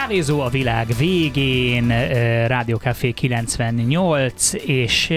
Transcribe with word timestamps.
Kávézó 0.00 0.40
a 0.40 0.48
világ 0.48 0.86
végén, 0.98 1.88
Rádió 2.46 2.76
Café 2.76 3.10
98, 3.10 4.52
és 4.66 5.12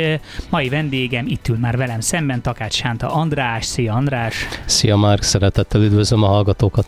mai 0.50 0.70
vendégem 0.70 1.26
itt 1.28 1.48
ül 1.48 1.58
már 1.58 1.78
velem 1.78 2.00
szemben, 2.00 2.42
Takács 2.42 2.74
Sánta 2.74 3.08
András. 3.14 3.66
Szia 3.66 3.94
András! 3.94 4.48
Szia 4.66 4.96
Márk, 4.96 5.22
szeretettel 5.22 5.82
üdvözlöm 5.82 6.24
a 6.24 6.28
hallgatókat. 6.28 6.86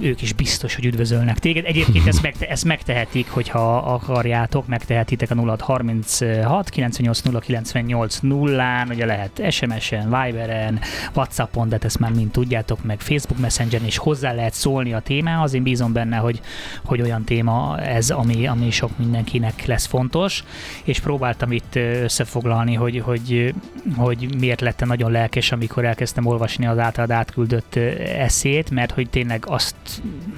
Ők 0.00 0.22
is 0.22 0.32
biztos, 0.32 0.74
hogy 0.74 0.84
üdvözölnek 0.84 1.38
téged. 1.38 1.64
Egyébként 1.64 2.06
ezt, 2.06 2.22
megte- 2.22 2.50
ezt 2.50 2.64
megtehetik, 2.64 3.30
hogyha 3.30 3.76
akarjátok, 3.76 4.66
megtehetitek 4.66 5.30
a 5.30 5.34
0636 5.34 6.68
98 6.68 7.20
098 7.40 8.18
0-án, 8.22 8.90
ugye 8.90 9.06
lehet 9.06 9.42
SMS-en, 9.50 10.04
Viberen, 10.04 10.80
Whatsappon, 11.14 11.68
de 11.68 11.78
ezt 11.82 11.98
már 11.98 12.12
mind 12.12 12.30
tudjátok, 12.30 12.84
meg 12.84 13.00
Facebook 13.00 13.40
Messenger-en 13.40 13.86
is 13.86 13.96
hozzá 13.96 14.32
lehet 14.32 14.54
szólni 14.54 14.92
a 14.92 15.00
témához. 15.00 15.54
Én 15.54 15.62
bízom 15.62 15.92
benne, 15.92 16.16
hogy 16.16 16.40
hogy 16.84 17.00
olyan 17.00 17.24
téma 17.24 17.78
ez, 17.80 18.10
ami, 18.10 18.46
ami 18.46 18.70
sok 18.70 18.98
mindenkinek 18.98 19.66
lesz 19.66 19.86
fontos, 19.86 20.44
és 20.84 21.00
próbáltam 21.00 21.52
itt 21.52 21.76
összefoglalni, 21.76 22.74
hogy, 22.74 23.00
hogy, 23.00 23.54
hogy 23.96 24.36
miért 24.38 24.60
lettem 24.60 24.88
nagyon 24.88 25.10
lelkes, 25.10 25.52
amikor 25.52 25.84
elkezdtem 25.84 26.26
olvasni 26.26 26.66
az 26.66 26.78
általad 26.78 27.10
átküldött 27.10 27.76
eszét, 28.18 28.70
mert 28.70 28.92
hogy 28.92 29.10
tényleg 29.10 29.44
azt 29.46 29.74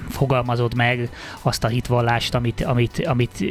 fogalmazod 0.09 0.75
meg, 0.75 1.09
azt 1.41 1.63
a 1.63 1.67
hitvallást, 1.67 2.35
amit, 2.35 2.63
amit, 2.63 3.05
amit, 3.05 3.45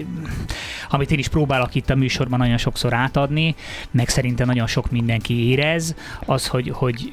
amit 0.88 1.10
én 1.10 1.18
is 1.18 1.28
próbálok 1.28 1.74
itt 1.74 1.90
a 1.90 1.94
műsorban 1.94 2.38
nagyon 2.38 2.56
sokszor 2.56 2.94
átadni, 2.94 3.54
meg 3.90 4.08
szerintem 4.08 4.46
nagyon 4.46 4.66
sok 4.66 4.90
mindenki 4.90 5.48
érez, 5.48 5.94
az, 6.24 6.46
hogy, 6.46 6.70
hogy, 6.74 7.12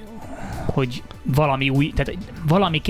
hogy 0.66 1.04
valami 1.24 1.70
új, 1.70 1.92
tehát 1.96 2.18
valami 2.48 2.82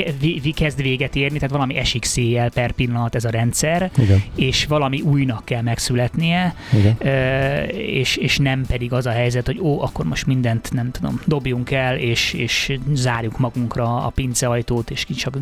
kezd 0.55 0.81
véget 0.81 1.15
érni, 1.15 1.35
tehát 1.35 1.53
valami 1.53 1.75
esik 1.75 2.05
széjjel 2.05 2.49
per 2.49 2.71
pillanat 2.71 3.15
ez 3.15 3.25
a 3.25 3.29
rendszer, 3.29 3.91
Igen. 3.97 4.23
és 4.35 4.65
valami 4.65 5.01
újnak 5.01 5.45
kell 5.45 5.61
megszületnie, 5.61 6.55
Igen. 6.73 6.97
és, 7.71 8.15
és 8.15 8.37
nem 8.37 8.65
pedig 8.65 8.93
az 8.93 9.05
a 9.05 9.11
helyzet, 9.11 9.45
hogy 9.45 9.59
ó, 9.59 9.81
akkor 9.81 10.05
most 10.05 10.25
mindent, 10.25 10.71
nem 10.71 10.91
tudom, 10.91 11.21
dobjunk 11.25 11.71
el, 11.71 11.97
és, 11.97 12.33
és 12.33 12.77
zárjuk 12.93 13.37
magunkra 13.37 14.05
a 14.05 14.09
pinceajtót, 14.09 14.91
és 14.91 15.05
csak 15.15 15.37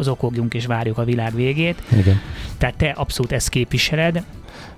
zokogjunk, 0.00 0.54
és 0.54 0.66
várjuk 0.66 0.98
a 0.98 1.04
világ 1.04 1.34
végét. 1.34 1.82
Igen. 1.98 2.20
Tehát 2.58 2.74
te 2.74 2.88
abszolút 2.88 3.32
ezt 3.32 3.48
képviseled, 3.48 4.24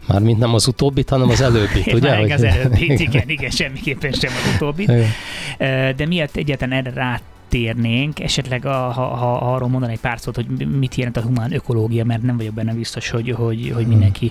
Mármint 0.06 0.39
nem 0.39 0.55
az 0.55 0.67
utóbbit, 0.67 1.09
hanem 1.09 1.29
az 1.29 1.41
előbbit, 1.41 1.93
ugye? 1.93 2.11
Már 2.11 2.31
az 2.31 2.43
előbbit, 2.43 3.01
igen, 3.09 3.29
igen, 3.29 3.51
semmiképpen 3.51 4.12
sem 4.12 4.33
az 4.33 4.55
utóbbit. 4.55 4.89
Igen. 4.89 5.95
De 5.97 6.06
miért 6.06 6.37
egyetlen 6.37 6.73
erre 6.73 6.91
rá 6.91 7.20
térnénk, 7.48 8.21
esetleg 8.21 8.67
a, 8.67 8.91
ha, 8.91 9.03
ha, 9.03 9.55
arról 9.55 9.69
mondani 9.69 9.93
egy 9.93 10.01
pár 10.01 10.21
szót, 10.21 10.34
hogy 10.34 10.69
mit 10.78 10.95
jelent 10.95 11.17
a 11.17 11.21
humán 11.21 11.53
ökológia, 11.53 12.05
mert 12.05 12.23
nem 12.23 12.37
vagyok 12.37 12.55
benne 12.55 12.75
biztos, 12.75 13.11
hogy, 13.11 13.31
hogy, 13.31 13.73
hogy 13.75 13.87
mindenki 13.87 14.31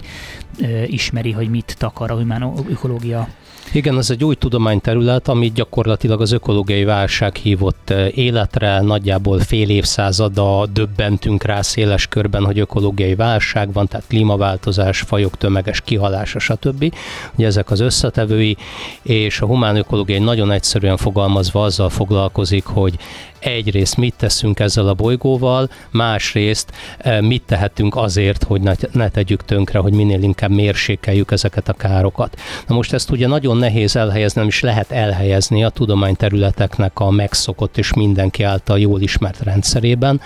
uh, 0.60 0.92
ismeri, 0.94 1.32
hogy 1.32 1.50
mit 1.50 1.76
takar 1.78 2.12
a 2.12 2.16
humán 2.16 2.54
ökológia. 2.70 3.28
Igen, 3.72 3.98
ez 3.98 4.10
egy 4.10 4.24
új 4.24 4.36
tudományterület, 4.36 5.28
amit 5.28 5.54
gyakorlatilag 5.54 6.22
az 6.22 6.32
ökológiai 6.32 6.84
válság 6.84 7.36
hívott 7.36 7.90
eh, 7.90 8.18
életre. 8.18 8.82
Nagyjából 8.82 9.40
fél 9.40 9.70
évszázada 9.70 10.66
döbbentünk 10.66 11.44
rá 11.44 11.62
széles 11.62 12.08
körben, 12.08 12.46
hogy 12.46 12.60
ökológiai 12.60 13.16
válság 13.16 13.74
van, 13.74 13.88
tehát 13.88 14.08
klímaváltozás, 14.08 15.00
fajok 15.00 15.38
tömeges 15.38 15.82
kihalása, 15.82 16.40
stb. 16.40 16.94
Ugye 17.36 17.46
ezek 17.46 17.72
az 17.72 17.80
összetevői, 17.80 18.58
és 19.02 19.42
a 19.42 19.46
humán 19.46 19.76
ökológiai 19.76 20.20
nagyon 20.20 20.52
egyszerűen 20.52 20.98
fogalmazva 20.98 21.64
azzal 21.64 21.90
foglalkozik, 21.90 22.66
hogy 22.66 22.98
egyrészt 23.40 23.98
mit 23.98 24.14
teszünk 24.18 24.60
ezzel 24.60 24.88
a 24.88 24.94
bolygóval, 24.94 25.70
másrészt 25.92 26.72
eh, 26.98 27.22
mit 27.22 27.44
tehetünk 27.46 27.96
azért, 27.96 28.44
hogy 28.44 28.62
ne, 28.92 29.10
tegyük 29.10 29.46
tönkre, 29.46 29.80
hogy 29.80 29.94
minél 29.94 30.22
inkább 30.22 30.52
mérsékeljük 30.52 31.32
ezeket 31.32 31.70
a 31.70 31.74
károkat. 31.74 32.40
Na 32.68 32.76
most 32.76 32.94
ezt 32.94 33.10
ugye 33.10 33.28
nagyon 33.28 33.58
nehéz 33.60 33.96
elhelyezni, 33.96 34.40
nem 34.40 34.50
is 34.50 34.62
lehet 34.62 34.92
elhelyezni 34.92 35.64
a 35.64 35.70
tudományterületeknek 35.70 37.00
a 37.00 37.10
megszokott 37.10 37.78
és 37.78 37.94
mindenki 37.94 38.44
által 38.44 38.80
jól 38.80 39.02
ismert 39.02 39.40
rendszerében, 39.40 40.22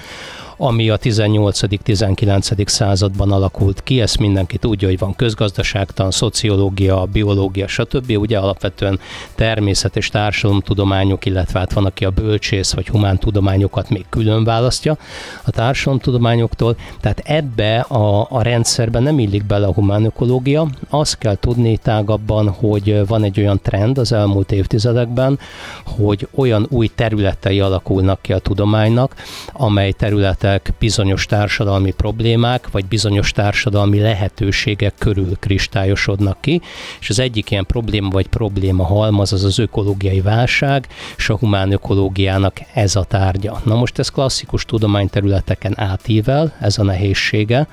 ami 0.65 0.89
a 0.89 0.97
18.-19. 0.97 2.67
században 2.67 3.31
alakult 3.31 3.83
ki. 3.83 4.01
Ezt 4.01 4.17
mindenki 4.19 4.57
tudja, 4.57 4.87
hogy 4.87 4.97
van 4.97 5.15
közgazdaságtan, 5.15 6.11
szociológia, 6.11 7.05
biológia, 7.11 7.67
stb. 7.67 8.17
Ugye 8.17 8.37
alapvetően 8.37 8.99
természet 9.35 9.95
és 9.95 10.09
társadalomtudományok, 10.09 11.25
illetve 11.25 11.59
hát 11.59 11.73
van, 11.73 11.85
aki 11.85 12.05
a 12.05 12.09
bölcsész 12.09 12.73
vagy 12.73 12.87
humántudományokat 12.87 13.89
még 13.89 14.05
külön 14.09 14.43
választja 14.43 14.97
a 15.43 15.51
társadalomtudományoktól. 15.51 16.75
Tehát 17.01 17.19
ebbe 17.19 17.79
a, 17.79 18.27
a 18.29 18.41
rendszerben 18.41 19.03
nem 19.03 19.19
illik 19.19 19.45
bele 19.45 19.67
a 19.67 19.73
humánökológia. 19.73 20.67
Azt 20.89 21.17
kell 21.17 21.35
tudni 21.35 21.77
tágabban, 21.77 22.49
hogy 22.49 23.07
van 23.07 23.23
egy 23.23 23.39
olyan 23.39 23.59
trend 23.63 23.97
az 23.97 24.11
elmúlt 24.11 24.51
évtizedekben, 24.51 25.39
hogy 25.85 26.27
olyan 26.35 26.67
új 26.69 26.87
területei 26.95 27.59
alakulnak 27.59 28.21
ki 28.21 28.33
a 28.33 28.39
tudománynak, 28.39 29.15
amely 29.53 29.91
területek 29.91 30.51
ezek 30.53 30.73
bizonyos 30.79 31.25
társadalmi 31.25 31.91
problémák, 31.91 32.71
vagy 32.71 32.85
bizonyos 32.85 33.31
társadalmi 33.31 33.99
lehetőségek 33.99 34.93
körül 34.97 35.37
kristályosodnak 35.39 36.41
ki, 36.41 36.61
és 36.99 37.09
az 37.09 37.19
egyik 37.19 37.51
ilyen 37.51 37.65
probléma 37.65 38.09
vagy 38.09 38.27
probléma 38.27 38.85
halmaz 38.85 39.33
az 39.33 39.43
az 39.43 39.59
ökológiai 39.59 40.21
válság, 40.21 40.87
és 41.17 41.29
a 41.29 41.37
humán 41.37 41.71
ökológiának 41.71 42.59
ez 42.73 42.95
a 42.95 43.03
tárgya. 43.03 43.61
Na 43.63 43.75
most 43.75 43.99
ez 43.99 44.09
klasszikus 44.09 44.65
tudományterületeken 44.65 45.73
átível, 45.79 46.53
ez 46.59 46.77
a 46.77 46.83
nehézsége, 46.83 47.67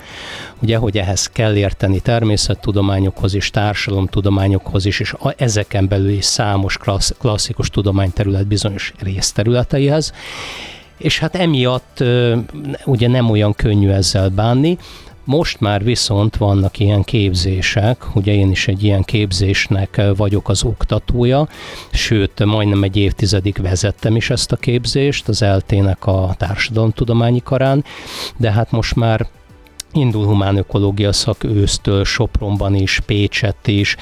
ugye, 0.62 0.76
hogy 0.76 0.98
ehhez 0.98 1.26
kell 1.26 1.56
érteni 1.56 2.00
természettudományokhoz 2.00 3.34
is, 3.34 3.50
társadalomtudományokhoz 3.50 4.84
is, 4.84 5.00
és 5.00 5.12
a, 5.12 5.34
ezeken 5.36 5.88
belül 5.88 6.10
is 6.10 6.24
számos 6.24 6.76
klassz, 6.76 7.14
klasszikus 7.18 7.68
tudományterület 7.68 8.46
bizonyos 8.46 8.92
részterületeihez, 8.98 10.12
és 11.00 11.18
hát 11.18 11.34
emiatt 11.34 12.04
ugye 12.84 13.08
nem 13.08 13.30
olyan 13.30 13.54
könnyű 13.54 13.88
ezzel 13.88 14.28
bánni. 14.28 14.78
Most 15.24 15.60
már 15.60 15.84
viszont 15.84 16.36
vannak 16.36 16.78
ilyen 16.78 17.02
képzések, 17.02 18.14
ugye 18.14 18.32
én 18.32 18.50
is 18.50 18.68
egy 18.68 18.84
ilyen 18.84 19.02
képzésnek 19.02 20.02
vagyok 20.16 20.48
az 20.48 20.64
oktatója, 20.64 21.48
sőt, 21.92 22.44
majdnem 22.44 22.82
egy 22.82 22.96
évtizedig 22.96 23.56
vezettem 23.62 24.16
is 24.16 24.30
ezt 24.30 24.52
a 24.52 24.56
képzést 24.56 25.28
az 25.28 25.42
eltének 25.42 26.06
a 26.06 26.34
társadalomtudományi 26.38 27.42
karán, 27.42 27.84
de 28.36 28.50
hát 28.50 28.70
most 28.70 28.96
már 28.96 29.26
indul 29.92 30.26
humán 30.26 30.56
ökológia 30.56 31.12
szak 31.12 31.44
ősztől, 31.44 32.04
Sopronban 32.04 32.74
is, 32.74 33.00
Pécsett 33.06 33.66
is. 33.66 33.96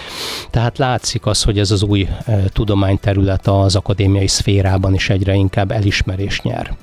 Tehát 0.50 0.78
látszik 0.78 1.26
az, 1.26 1.42
hogy 1.42 1.58
ez 1.58 1.70
az 1.70 1.82
új 1.82 2.08
e, 2.24 2.42
tudományterület 2.52 3.46
az 3.46 3.76
akadémiai 3.76 4.26
szférában 4.26 4.94
is 4.94 5.10
egyre 5.10 5.34
inkább 5.34 5.70
elismerés 5.70 6.40
nyer. 6.40 6.76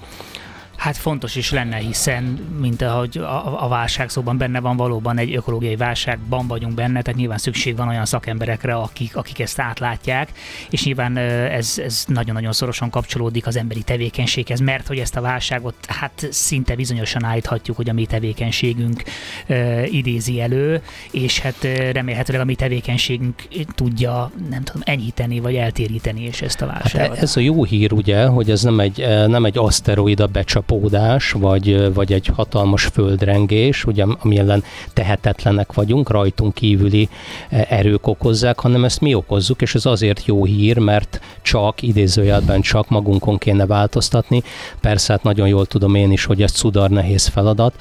Hát 0.77 0.97
fontos 0.97 1.35
is 1.35 1.51
lenne, 1.51 1.77
hiszen, 1.77 2.23
mint 2.59 2.81
ahogy 2.81 3.17
a, 3.17 3.63
a 3.63 3.67
válság 3.67 4.09
szóban 4.09 4.37
benne 4.37 4.59
van, 4.59 4.77
valóban 4.77 5.17
egy 5.17 5.35
ökológiai 5.35 5.75
válságban 5.75 6.47
vagyunk 6.47 6.73
benne, 6.73 7.01
tehát 7.01 7.19
nyilván 7.19 7.37
szükség 7.37 7.75
van 7.75 7.87
olyan 7.87 8.05
szakemberekre, 8.05 8.75
akik, 8.75 9.15
akik 9.15 9.39
ezt 9.39 9.59
átlátják, 9.59 10.31
és 10.69 10.83
nyilván 10.83 11.17
ez, 11.17 11.79
ez 11.85 12.03
nagyon-nagyon 12.07 12.51
szorosan 12.51 12.89
kapcsolódik 12.89 13.47
az 13.47 13.55
emberi 13.55 13.81
tevékenységhez, 13.81 14.59
mert 14.59 14.87
hogy 14.87 14.97
ezt 14.97 15.15
a 15.15 15.21
válságot 15.21 15.75
hát 15.87 16.27
szinte 16.31 16.75
bizonyosan 16.75 17.23
állíthatjuk, 17.23 17.77
hogy 17.77 17.89
a 17.89 17.93
mi 17.93 18.05
tevékenységünk 18.05 19.03
uh, 19.49 19.93
idézi 19.93 20.41
elő, 20.41 20.81
és 21.11 21.39
hát 21.39 21.63
remélhetőleg 21.91 22.41
a 22.41 22.45
mi 22.45 22.55
tevékenységünk 22.55 23.41
tudja, 23.75 24.31
nem 24.49 24.63
tudom, 24.63 24.81
enyhíteni 24.85 25.39
vagy 25.39 25.55
eltéríteni 25.55 26.21
és 26.21 26.41
ezt 26.41 26.61
a 26.61 26.65
válságot. 26.65 27.07
Hát 27.07 27.23
ez 27.23 27.37
a 27.37 27.39
jó 27.39 27.63
hír 27.63 27.93
ugye, 27.93 28.25
hogy 28.25 28.51
ez 28.51 28.63
nem 28.63 28.79
egy, 28.79 28.97
nem 29.27 29.45
egy 29.45 29.57
aszteroida 29.57 30.27
becsap 30.27 30.71
csapódás, 30.75 31.31
vagy, 31.31 31.93
vagy 31.93 32.13
egy 32.13 32.29
hatalmas 32.35 32.85
földrengés, 32.85 33.85
ugye, 33.85 34.05
ami 34.19 34.37
ellen 34.37 34.63
tehetetlenek 34.93 35.73
vagyunk, 35.73 36.09
rajtunk 36.09 36.53
kívüli 36.53 37.09
e, 37.49 37.65
erők 37.69 38.07
okozzák, 38.07 38.59
hanem 38.59 38.83
ezt 38.83 39.01
mi 39.01 39.13
okozzuk, 39.13 39.61
és 39.61 39.75
ez 39.75 39.85
azért 39.85 40.25
jó 40.25 40.45
hír, 40.45 40.77
mert 40.77 41.19
csak, 41.41 41.81
idézőjelben 41.81 42.61
csak 42.61 42.89
magunkon 42.89 43.37
kéne 43.37 43.65
változtatni. 43.65 44.43
Persze, 44.81 45.13
hát 45.13 45.23
nagyon 45.23 45.47
jól 45.47 45.65
tudom 45.65 45.95
én 45.95 46.11
is, 46.11 46.25
hogy 46.25 46.41
ez 46.41 46.51
cudar 46.51 46.89
nehéz 46.89 47.27
feladat, 47.27 47.73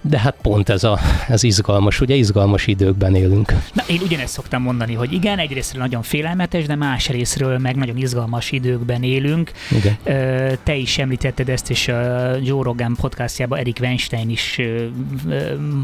de 0.00 0.18
hát 0.18 0.36
pont 0.42 0.68
ez, 0.68 0.84
a, 0.84 0.98
ez 1.28 1.42
izgalmas, 1.42 2.00
ugye 2.00 2.14
izgalmas 2.14 2.66
időkben 2.66 3.14
élünk. 3.14 3.54
Na, 3.72 3.82
én 3.86 4.00
ugyanezt 4.02 4.32
szoktam 4.32 4.62
mondani, 4.62 4.94
hogy 4.94 5.12
igen, 5.12 5.38
egyrésztről 5.38 5.82
nagyon 5.82 6.02
félelmetes, 6.02 6.66
de 6.66 6.74
más 6.74 7.08
részről 7.08 7.58
meg 7.58 7.76
nagyon 7.76 7.96
izgalmas 7.96 8.50
időkben 8.52 9.02
élünk. 9.02 9.52
Igen. 9.70 9.96
Te 10.62 10.74
is 10.74 10.98
említetted 10.98 11.48
ezt, 11.48 11.70
és 11.70 11.88
a 11.88 12.34
Joe 12.42 12.62
Rogan 12.62 12.96
podcastjában 13.00 13.58
Erik 13.58 13.78
Weinstein 13.80 14.30
is 14.30 14.60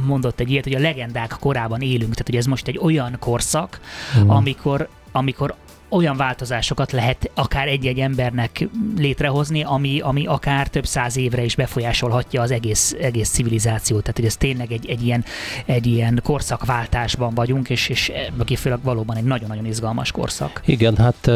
mondott 0.07 0.41
egy 0.41 0.51
ilyet, 0.51 0.65
hogy 0.65 0.75
a 0.75 0.79
legendák 0.79 1.37
korában 1.41 1.81
élünk, 1.81 2.13
tehát 2.13 2.27
hogy 2.27 2.37
ez 2.37 2.47
most 2.47 2.69
egy 2.69 2.79
olyan 2.83 3.17
korszak, 3.19 3.81
mm. 4.19 4.29
amikor 4.29 4.89
amikor 5.13 5.55
olyan 5.89 6.17
változásokat 6.17 6.93
lehet 6.93 7.31
akár 7.35 7.69
egy-egy 7.69 7.99
embernek 7.99 8.69
létrehozni, 8.97 9.63
ami, 9.63 10.01
ami 10.01 10.27
akár 10.27 10.69
több 10.69 10.87
száz 10.87 11.17
évre 11.17 11.45
is 11.45 11.55
befolyásolhatja 11.55 12.43
az 12.43 12.51
egész, 12.51 12.97
egész 13.01 13.29
civilizációt. 13.29 14.01
Tehát, 14.01 14.17
hogy 14.17 14.27
ez 14.27 14.37
tényleg 14.37 14.73
egy, 14.73 14.89
egy, 14.89 15.05
ilyen, 15.05 15.25
egy 15.65 15.87
ilyen 15.87 16.21
korszakváltásban 16.25 17.35
vagyunk, 17.35 17.71
és, 17.71 17.89
és 17.89 18.13
főleg 18.57 18.79
valóban 18.83 19.17
egy 19.17 19.25
nagyon-nagyon 19.25 19.67
izgalmas 19.67 20.13
korszak. 20.13 20.63
Igen, 20.65 20.97
hát 20.97 21.27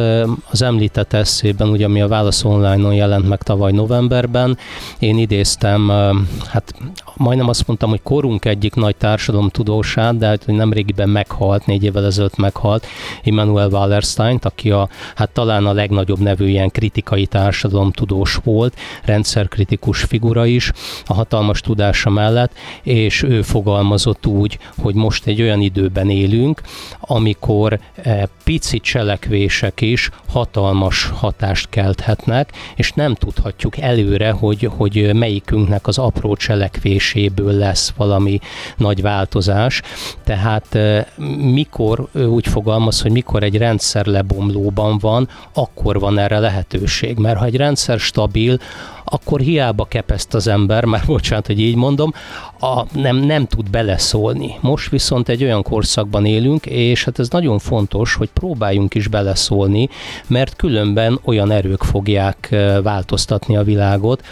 az 0.50 0.62
említett 0.62 1.12
eszében, 1.12 1.68
ugye 1.68 1.84
ami 1.84 2.00
a 2.00 2.08
Válasz 2.08 2.44
Online-on 2.44 2.94
jelent 2.94 3.28
meg 3.28 3.42
tavaly 3.42 3.72
novemberben, 3.72 4.58
én 4.98 5.18
idéztem, 5.18 5.88
hát 6.46 6.74
majdnem 7.16 7.48
azt 7.48 7.66
mondtam, 7.66 7.90
hogy 7.90 8.02
korunk 8.02 8.44
egyik 8.44 8.74
nagy 8.74 8.96
társadalomtudósát, 8.96 10.16
de 10.16 10.26
hát, 10.26 10.44
hogy 10.44 10.54
nemrégiben 10.54 11.08
meghalt, 11.08 11.66
négy 11.66 11.84
évvel 11.84 12.04
ezelőtt 12.04 12.36
meghalt, 12.36 12.86
Immanuel 13.22 13.68
Wallerstein, 13.68 14.38
aki 14.44 14.70
a, 14.70 14.88
hát 15.14 15.30
talán 15.30 15.66
a 15.66 15.72
legnagyobb 15.72 16.18
nevű 16.18 16.48
ilyen 16.48 16.70
kritikai 16.70 17.26
társadalomtudós 17.26 18.38
volt, 18.44 18.76
rendszerkritikus 19.04 20.02
figura 20.02 20.46
is, 20.46 20.72
a 21.06 21.14
hatalmas 21.14 21.60
tudása 21.60 22.10
mellett, 22.10 22.52
és 22.82 23.22
ő 23.22 23.42
fogalmazott 23.42 24.26
úgy, 24.26 24.58
hogy 24.78 24.94
most 24.94 25.26
egy 25.26 25.42
olyan 25.42 25.60
időben 25.60 26.10
élünk, 26.10 26.60
amikor 27.00 27.78
e, 28.02 28.28
pici 28.44 28.80
cselekvések 28.80 29.80
is 29.80 30.10
hatalmas 30.28 31.10
hatást 31.14 31.68
kelthetnek, 31.68 32.52
és 32.76 32.92
nem 32.92 33.14
tudhatjuk 33.14 33.78
előre, 33.78 34.30
hogy, 34.30 34.70
hogy 34.76 35.14
melyikünknek 35.14 35.86
az 35.86 35.98
apró 35.98 36.36
cselekvéséből 36.36 37.52
lesz 37.52 37.92
valami 37.96 38.40
nagy 38.76 39.02
változás. 39.02 39.82
Tehát 40.24 40.74
e, 40.74 41.06
mikor, 41.52 42.08
ő 42.12 42.26
úgy 42.26 42.48
fogalmaz, 42.48 43.00
hogy 43.00 43.10
mikor 43.10 43.42
egy 43.42 43.56
rendszer 43.56 44.06
lebomlóban 44.30 44.98
van, 44.98 45.28
akkor 45.54 46.00
van 46.00 46.18
erre 46.18 46.38
lehetőség. 46.38 47.18
Mert 47.18 47.38
ha 47.38 47.44
egy 47.44 47.56
rendszer 47.56 47.98
stabil, 47.98 48.58
akkor 49.04 49.40
hiába 49.40 49.84
kepeszt 49.84 50.34
az 50.34 50.46
ember, 50.46 50.84
már 50.94 51.02
bocsánat, 51.06 51.46
hogy 51.46 51.60
így 51.60 51.76
mondom, 51.76 52.12
a, 52.60 52.84
nem, 52.92 53.16
nem 53.16 53.46
tud 53.46 53.70
beleszólni. 53.70 54.54
Most 54.60 54.90
viszont 54.90 55.28
egy 55.28 55.42
olyan 55.42 55.62
korszakban 55.62 56.26
élünk, 56.26 56.66
és 56.66 57.04
hát 57.04 57.18
ez 57.18 57.28
nagyon 57.28 57.58
fontos, 57.58 58.14
hogy 58.14 58.28
próbáljunk 58.28 58.94
is 58.94 59.08
beleszólni, 59.08 59.88
mert 60.26 60.56
különben 60.56 61.20
olyan 61.24 61.50
erők 61.50 61.82
fogják 61.82 62.56
változtatni 62.82 63.56
a 63.56 63.62
világot, 63.62 64.22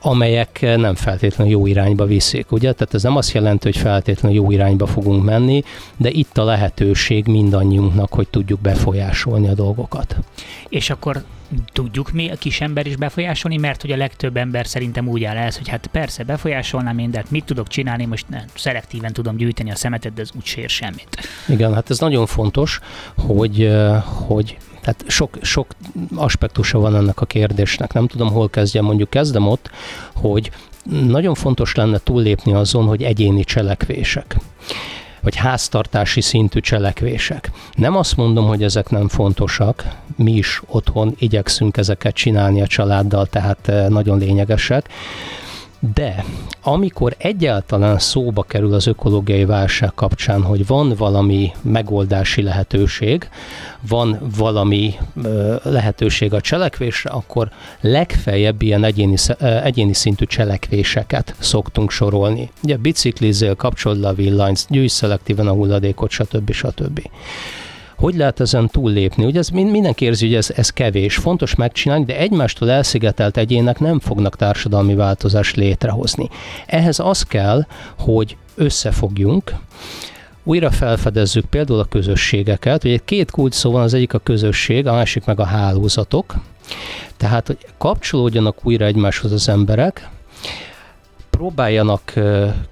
amelyek 0.00 0.60
nem 0.76 0.94
feltétlenül 0.94 1.52
jó 1.52 1.66
irányba 1.66 2.06
viszik, 2.06 2.52
ugye? 2.52 2.72
Tehát 2.72 2.94
ez 2.94 3.02
nem 3.02 3.16
azt 3.16 3.32
jelenti, 3.32 3.64
hogy 3.64 3.76
feltétlenül 3.76 4.38
jó 4.38 4.50
irányba 4.50 4.86
fogunk 4.86 5.24
menni, 5.24 5.62
de 5.96 6.10
itt 6.10 6.38
a 6.38 6.44
lehetőség 6.44 7.26
mindannyiunknak, 7.26 8.12
hogy 8.12 8.28
tudjuk 8.28 8.60
befolyásolni 8.60 9.48
a 9.48 9.54
dolgokat. 9.54 10.16
És 10.68 10.90
akkor 10.90 11.22
tudjuk 11.72 12.12
mi 12.12 12.30
a 12.30 12.36
kis 12.36 12.60
ember 12.60 12.86
is 12.86 12.96
befolyásolni, 12.96 13.56
mert 13.56 13.80
hogy 13.80 13.92
a 13.92 13.96
legtöbb 13.96 14.36
ember 14.36 14.66
szerintem 14.66 15.08
úgy 15.08 15.24
áll 15.24 15.36
ez, 15.36 15.56
hogy 15.56 15.68
hát 15.68 15.86
persze 15.86 16.24
befolyásolnám 16.24 16.98
én, 16.98 17.10
de 17.10 17.16
hát 17.18 17.30
mit 17.30 17.44
tudok 17.44 17.68
csinálni, 17.68 18.04
most 18.04 18.28
ne, 18.28 18.44
szelektíven 18.54 19.12
tudom 19.12 19.36
gyűjteni 19.36 19.70
a 19.70 19.76
szemetet, 19.76 20.14
de 20.14 20.20
ez 20.20 20.30
úgy 20.36 20.44
sér 20.44 20.68
semmit. 20.68 21.28
Igen, 21.48 21.74
hát 21.74 21.90
ez 21.90 21.98
nagyon 21.98 22.26
fontos, 22.26 22.80
hogy, 23.26 23.70
hogy 24.04 24.56
tehát 24.88 25.10
sok, 25.10 25.38
sok 25.42 25.66
aspektusa 26.14 26.78
van 26.78 26.96
ennek 26.96 27.20
a 27.20 27.26
kérdésnek. 27.26 27.92
Nem 27.92 28.06
tudom, 28.06 28.28
hol 28.30 28.50
kezdjem, 28.50 28.84
mondjuk 28.84 29.10
kezdem 29.10 29.48
ott, 29.48 29.70
hogy 30.14 30.50
nagyon 31.06 31.34
fontos 31.34 31.74
lenne 31.74 31.98
túllépni 31.98 32.52
azon, 32.54 32.86
hogy 32.86 33.02
egyéni 33.02 33.44
cselekvések 33.44 34.36
vagy 35.20 35.36
háztartási 35.36 36.20
szintű 36.20 36.60
cselekvések. 36.60 37.50
Nem 37.74 37.96
azt 37.96 38.16
mondom, 38.16 38.46
hogy 38.46 38.62
ezek 38.62 38.90
nem 38.90 39.08
fontosak, 39.08 39.84
mi 40.16 40.32
is 40.32 40.62
otthon 40.66 41.14
igyekszünk 41.18 41.76
ezeket 41.76 42.14
csinálni 42.14 42.62
a 42.62 42.66
családdal, 42.66 43.26
tehát 43.26 43.68
eh, 43.68 43.88
nagyon 43.88 44.18
lényegesek, 44.18 44.88
de 45.94 46.24
amikor 46.62 47.14
egyáltalán 47.18 47.98
szóba 47.98 48.42
kerül 48.42 48.74
az 48.74 48.86
ökológiai 48.86 49.44
válság 49.44 49.94
kapcsán, 49.94 50.42
hogy 50.42 50.66
van 50.66 50.94
valami 50.96 51.52
megoldási 51.62 52.42
lehetőség, 52.42 53.28
van 53.88 54.18
valami 54.36 54.94
ö, 55.22 55.56
lehetőség 55.62 56.34
a 56.34 56.40
cselekvésre, 56.40 57.10
akkor 57.10 57.50
legfeljebb 57.80 58.62
ilyen 58.62 58.84
egyéni, 58.84 59.16
egyéni 59.38 59.94
szintű 59.94 60.24
cselekvéseket 60.24 61.34
szoktunk 61.38 61.90
sorolni. 61.90 62.50
Ugye 62.62 62.76
biciklizél, 62.76 63.54
kapcsolod 63.54 64.04
a 64.04 64.14
villanyt, 64.14 64.66
gyűjts 64.68 64.92
szelektíven 64.92 65.46
a 65.46 65.52
hulladékot, 65.52 66.10
stb. 66.10 66.52
stb. 66.52 67.00
Hogy 67.98 68.16
lehet 68.16 68.40
ezen 68.40 68.68
túllépni? 68.68 69.24
Ugye 69.24 69.38
ez 69.38 69.48
mindenki 69.48 70.04
érzi, 70.04 70.26
hogy 70.26 70.34
ez, 70.34 70.50
ez 70.56 70.70
kevés, 70.70 71.16
fontos 71.16 71.54
megcsinálni, 71.54 72.04
de 72.04 72.18
egymástól 72.18 72.70
elszigetelt 72.70 73.36
egyének 73.36 73.78
nem 73.78 74.00
fognak 74.00 74.36
társadalmi 74.36 74.94
változást 74.94 75.56
létrehozni. 75.56 76.28
Ehhez 76.66 76.98
az 76.98 77.22
kell, 77.22 77.66
hogy 77.98 78.36
összefogjunk, 78.54 79.54
újra 80.44 80.70
felfedezzük 80.70 81.44
például 81.44 81.78
a 81.78 81.84
közösségeket. 81.84 82.84
Ugye 82.84 82.98
két 83.04 83.30
kulcs 83.30 83.54
szó 83.54 83.70
van, 83.70 83.82
az 83.82 83.94
egyik 83.94 84.14
a 84.14 84.18
közösség, 84.18 84.86
a 84.86 84.92
másik 84.92 85.24
meg 85.24 85.40
a 85.40 85.44
hálózatok. 85.44 86.34
Tehát, 87.16 87.46
hogy 87.46 87.58
kapcsolódjanak 87.78 88.66
újra 88.66 88.84
egymáshoz 88.84 89.32
az 89.32 89.48
emberek, 89.48 90.08
próbáljanak 91.38 92.12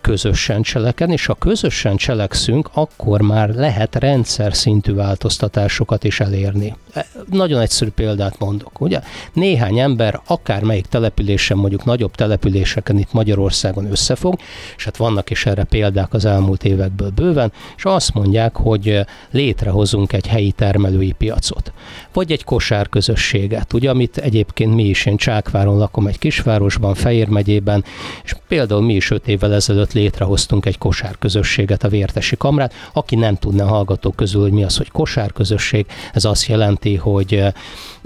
közösen 0.00 0.62
cselekedni, 0.62 1.12
és 1.12 1.26
ha 1.26 1.34
közösen 1.34 1.96
cselekszünk, 1.96 2.68
akkor 2.72 3.20
már 3.20 3.48
lehet 3.48 3.94
rendszer 3.94 4.54
szintű 4.54 4.94
változtatásokat 4.94 6.04
is 6.04 6.20
elérni. 6.20 6.76
E, 6.92 7.06
nagyon 7.30 7.60
egyszerű 7.60 7.90
példát 7.90 8.38
mondok, 8.38 8.80
ugye? 8.80 9.00
Néhány 9.32 9.78
ember 9.78 10.20
akármelyik 10.26 10.86
településen, 10.86 11.56
mondjuk 11.56 11.84
nagyobb 11.84 12.14
településeken 12.14 12.98
itt 12.98 13.12
Magyarországon 13.12 13.90
összefog, 13.90 14.38
és 14.76 14.84
hát 14.84 14.96
vannak 14.96 15.30
is 15.30 15.46
erre 15.46 15.64
példák 15.64 16.14
az 16.14 16.24
elmúlt 16.24 16.64
évekből 16.64 17.10
bőven, 17.10 17.52
és 17.76 17.84
azt 17.84 18.14
mondják, 18.14 18.56
hogy 18.56 19.00
létrehozunk 19.30 20.12
egy 20.12 20.26
helyi 20.26 20.52
termelői 20.52 21.12
piacot, 21.12 21.72
vagy 22.16 22.32
egy 22.32 22.44
kosárközösséget, 22.44 23.72
ugye, 23.72 23.90
amit 23.90 24.16
egyébként 24.16 24.74
mi 24.74 24.84
is, 24.84 25.06
én 25.06 25.16
Csákváron 25.16 25.76
lakom 25.76 26.06
egy 26.06 26.18
kisvárosban, 26.18 26.94
Fejér 26.94 27.28
megyében, 27.28 27.84
és 28.24 28.34
Például 28.48 28.82
mi 28.82 28.94
is 28.94 29.10
öt 29.10 29.28
évvel 29.28 29.54
ezelőtt 29.54 29.92
létrehoztunk 29.92 30.66
egy 30.66 30.78
kosárközösséget, 30.78 31.84
a 31.84 31.88
Vértesi 31.88 32.36
Kamrát. 32.36 32.72
Aki 32.92 33.16
nem 33.16 33.36
tudna 33.36 33.64
a 33.64 33.68
hallgatók 33.68 34.16
közül, 34.16 34.42
hogy 34.42 34.52
mi 34.52 34.64
az, 34.64 34.76
hogy 34.76 34.90
kosárközösség, 34.90 35.86
ez 36.12 36.24
azt 36.24 36.46
jelenti, 36.46 36.94
hogy 36.94 37.42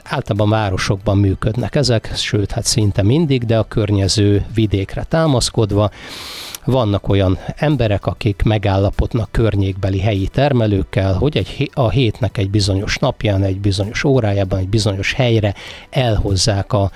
általában 0.05 0.49
városokban 0.49 1.19
működnek 1.19 1.75
ezek, 1.75 2.12
sőt, 2.14 2.50
hát 2.50 2.64
szinte 2.64 3.02
mindig, 3.02 3.44
de 3.44 3.58
a 3.58 3.69
környező 3.69 4.47
vidékre 4.55 5.05
támaszkodva 5.05 5.91
vannak 6.64 7.08
olyan 7.08 7.38
emberek, 7.56 8.06
akik 8.06 8.42
megállapodnak 8.42 9.28
környékbeli 9.30 10.00
helyi 10.00 10.28
termelőkkel, 10.28 11.14
hogy 11.14 11.37
egy, 11.37 11.71
a 11.75 11.90
hétnek 11.90 12.38
egy 12.38 12.50
bizonyos 12.50 12.97
napján, 12.97 13.42
egy 13.42 13.61
bizonyos 13.61 14.04
órájában, 14.04 14.59
egy 14.59 14.69
bizonyos 14.69 15.12
helyre 15.12 15.54
elhozzák 15.90 16.73
a 16.73 16.90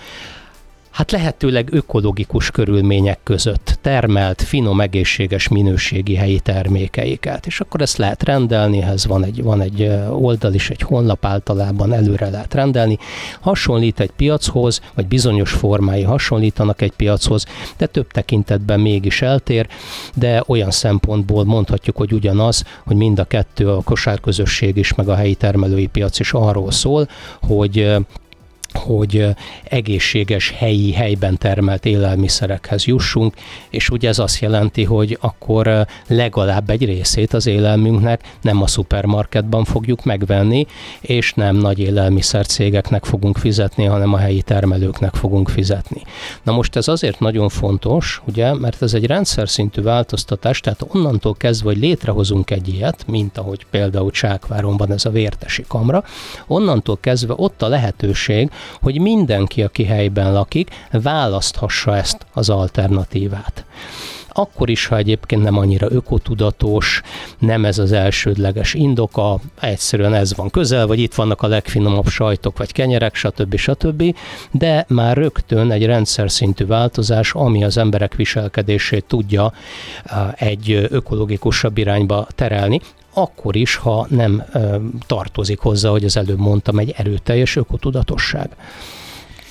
hát 0.95 1.11
lehetőleg 1.11 1.69
ökológikus 1.73 2.51
körülmények 2.51 3.19
között 3.23 3.79
termelt, 3.81 4.43
finom, 4.43 4.81
egészséges 4.81 5.49
minőségi 5.49 6.15
helyi 6.15 6.41
termékeiket. 6.41 7.47
És 7.47 7.61
akkor 7.61 7.81
ezt 7.81 7.97
lehet 7.97 8.23
rendelni, 8.23 8.83
ehhez 8.83 9.07
van 9.07 9.25
egy, 9.25 9.43
van 9.43 9.61
egy 9.61 9.91
oldal 10.11 10.55
is, 10.55 10.71
egy 10.71 10.81
honlap 10.81 11.25
általában 11.25 11.93
előre 11.93 12.31
lehet 12.31 12.55
rendelni. 12.55 12.99
Hasonlít 13.41 14.01
egy 14.01 14.11
piachoz, 14.11 14.81
vagy 14.95 15.07
bizonyos 15.07 15.53
formái 15.53 16.03
hasonlítanak 16.03 16.83
egy 16.83 16.93
piachoz, 16.93 17.47
de 17.77 17.87
több 17.87 18.11
tekintetben 18.11 18.81
mégis 18.81 19.23
eltér, 19.23 19.69
de 20.15 20.43
olyan 20.47 20.71
szempontból 20.71 21.45
mondhatjuk, 21.45 21.97
hogy 21.97 22.13
ugyanaz, 22.13 22.65
hogy 22.85 22.97
mind 22.97 23.19
a 23.19 23.25
kettő, 23.25 23.71
a 23.71 23.83
kosárközösség 23.83 24.77
is, 24.77 24.95
meg 24.95 25.09
a 25.09 25.15
helyi 25.15 25.35
termelői 25.35 25.87
piac 25.87 26.19
is 26.19 26.33
arról 26.33 26.71
szól, 26.71 27.09
hogy 27.41 27.97
hogy 28.85 29.27
egészséges 29.65 30.51
helyi, 30.51 30.93
helyben 30.93 31.39
termelt 31.39 31.87
élelmiszerekhez 31.87 32.85
jussunk, 32.85 33.35
és 33.71 33.91
ugye 33.91 34.09
ez 34.09 34.19
azt 34.19 34.41
jelenti, 34.41 34.85
hogy 34.85 35.19
akkor 35.21 35.87
legalább 36.07 36.71
egy 36.71 36.85
részét 36.85 37.33
az 37.35 37.47
élelmünknek 37.47 38.37
nem 38.43 38.63
a 38.63 38.67
szupermarketban 38.67 39.65
fogjuk 39.65 40.05
megvenni, 40.05 40.67
és 41.01 41.33
nem 41.33 41.57
nagy 41.57 41.79
élelmiszercégeknek 41.79 43.05
fogunk 43.05 43.39
fizetni, 43.39 43.85
hanem 43.85 44.13
a 44.13 44.19
helyi 44.19 44.43
termelőknek 44.43 45.15
fogunk 45.15 45.49
fizetni. 45.49 46.03
Na 46.43 46.53
most 46.53 46.77
ez 46.77 46.89
azért 46.89 47.21
nagyon 47.21 47.49
fontos, 47.49 48.23
ugye, 48.27 48.55
mert 48.55 48.83
ez 48.83 48.95
egy 48.95 49.07
rendszer 49.07 49.49
szintű 49.49 49.83
változtatás, 49.83 50.61
tehát 50.61 50.87
onnantól 50.89 51.35
kezdve, 51.35 51.69
hogy 51.69 51.79
létrehozunk 51.79 52.51
egy 52.51 52.69
ilyet, 52.69 53.05
mint 53.07 53.39
ahogy 53.39 53.67
például 53.71 54.11
Csákváron 54.11 54.77
van 54.77 54.93
ez 54.93 55.05
a 55.05 55.11
vértesi 55.11 55.65
kamra, 55.69 56.05
onnantól 56.47 56.99
kezdve 57.01 57.35
ott 57.37 57.63
a 57.63 57.69
lehetőség, 57.69 58.51
hogy 58.83 59.01
mindenki, 59.01 59.63
aki 59.63 59.85
helyben 59.85 60.33
lakik, 60.33 60.71
választhassa 60.91 61.97
ezt 61.97 62.27
az 62.33 62.51
alternatívát. 62.51 63.65
Akkor 64.35 64.71
is, 64.71 64.87
ha 64.87 64.97
egyébként 64.97 65.43
nem 65.43 65.59
annyira 65.59 65.87
ökotudatos, 65.91 67.01
nem 67.39 67.65
ez 67.65 67.79
az 67.79 67.93
elsődleges 67.93 68.75
indoka, 68.75 69.41
egyszerűen 69.61 70.15
ez 70.15 70.35
van 70.35 70.51
közel, 70.51 70.87
vagy 70.87 70.99
itt 70.99 71.15
vannak 71.15 71.43
a 71.43 71.47
legfinomabb 71.47 72.09
sajtok, 72.09 72.59
vagy 72.59 72.73
kenyerek, 72.73 73.15
stb. 73.15 73.57
stb. 73.57 74.17
De 74.51 74.85
már 74.89 75.17
rögtön 75.17 75.71
egy 75.71 75.87
rendszer 75.87 76.31
szintű 76.31 76.67
változás, 76.67 77.33
ami 77.33 77.65
az 77.65 77.77
emberek 77.77 78.15
viselkedését 78.15 79.05
tudja 79.05 79.53
egy 80.35 80.87
ökológikusabb 80.91 81.79
irányba 81.79 82.27
terelni, 82.35 82.81
akkor 83.15 83.57
is, 83.57 83.77
ha 83.77 84.07
nem 84.11 84.45
tartozik 85.07 85.59
hozzá, 85.59 85.91
hogy 85.91 86.05
az 86.05 86.17
előbb 86.17 86.39
mondtam, 86.39 86.79
egy 86.79 86.95
erőteljes 86.97 87.57
ökotudatosság. 87.57 88.51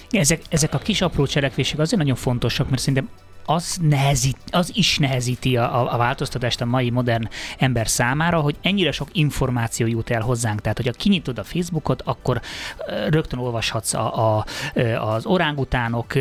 Ezek, 0.09 0.41
ezek 0.49 0.73
a 0.73 0.77
kis 0.77 1.01
apró 1.01 1.25
cselekvések 1.25 1.79
azért 1.79 2.01
nagyon 2.01 2.15
fontosak, 2.15 2.69
mert 2.69 2.81
szerintem 2.81 3.09
az, 3.45 3.77
nehezít, 3.81 4.37
az 4.51 4.71
is 4.75 4.97
nehezíti 4.97 5.57
a, 5.57 5.93
a 5.93 5.97
változtatást 5.97 6.61
a 6.61 6.65
mai 6.65 6.89
modern 6.89 7.27
ember 7.57 7.87
számára, 7.87 8.39
hogy 8.39 8.55
ennyire 8.61 8.91
sok 8.91 9.07
információ 9.11 9.87
jut 9.87 10.09
el 10.09 10.21
hozzánk. 10.21 10.61
Tehát, 10.61 10.77
hogyha 10.77 10.91
kinyitod 10.91 11.37
a 11.37 11.43
Facebookot, 11.43 12.01
akkor 12.05 12.41
rögtön 13.09 13.39
olvashatsz 13.39 13.93
a, 13.93 14.37
a, 14.37 14.45
az 14.99 15.25
orángutánok 15.25 16.13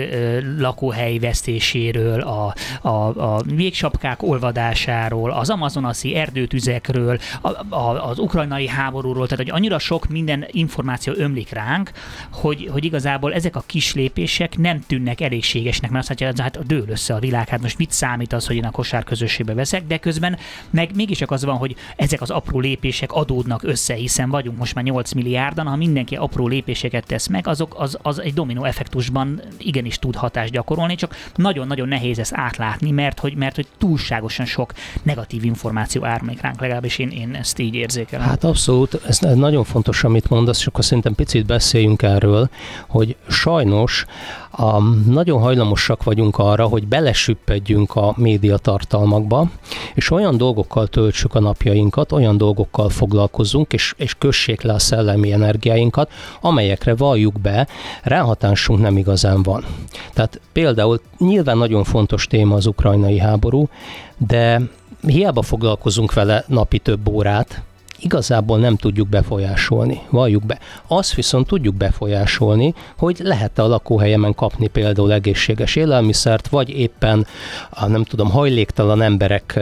lakóhely 0.58 1.18
vesztéséről, 1.18 2.20
a, 2.20 2.54
a, 2.80 3.34
a 3.34 3.42
végsapkák 3.42 4.22
olvadásáról, 4.22 5.30
az 5.30 5.50
amazonaszi 5.50 6.14
erdőtüzekről, 6.14 7.18
a, 7.40 7.74
a, 7.74 8.08
az 8.08 8.18
ukrajnai 8.18 8.68
háborúról, 8.68 9.26
tehát 9.26 9.44
hogy 9.44 9.54
annyira 9.54 9.78
sok 9.78 10.08
minden 10.08 10.46
információ 10.50 11.12
ömlik 11.16 11.50
ránk, 11.50 11.90
hogy, 12.32 12.68
hogy 12.72 12.84
igazából 12.84 13.34
ezek 13.34 13.56
a 13.56 13.62
kis 13.66 13.94
lépések 13.94 14.58
nem 14.58 14.80
tűnnek 14.86 15.20
elégségesnek, 15.20 15.90
mert 15.90 16.10
azt 16.10 16.20
mondja, 16.20 16.42
hát 16.42 16.66
dől 16.66 16.84
össze 16.88 17.11
a 17.14 17.18
világ, 17.18 17.48
hát 17.48 17.60
most 17.60 17.78
mit 17.78 17.90
számít 17.90 18.32
az, 18.32 18.46
hogy 18.46 18.56
én 18.56 18.64
a 18.64 18.70
kosár 18.70 19.04
közösségbe 19.04 19.54
veszek, 19.54 19.86
de 19.86 19.98
közben 19.98 20.36
meg 20.70 20.90
mégiscsak 20.94 21.30
az 21.30 21.44
van, 21.44 21.56
hogy 21.56 21.76
ezek 21.96 22.20
az 22.20 22.30
apró 22.30 22.60
lépések 22.60 23.12
adódnak 23.12 23.62
össze, 23.62 23.94
hiszen 23.94 24.30
vagyunk 24.30 24.58
most 24.58 24.74
már 24.74 24.84
8 24.84 25.12
milliárdan, 25.12 25.66
ha 25.66 25.76
mindenki 25.76 26.16
apró 26.16 26.48
lépéseket 26.48 27.06
tesz 27.06 27.26
meg, 27.26 27.46
azok 27.46 27.74
az, 27.78 27.98
az 28.02 28.20
egy 28.20 28.34
dominó 28.34 28.64
effektusban 28.64 29.40
igenis 29.58 29.98
tud 29.98 30.14
hatást 30.14 30.52
gyakorolni, 30.52 30.94
csak 30.94 31.16
nagyon-nagyon 31.34 31.88
nehéz 31.88 32.18
ezt 32.18 32.34
átlátni, 32.34 32.90
mert 32.90 33.18
hogy, 33.18 33.34
mert 33.34 33.54
hogy 33.54 33.66
túlságosan 33.78 34.46
sok 34.46 34.72
negatív 35.02 35.44
információ 35.44 36.04
ármék 36.04 36.40
ránk, 36.40 36.60
legalábbis 36.60 36.98
én, 36.98 37.08
én 37.08 37.34
ezt 37.34 37.58
így 37.58 37.74
érzékelem. 37.74 38.26
Hát 38.26 38.44
abszolút, 38.44 39.00
ez 39.06 39.18
nagyon 39.18 39.64
fontos, 39.64 40.04
amit 40.04 40.28
mondasz, 40.28 40.58
és 40.58 40.66
akkor 40.66 40.84
szerintem 40.84 41.14
picit 41.14 41.46
beszéljünk 41.46 42.02
erről, 42.02 42.48
hogy 42.86 43.16
sajnos 43.28 44.04
a, 44.52 44.80
nagyon 45.06 45.40
hajlamosak 45.40 46.02
vagyunk 46.02 46.38
arra, 46.38 46.66
hogy 46.66 46.86
belesüppedjünk 46.86 47.96
a 47.96 48.14
médiatartalmakba, 48.16 49.50
és 49.94 50.10
olyan 50.10 50.36
dolgokkal 50.36 50.86
töltsük 50.86 51.34
a 51.34 51.40
napjainkat, 51.40 52.12
olyan 52.12 52.36
dolgokkal 52.36 52.88
foglalkozunk, 52.88 53.72
és, 53.72 53.94
és 53.96 54.14
kössék 54.18 54.62
le 54.62 54.72
a 54.72 54.78
szellemi 54.78 55.32
energiáinkat, 55.32 56.10
amelyekre 56.40 56.94
valljuk 56.94 57.40
be, 57.40 57.66
ráhatásunk 58.02 58.80
nem 58.80 58.96
igazán 58.96 59.42
van. 59.42 59.64
Tehát 60.12 60.40
például 60.52 61.00
nyilván 61.18 61.58
nagyon 61.58 61.84
fontos 61.84 62.26
téma 62.26 62.54
az 62.54 62.66
ukrajnai 62.66 63.18
háború, 63.18 63.68
de 64.16 64.60
hiába 65.06 65.42
foglalkozunk 65.42 66.12
vele 66.12 66.44
napi 66.46 66.78
több 66.78 67.08
órát, 67.08 67.62
igazából 68.02 68.58
nem 68.58 68.76
tudjuk 68.76 69.08
befolyásolni, 69.08 70.00
valljuk 70.10 70.46
be. 70.46 70.58
Azt 70.86 71.14
viszont 71.14 71.46
tudjuk 71.46 71.74
befolyásolni, 71.74 72.74
hogy 72.98 73.20
lehet-e 73.22 73.62
a 73.62 73.66
lakóhelyemen 73.66 74.34
kapni 74.34 74.66
például 74.66 75.12
egészséges 75.12 75.76
élelmiszert, 75.76 76.48
vagy 76.48 76.68
éppen, 76.68 77.26
a, 77.70 77.86
nem 77.86 78.04
tudom, 78.04 78.30
hajléktalan 78.30 79.02
emberek 79.02 79.60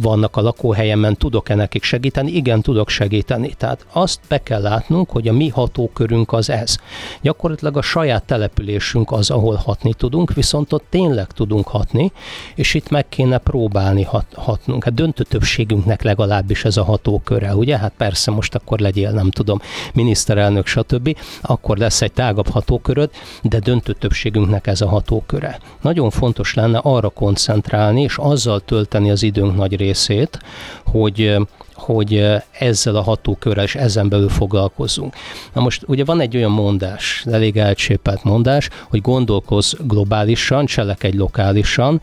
vannak 0.00 0.36
a 0.36 0.40
lakóhelyemen, 0.40 1.16
tudok-e 1.16 1.54
nekik 1.54 1.82
segíteni? 1.82 2.30
Igen, 2.30 2.60
tudok 2.60 2.88
segíteni. 2.88 3.54
Tehát 3.54 3.86
azt 3.92 4.20
be 4.28 4.42
kell 4.42 4.62
látnunk, 4.62 5.10
hogy 5.10 5.28
a 5.28 5.32
mi 5.32 5.48
hatókörünk 5.48 6.32
az 6.32 6.50
ez. 6.50 6.76
Gyakorlatilag 7.22 7.76
a 7.76 7.82
saját 7.82 8.24
településünk 8.24 9.12
az, 9.12 9.30
ahol 9.30 9.54
hatni 9.54 9.94
tudunk, 9.94 10.32
viszont 10.32 10.72
ott 10.72 10.84
tényleg 10.90 11.26
tudunk 11.26 11.68
hatni, 11.68 12.12
és 12.54 12.74
itt 12.74 12.90
meg 12.90 13.08
kéne 13.08 13.38
próbálni 13.38 14.02
hat, 14.02 14.26
hatnunk. 14.34 14.84
Hát 14.84 14.94
döntő 14.94 15.22
többségünknek 15.22 16.02
legalábbis 16.02 16.64
ez 16.64 16.76
a 16.76 16.84
hatóköre 16.84 17.53
ugye? 17.56 17.78
Hát 17.78 17.92
persze 17.96 18.30
most 18.30 18.54
akkor 18.54 18.78
legyél, 18.78 19.10
nem 19.10 19.30
tudom, 19.30 19.60
miniszterelnök, 19.94 20.66
stb. 20.66 21.16
Akkor 21.42 21.76
lesz 21.76 22.02
egy 22.02 22.12
tágabb 22.12 22.48
hatóköröd, 22.48 23.10
de 23.42 23.58
döntő 23.58 23.92
többségünknek 23.92 24.66
ez 24.66 24.80
a 24.80 24.88
hatóköre. 24.88 25.58
Nagyon 25.80 26.10
fontos 26.10 26.54
lenne 26.54 26.78
arra 26.78 27.08
koncentrálni, 27.08 28.02
és 28.02 28.16
azzal 28.16 28.60
tölteni 28.60 29.10
az 29.10 29.22
időnk 29.22 29.56
nagy 29.56 29.76
részét, 29.76 30.38
hogy 30.84 31.36
hogy 31.74 32.26
ezzel 32.58 32.96
a 32.96 33.02
hatókörrel 33.02 33.64
és 33.64 33.74
ezen 33.74 34.08
belül 34.08 34.28
foglalkozzunk. 34.28 35.14
Na 35.52 35.60
most 35.60 35.82
ugye 35.86 36.04
van 36.04 36.20
egy 36.20 36.36
olyan 36.36 36.50
mondás, 36.50 37.24
elég 37.30 37.56
elcsépelt 37.56 38.24
mondás, 38.24 38.68
hogy 38.88 39.00
gondolkoz 39.00 39.76
globálisan, 39.80 40.66
cselekedj 40.66 41.16
lokálisan. 41.16 42.00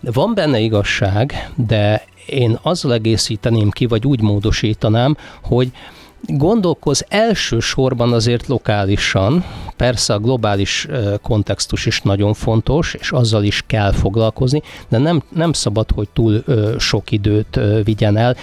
Van 0.00 0.34
benne 0.34 0.58
igazság, 0.58 1.50
de 1.54 2.04
én 2.26 2.58
azzal 2.62 2.92
egészíteném 2.92 3.70
ki, 3.70 3.86
vagy 3.86 4.06
úgy 4.06 4.20
módosítanám, 4.20 5.16
hogy 5.42 5.70
gondolkoz 6.26 7.04
elsősorban 7.08 8.12
azért 8.12 8.46
lokálisan, 8.46 9.44
persze 9.76 10.14
a 10.14 10.18
globális 10.18 10.88
kontextus 11.22 11.86
is 11.86 12.00
nagyon 12.00 12.34
fontos, 12.34 12.94
és 12.94 13.10
azzal 13.10 13.44
is 13.44 13.62
kell 13.66 13.92
foglalkozni, 13.92 14.62
de 14.88 14.98
nem, 14.98 15.22
nem 15.28 15.52
szabad, 15.52 15.90
hogy 15.94 16.08
túl 16.12 16.44
sok 16.78 17.10
időt 17.10 17.60
vigyen 17.84 18.16
el 18.16 18.36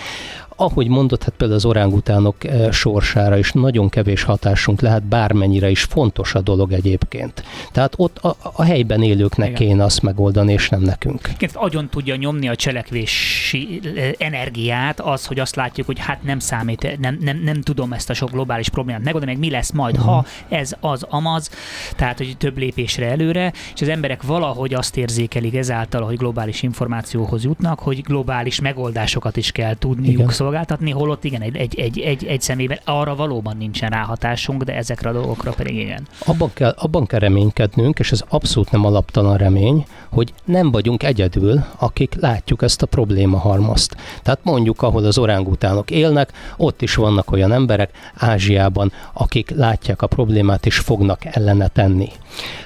ahogy 0.63 0.88
mondott, 0.88 1.24
hát 1.24 1.34
például 1.38 1.60
az 1.60 1.65
orángutánok 1.65 2.43
eh, 2.43 2.72
sorsára 2.72 3.38
is 3.38 3.51
nagyon 3.51 3.89
kevés 3.89 4.24
hatásunk 4.24 4.82
lehet, 4.82 5.03
bármennyire 5.03 5.70
is 5.70 5.84
fontos 5.84 6.36
a 6.36 6.41
dolog 6.41 6.72
egyébként. 6.72 7.43
Tehát 7.72 7.93
ott 7.98 8.17
a, 8.17 8.36
a 8.41 8.63
helyben 8.63 9.03
élőknek 9.03 9.50
Igen. 9.50 9.67
kéne 9.67 9.84
azt 9.84 10.01
megoldani, 10.01 10.53
és 10.53 10.70
nem 10.70 10.82
nekünk. 10.82 11.29
Igen, 11.38 11.50
agyon 11.53 11.89
tudja 11.89 12.15
nyomni 12.15 12.48
a 12.50 12.55
cselekvési 12.55 13.82
eh, 13.96 14.12
energiát 14.17 15.00
az, 15.00 15.25
hogy 15.25 15.39
azt 15.39 15.55
látjuk, 15.55 15.86
hogy 15.86 16.00
hát 16.00 16.24
nem 16.24 16.39
számít, 16.39 17.00
nem, 17.00 17.17
nem, 17.22 17.38
nem 17.43 17.62
tudom 17.62 17.93
ezt 17.93 18.10
a 18.10 18.13
sok 18.13 18.32
globális 18.32 18.70
problémát 18.70 19.03
megoldani, 19.03 19.32
meg 19.32 19.41
mi 19.41 19.50
lesz 19.50 19.72
majd, 19.72 19.96
uh-huh. 19.96 20.12
ha 20.12 20.20
mhm. 20.20 20.53
ez 20.53 20.75
az 20.79 21.05
amaz, 21.10 21.50
tehát 21.96 22.17
hogy 22.17 22.38
több 22.38 22.58
lépésre 22.58 23.05
előre, 23.05 23.53
és 23.74 23.82
az 23.82 23.88
emberek 23.88 24.24
valahogy 24.24 24.74
azt 24.74 24.98
érzékelik 24.98 25.55
ezáltal, 25.55 26.01
hogy 26.01 26.17
globális 26.17 26.63
információhoz 26.63 27.43
jutnak, 27.43 27.79
hogy 27.79 28.01
globális 28.01 28.60
megoldásokat 28.60 29.38
is 29.38 29.51
kell 29.51 29.75
tudniuk 29.75 30.13
Igen 30.13 30.29
szolgáltatni, 30.53 30.91
holott 30.91 31.24
igen, 31.24 31.41
egy, 31.41 31.55
egy, 31.55 31.79
egy, 31.79 32.00
egy, 32.00 32.25
egy 32.25 32.41
személyben 32.41 32.79
arra 32.86 33.15
valóban 33.15 33.57
nincsen 33.57 33.89
ráhatásunk, 33.89 34.63
de 34.63 34.75
ezekre 34.75 35.10
a 35.10 35.13
dolgokra 35.13 35.51
pedig 35.51 35.75
igen. 35.75 36.07
Abban 36.25 36.51
kell, 36.53 36.75
abban 36.77 37.05
kell 37.05 37.19
reménykednünk, 37.19 38.00
és 38.00 38.12
ez 38.12 38.24
abszolút 38.29 38.72
nem 38.72 38.86
alaptalan 38.86 39.38
remény, 39.38 39.86
hogy 40.10 40.33
nem 40.45 40.72
vagyunk 40.72 41.03
egyedül, 41.03 41.63
akik 41.77 42.15
látjuk 42.19 42.62
ezt 42.62 42.81
a 42.81 42.86
probléma 42.86 43.38
halmazt. 43.38 43.95
Tehát 44.22 44.39
mondjuk, 44.43 44.81
ahol 44.81 45.05
az 45.05 45.17
orángutánok 45.17 45.91
élnek, 45.91 46.31
ott 46.57 46.81
is 46.81 46.95
vannak 46.95 47.31
olyan 47.31 47.51
emberek 47.51 47.91
Ázsiában, 48.15 48.91
akik 49.13 49.50
látják 49.50 50.01
a 50.01 50.07
problémát 50.07 50.65
és 50.65 50.77
fognak 50.77 51.25
ellene 51.25 51.67
tenni. 51.67 52.10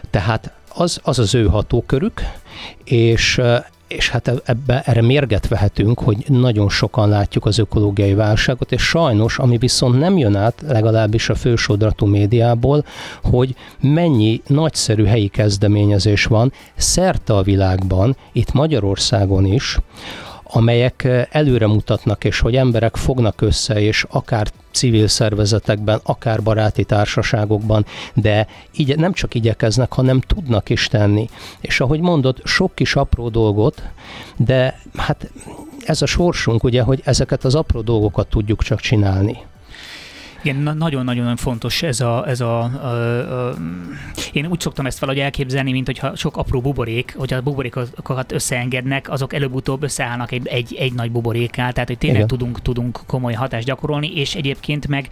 Tehát 0.09 0.51
az 0.73 0.99
az, 1.03 1.19
az 1.19 1.35
ő 1.35 1.45
hatókörük, 1.45 2.21
és 2.83 3.41
és 3.87 4.09
hát 4.09 4.41
ebbe, 4.45 4.81
erre 4.85 5.01
mérget 5.01 5.47
vehetünk, 5.47 5.99
hogy 5.99 6.25
nagyon 6.27 6.69
sokan 6.69 7.09
látjuk 7.09 7.45
az 7.45 7.57
ökológiai 7.57 8.13
válságot, 8.13 8.71
és 8.71 8.81
sajnos, 8.81 9.39
ami 9.39 9.57
viszont 9.57 9.99
nem 9.99 10.17
jön 10.17 10.35
át, 10.35 10.63
legalábbis 10.67 11.29
a 11.29 11.35
fősodratú 11.35 12.05
médiából, 12.05 12.85
hogy 13.23 13.55
mennyi 13.79 14.41
nagyszerű 14.47 15.05
helyi 15.05 15.27
kezdeményezés 15.27 16.25
van 16.25 16.53
szerte 16.75 17.33
a 17.35 17.41
világban, 17.41 18.17
itt 18.31 18.53
Magyarországon 18.53 19.45
is, 19.45 19.77
amelyek 20.49 21.07
előre 21.31 21.67
mutatnak, 21.67 22.23
és 22.23 22.39
hogy 22.39 22.55
emberek 22.55 22.95
fognak 22.95 23.41
össze, 23.41 23.81
és 23.81 24.05
akár 24.09 24.47
civil 24.71 25.07
szervezetekben, 25.07 25.99
akár 26.03 26.43
baráti 26.43 26.83
társaságokban, 26.83 27.85
de 28.13 28.47
így 28.75 28.97
nem 28.97 29.13
csak 29.13 29.33
igyekeznek, 29.33 29.93
hanem 29.93 30.19
tudnak 30.19 30.69
is 30.69 30.87
tenni. 30.87 31.29
És 31.61 31.79
ahogy 31.79 31.99
mondod, 31.99 32.41
sok 32.43 32.75
kis 32.75 32.95
apró 32.95 33.29
dolgot, 33.29 33.81
de 34.37 34.79
hát 34.95 35.31
ez 35.85 36.01
a 36.01 36.05
sorsunk, 36.05 36.63
ugye, 36.63 36.81
hogy 36.81 37.01
ezeket 37.03 37.43
az 37.43 37.55
apró 37.55 37.81
dolgokat 37.81 38.27
tudjuk 38.27 38.63
csak 38.63 38.79
csinálni. 38.79 39.37
Igen, 40.47 40.77
nagyon-nagyon 40.77 41.35
fontos 41.35 41.83
ez 41.83 41.99
a, 41.99 42.27
ez 42.27 42.39
a, 42.39 42.59
a, 42.59 43.49
a, 43.49 43.55
én 44.31 44.45
úgy 44.45 44.59
szoktam 44.59 44.85
ezt 44.85 44.99
valahogy 44.99 45.21
elképzelni, 45.21 45.71
mint 45.71 45.85
hogyha 45.85 46.15
sok 46.15 46.37
apró 46.37 46.61
buborék, 46.61 47.15
hogy 47.17 47.33
a 47.33 47.41
buborékokat 47.41 48.31
összeengednek, 48.31 49.09
azok 49.09 49.33
előbb-utóbb 49.33 49.83
összeállnak 49.83 50.31
egy, 50.31 50.47
egy, 50.47 50.75
egy 50.79 50.93
nagy 50.93 51.11
buborékká, 51.11 51.71
tehát 51.71 51.87
hogy 51.87 51.97
tényleg 51.97 52.25
tudunk, 52.25 52.61
tudunk 52.61 52.99
komoly 53.07 53.33
hatást 53.33 53.65
gyakorolni, 53.65 54.15
és 54.15 54.35
egyébként 54.35 54.87
meg 54.87 55.09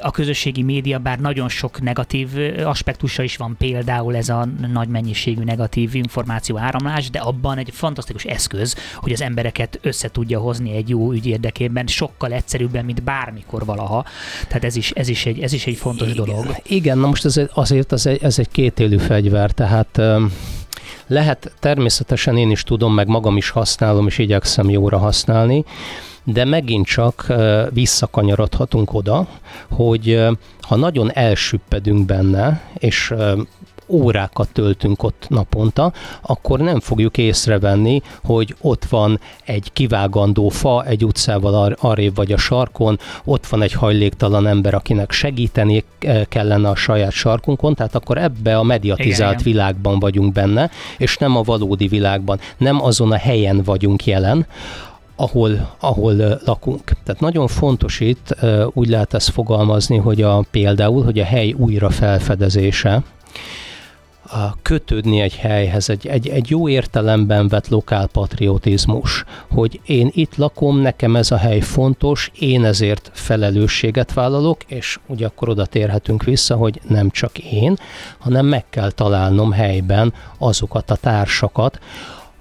a 0.00 0.10
közösségi 0.10 0.62
média, 0.62 0.98
bár 0.98 1.18
nagyon 1.18 1.48
sok 1.48 1.80
negatív 1.80 2.28
aspektusa 2.64 3.22
is 3.22 3.36
van, 3.36 3.54
például 3.58 4.16
ez 4.16 4.28
a 4.28 4.48
nagy 4.72 4.88
mennyiségű 4.88 5.42
negatív 5.42 5.94
információ 5.94 6.58
áramlás, 6.58 7.10
de 7.10 7.18
abban 7.18 7.58
egy 7.58 7.70
fantasztikus 7.72 8.24
eszköz, 8.24 8.76
hogy 8.96 9.12
az 9.12 9.22
embereket 9.22 9.78
össze 9.82 10.10
tudja 10.10 10.40
hozni 10.40 10.76
egy 10.76 10.88
jó 10.88 11.12
ügy 11.12 11.26
érdekében, 11.26 11.86
sokkal 11.86 12.32
egyszerűbben, 12.32 12.84
mint 12.84 13.02
bármikor 13.02 13.64
valaha. 13.64 14.04
Tehát 14.48 14.64
ez 14.64 14.73
is, 14.76 14.90
ez 14.90 15.08
is, 15.08 15.26
egy, 15.26 15.40
ez 15.40 15.52
is 15.52 15.66
egy 15.66 15.76
fontos 15.76 16.08
igen, 16.08 16.24
dolog. 16.24 16.56
Igen, 16.66 16.98
na 16.98 17.06
most 17.06 17.24
ez, 17.24 17.40
azért 17.54 17.92
ez 17.92 18.06
egy, 18.06 18.22
ez 18.22 18.38
egy 18.38 18.48
kétélű 18.50 18.98
fegyver, 18.98 19.50
tehát 19.50 20.00
lehet, 21.06 21.52
természetesen 21.60 22.36
én 22.36 22.50
is 22.50 22.62
tudom, 22.62 22.94
meg 22.94 23.06
magam 23.06 23.36
is 23.36 23.50
használom, 23.50 24.06
és 24.06 24.18
igyekszem 24.18 24.70
jóra 24.70 24.98
használni, 24.98 25.64
de 26.24 26.44
megint 26.44 26.86
csak 26.86 27.32
visszakanyarodhatunk 27.70 28.94
oda, 28.94 29.28
hogy 29.70 30.26
ha 30.60 30.76
nagyon 30.76 31.12
elsüppedünk 31.12 32.06
benne, 32.06 32.62
és 32.78 33.14
órákat 33.86 34.48
töltünk 34.52 35.02
ott 35.02 35.26
naponta, 35.28 35.92
akkor 36.22 36.58
nem 36.58 36.80
fogjuk 36.80 37.18
észrevenni, 37.18 38.02
hogy 38.24 38.54
ott 38.60 38.84
van 38.84 39.20
egy 39.44 39.72
kivágandó 39.72 40.48
fa 40.48 40.84
egy 40.84 41.04
utcával 41.04 41.54
ar- 41.54 41.78
arrébb 41.80 42.14
vagy 42.14 42.32
a 42.32 42.36
sarkon, 42.36 42.98
ott 43.24 43.46
van 43.46 43.62
egy 43.62 43.72
hajléktalan 43.72 44.46
ember, 44.46 44.74
akinek 44.74 45.10
segíteni 45.10 45.84
kellene 46.28 46.68
a 46.68 46.74
saját 46.74 47.12
sarkunkon, 47.12 47.74
tehát 47.74 47.94
akkor 47.94 48.18
ebbe 48.18 48.56
a 48.56 48.62
mediatizált 48.62 49.40
igen, 49.40 49.52
világban 49.52 49.98
vagyunk 49.98 50.32
benne, 50.32 50.70
és 50.98 51.16
nem 51.16 51.36
a 51.36 51.42
valódi 51.42 51.86
világban, 51.88 52.40
nem 52.56 52.82
azon 52.82 53.12
a 53.12 53.16
helyen 53.16 53.62
vagyunk 53.62 54.06
jelen, 54.06 54.46
ahol, 55.16 55.74
ahol 55.80 56.40
lakunk. 56.44 56.92
Tehát 57.04 57.20
nagyon 57.20 57.46
fontos 57.46 58.00
itt, 58.00 58.36
úgy 58.72 58.88
lehet 58.88 59.14
ezt 59.14 59.30
fogalmazni, 59.30 59.96
hogy 59.96 60.22
a, 60.22 60.44
például, 60.50 61.04
hogy 61.04 61.18
a 61.18 61.24
hely 61.24 61.52
újra 61.52 61.90
felfedezése, 61.90 63.02
kötődni 64.62 65.20
egy 65.20 65.36
helyhez, 65.36 65.90
egy, 65.90 66.06
egy, 66.06 66.28
egy 66.28 66.50
jó 66.50 66.68
értelemben 66.68 67.48
vett 67.48 67.68
lokálpatriotizmus, 67.68 69.24
hogy 69.50 69.80
én 69.86 70.10
itt 70.12 70.36
lakom, 70.36 70.78
nekem 70.78 71.16
ez 71.16 71.30
a 71.30 71.36
hely 71.36 71.60
fontos, 71.60 72.30
én 72.38 72.64
ezért 72.64 73.10
felelősséget 73.12 74.12
vállalok, 74.12 74.62
és 74.66 74.98
ugye 75.06 75.26
akkor 75.26 75.48
oda 75.48 75.66
térhetünk 75.66 76.22
vissza, 76.22 76.56
hogy 76.56 76.80
nem 76.88 77.10
csak 77.10 77.38
én, 77.38 77.78
hanem 78.18 78.46
meg 78.46 78.64
kell 78.70 78.90
találnom 78.90 79.52
helyben 79.52 80.12
azokat 80.38 80.90
a 80.90 80.96
társakat, 80.96 81.78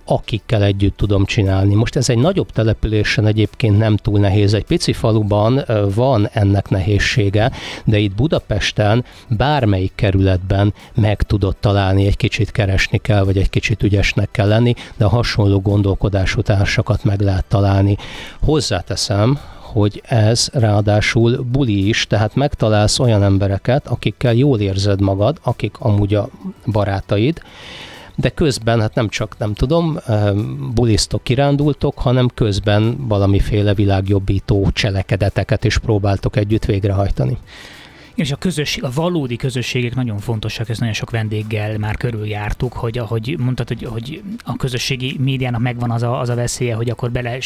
akikkel 0.05 0.63
együtt 0.63 0.97
tudom 0.97 1.25
csinálni. 1.25 1.75
Most 1.75 1.95
ez 1.95 2.09
egy 2.09 2.17
nagyobb 2.17 2.51
településen 2.51 3.25
egyébként 3.25 3.77
nem 3.77 3.97
túl 3.97 4.19
nehéz. 4.19 4.53
Egy 4.53 4.65
pici 4.65 4.93
faluban 4.93 5.65
van 5.95 6.29
ennek 6.33 6.69
nehézsége, 6.69 7.51
de 7.85 7.97
itt 7.97 8.15
Budapesten 8.15 9.05
bármelyik 9.29 9.91
kerületben 9.95 10.73
meg 10.93 11.21
tudod 11.21 11.55
találni, 11.55 12.05
egy 12.05 12.17
kicsit 12.17 12.51
keresni 12.51 12.97
kell, 12.97 13.23
vagy 13.23 13.37
egy 13.37 13.49
kicsit 13.49 13.83
ügyesnek 13.83 14.31
kell 14.31 14.47
lenni, 14.47 14.73
de 14.97 15.05
a 15.05 15.09
hasonló 15.09 15.59
gondolkodású 15.59 16.41
társakat 16.41 17.03
meg 17.03 17.21
lehet 17.21 17.45
találni. 17.45 17.97
Hozzáteszem, 18.41 19.39
hogy 19.59 20.01
ez 20.05 20.49
ráadásul 20.53 21.45
buli 21.51 21.87
is, 21.87 22.07
tehát 22.07 22.35
megtalálsz 22.35 22.99
olyan 22.99 23.23
embereket, 23.23 23.87
akikkel 23.87 24.33
jól 24.33 24.59
érzed 24.59 25.01
magad, 25.01 25.37
akik 25.43 25.75
amúgy 25.79 26.13
a 26.13 26.29
barátaid, 26.65 27.41
de 28.15 28.29
közben, 28.29 28.81
hát 28.81 28.95
nem 28.95 29.09
csak, 29.09 29.37
nem 29.37 29.53
tudom, 29.53 29.99
bulisztok, 30.73 31.23
kirándultok, 31.23 31.99
hanem 31.99 32.29
közben 32.33 33.07
valamiféle 33.07 33.73
világjobbító 33.73 34.69
cselekedeteket 34.73 35.63
is 35.63 35.77
próbáltok 35.77 36.35
együtt 36.35 36.65
végrehajtani. 36.65 37.37
És 38.15 38.31
a 38.31 38.35
közösség, 38.35 38.83
a 38.83 38.89
valódi 38.93 39.35
közösségek 39.35 39.95
nagyon 39.95 40.17
fontosak, 40.17 40.69
ezt 40.69 40.79
nagyon 40.79 40.95
sok 40.95 41.11
vendéggel 41.11 41.77
már 41.77 41.97
körüljártuk, 41.97 42.73
hogy 42.73 42.97
ahogy 42.97 43.35
mondtad, 43.39 43.67
hogy, 43.67 43.83
hogy 43.83 44.21
a 44.43 44.55
közösségi 44.55 45.15
médiának 45.19 45.61
megvan 45.61 45.91
az 45.91 46.03
a, 46.03 46.19
az 46.19 46.29
a 46.29 46.35
veszélye, 46.35 46.75
hogy 46.75 46.89
akkor 46.89 47.11
bele 47.11 47.37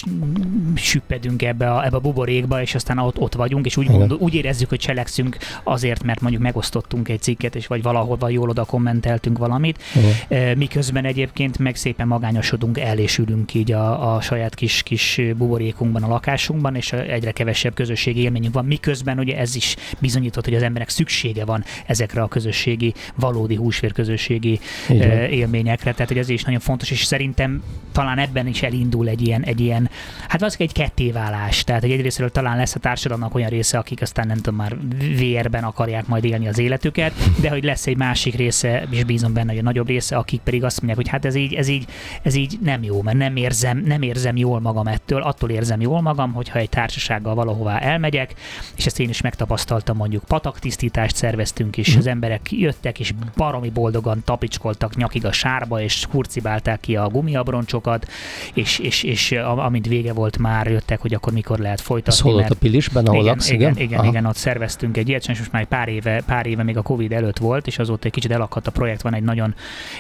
süppedünk 0.76 1.42
ebbe 1.42 1.72
a, 1.72 1.86
ebbe 1.86 1.96
a 1.96 2.00
buborékba, 2.00 2.62
és 2.62 2.76
aztán 2.76 2.98
ott, 2.98 3.20
ott 3.20 3.36
vagyunk, 3.36 3.66
és 3.66 3.78
úgy, 3.78 3.88
gondol, 3.88 4.18
úgy 4.18 4.34
érezzük, 4.34 4.70
hogy 4.70 4.80
cselekszünk 4.80 5.38
azért, 5.64 6.04
mert 6.04 6.22
mondjuk 6.22 6.44
megosztottunk 6.44 7.10
egy 7.10 7.22
cikket, 7.22 7.56
és 7.56 7.68
vagy 7.68 7.82
valahol 7.82 8.32
jól 8.32 8.50
oda 8.50 8.64
kommenteltünk 8.64 9.38
valamit, 9.38 9.84
Igen. 10.30 10.58
miközben 10.58 11.06
egyébként 11.06 11.58
meg 11.58 11.76
szépen 11.76 12.08
magányosodunk 12.08 12.80
el, 12.80 12.98
és 12.98 13.18
ülünk 13.18 13.54
így 13.54 13.72
a, 13.72 14.16
a 14.16 14.22
saját 14.22 14.56
kis, 14.56 14.84
kis 14.84 15.22
buborékunkban, 15.38 16.04
a 16.04 16.08
lakásunkban, 16.08 16.76
és 16.76 16.94
egyre 16.94 17.32
kevesebb 17.32 17.74
közösségi 17.74 18.22
élményünk 18.22 18.54
van, 18.54 18.66
miközben 18.66 19.20
ugye 19.20 19.38
ez 19.38 19.56
is 19.56 19.76
bizonyított, 20.00 20.46
hogy 20.46 20.56
az 20.58 20.64
embernek 20.64 20.90
szüksége 20.90 21.46
van 21.46 21.64
ezekre 21.86 22.22
a 22.22 22.28
közösségi, 22.28 22.94
valódi 23.16 23.56
húsvér 23.56 23.92
közösségi 23.92 24.60
Igen. 24.90 25.30
élményekre. 25.30 25.92
Tehát, 25.92 26.08
hogy 26.08 26.18
ez 26.18 26.30
is 26.30 26.44
nagyon 26.44 26.60
fontos, 26.60 26.92
és 26.92 27.04
szerintem 27.04 27.64
talán 27.92 28.18
ebben 28.18 28.48
is 28.48 28.62
elindul 28.62 29.08
egy 29.08 29.28
ilyen, 29.28 29.44
egy 29.44 29.60
ilyen 29.60 29.90
hát 30.28 30.42
az 30.42 30.56
egy 30.60 30.72
kettéválás. 30.72 31.64
Tehát, 31.64 31.82
hogy 31.82 31.92
egyrésztről 31.92 32.30
talán 32.30 32.58
lesz 32.58 32.76
a 32.76 32.80
társadalomnak 32.80 33.36
olyan 33.36 33.50
része, 33.50 33.78
akik 33.78 34.02
aztán 34.02 34.28
nem 34.28 34.38
tudom, 34.38 34.56
már 34.56 34.78
vérben 35.18 35.64
akarják 35.64 36.08
majd 36.08 36.24
élni 36.24 36.48
az 36.48 36.58
életüket, 36.58 37.14
de 37.42 37.50
hogy 37.50 37.64
lesz 37.64 37.88
egy 37.88 37.98
másik 37.98 38.36
része, 38.36 38.84
és 38.90 39.04
bízom 39.04 39.34
benne, 39.34 39.50
hogy 39.50 39.60
a 39.60 39.64
nagyobb 39.64 39.88
része, 39.88 40.16
akik 40.16 40.42
pedig 40.42 40.64
azt 40.64 40.78
mondják, 40.78 40.98
hogy 40.98 41.08
hát 41.08 41.26
ez 41.26 41.36
így, 41.36 41.54
ez 41.54 41.68
így, 41.68 41.86
ez 42.22 42.36
így 42.36 42.58
nem 42.62 42.84
jó, 42.84 43.02
mert 43.02 43.18
nem 43.18 43.36
érzem, 43.36 43.84
nem 43.86 44.02
érzem 44.02 44.36
jól 44.36 44.60
magam 44.60 44.88
ettől, 44.88 45.22
attól 45.22 45.50
érzem 45.50 45.82
jól 45.82 46.02
magam, 46.02 46.34
hogyha 46.34 46.60
egy 46.60 46.70
társasággal 46.70 47.36
valahová 47.36 47.80
elmegyek, 47.80 48.34
és 48.76 48.86
ezt 48.86 49.00
én 49.00 49.10
is 49.10 49.22
megtapasztaltam 49.22 49.98
mondjuk 49.98 50.24
pataktisztítást 50.48 51.16
szerveztünk, 51.16 51.78
és 51.78 51.96
az 51.96 52.08
emberek 52.08 52.52
jöttek, 52.52 53.00
és 53.00 53.14
baromi 53.36 53.70
boldogan 53.70 54.22
tapicskoltak 54.26 54.96
nyakig 54.96 55.26
a 55.26 55.32
sárba, 55.32 55.82
és 55.82 56.06
hurcibálták 56.06 56.80
ki 56.80 56.96
a 56.96 57.08
gumiabroncsokat, 57.08 58.08
és, 58.54 58.80
és, 58.80 59.04
és 59.04 59.32
amint 59.42 59.88
vége 59.88 60.14
volt, 60.14 60.38
már 60.38 60.68
jöttek, 60.68 61.02
hogy 61.02 61.14
akkor 61.14 61.34
mikor 61.34 61.60
lehet 61.60 61.82
folytatni. 61.82 62.12
Ez 62.12 62.20
hol 62.20 62.46
a 62.50 62.56
Pilisben, 62.60 63.06
ahol 63.06 63.22
igen, 63.22 63.34
laksz, 63.34 63.50
igen? 63.50 63.72
Igen, 63.72 63.84
igen, 63.84 64.06
igen, 64.06 64.26
ott 64.26 64.36
szerveztünk 64.36 64.98
egy 64.98 65.10
ilyet, 65.10 65.28
és 65.28 65.38
most 65.38 65.52
már 65.52 65.66
pár 65.66 65.88
éve, 65.88 66.22
pár 66.26 66.46
éve 66.46 66.64
még 66.64 66.78
a 66.78 66.82
Covid 66.82 67.12
előtt 67.12 67.38
volt, 67.38 67.68
és 67.68 67.80
azóta 67.80 68.06
egy 68.06 68.12
kicsit 68.12 68.32
elakadt 68.32 68.68
a 68.68 68.72
projekt, 68.72 69.02
van 69.02 69.14
egy 69.14 69.24
nagyon, 69.24 69.56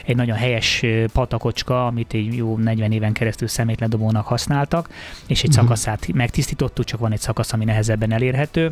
egy 0.05 0.15
nagyon 0.15 0.37
helyes 0.37 0.85
patakocska, 1.13 1.85
amit 1.85 2.13
egy 2.13 2.35
jó 2.35 2.57
40 2.57 2.91
éven 2.91 3.13
keresztül 3.13 3.47
szemétledobónak 3.47 4.25
használtak, 4.25 4.89
és 5.27 5.43
egy 5.43 5.49
uh-huh. 5.49 5.63
szakaszát 5.63 6.13
megtisztítottuk, 6.13 6.85
csak 6.85 6.99
van 6.99 7.11
egy 7.11 7.19
szakasz, 7.19 7.53
ami 7.53 7.65
nehezebben 7.65 8.11
elérhető, 8.11 8.71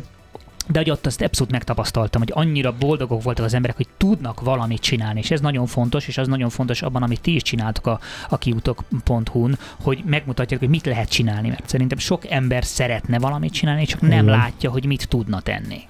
de 0.66 0.78
hogy 0.78 0.90
ott 0.90 1.06
azt 1.06 1.22
abszolút 1.22 1.52
megtapasztaltam, 1.52 2.20
hogy 2.20 2.32
annyira 2.34 2.74
boldogok 2.78 3.22
voltak 3.22 3.44
az 3.44 3.54
emberek, 3.54 3.76
hogy 3.76 3.86
tudnak 3.96 4.40
valamit 4.40 4.80
csinálni, 4.80 5.18
és 5.18 5.30
ez 5.30 5.40
nagyon 5.40 5.66
fontos, 5.66 6.08
és 6.08 6.18
az 6.18 6.28
nagyon 6.28 6.48
fontos 6.48 6.82
abban, 6.82 7.02
amit 7.02 7.20
ti 7.20 7.34
is 7.34 7.42
csináltok 7.42 7.86
a, 7.86 8.00
a 8.28 8.38
kiutok.hu-n, 8.38 9.58
hogy 9.82 10.02
megmutatják, 10.06 10.60
hogy 10.60 10.68
mit 10.68 10.86
lehet 10.86 11.08
csinálni, 11.08 11.48
mert 11.48 11.68
szerintem 11.68 11.98
sok 11.98 12.30
ember 12.30 12.64
szeretne 12.64 13.18
valamit 13.18 13.52
csinálni, 13.52 13.84
csak 13.84 14.00
nem 14.00 14.10
Igen. 14.10 14.24
látja, 14.24 14.70
hogy 14.70 14.86
mit 14.86 15.08
tudna 15.08 15.40
tenni. 15.40 15.80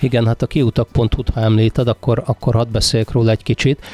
Igen, 0.00 0.26
hát 0.26 0.42
a 0.42 0.46
kiutak.hu-t, 0.46 1.28
ha 1.28 1.40
említed, 1.40 1.88
akkor, 1.88 2.22
akkor 2.26 2.54
hadd 2.54 2.72
beszéljek 2.72 3.10
róla 3.10 3.30
egy 3.30 3.42
kicsit. 3.42 3.84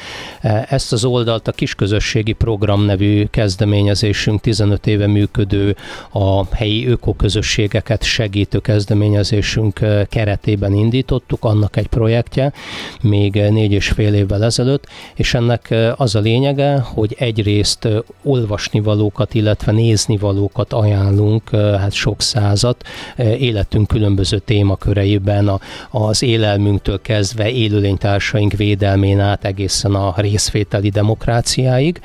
E, 0.41 0.65
ezt 0.69 0.93
az 0.93 1.05
oldalt 1.05 1.47
a 1.47 1.51
Kisközösségi 1.51 2.33
Program 2.33 2.85
nevű 2.85 3.25
kezdeményezésünk 3.25 4.41
15 4.41 4.87
éve 4.87 5.07
működő 5.07 5.75
a 6.11 6.55
helyi 6.55 6.87
ökoközösségeket 6.87 8.03
segítő 8.03 8.59
kezdeményezésünk 8.59 9.81
e, 9.81 10.05
keret 10.09 10.32
keretében 10.33 10.73
indítottuk, 10.73 11.43
annak 11.43 11.75
egy 11.77 11.87
projektje, 11.87 12.53
még 13.01 13.33
négy 13.33 13.71
és 13.71 13.87
fél 13.87 14.13
évvel 14.13 14.43
ezelőtt, 14.43 14.87
és 15.15 15.33
ennek 15.33 15.73
az 15.95 16.15
a 16.15 16.19
lényege, 16.19 16.79
hogy 16.79 17.15
egyrészt 17.19 17.87
olvasnivalókat, 18.23 19.33
illetve 19.33 19.71
néznivalókat 19.71 20.73
ajánlunk, 20.73 21.49
hát 21.55 21.91
sok 21.91 22.21
százat, 22.21 22.87
életünk 23.17 23.87
különböző 23.87 24.37
témaköreiben, 24.37 25.59
az 25.89 26.23
élelmünktől 26.23 27.01
kezdve 27.01 27.49
élőlénytársaink 27.49 28.53
védelmén 28.53 29.19
át 29.19 29.45
egészen 29.45 29.95
a 29.95 30.13
részvételi 30.17 30.89
demokráciáig. 30.89 32.01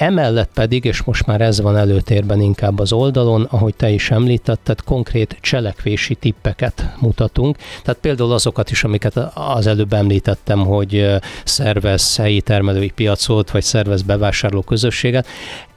Emellett 0.00 0.50
pedig, 0.54 0.84
és 0.84 1.02
most 1.02 1.26
már 1.26 1.40
ez 1.40 1.60
van 1.60 1.76
előtérben 1.76 2.40
inkább 2.40 2.78
az 2.78 2.92
oldalon, 2.92 3.46
ahogy 3.50 3.74
te 3.74 3.90
is 3.90 4.10
említetted, 4.10 4.80
konkrét 4.80 5.36
cselekvési 5.40 6.14
tippeket 6.14 6.94
mutatunk. 7.00 7.56
Tehát 7.82 8.00
például 8.00 8.32
azokat 8.32 8.70
is, 8.70 8.84
amiket 8.84 9.16
az 9.34 9.66
előbb 9.66 9.92
említettem, 9.92 10.58
hogy 10.58 11.06
szervez 11.44 12.16
helyi 12.16 12.40
termelői 12.40 12.90
piacot, 12.90 13.50
vagy 13.50 13.62
szervez 13.62 14.02
bevásárló 14.02 14.60
közösséget. 14.60 15.26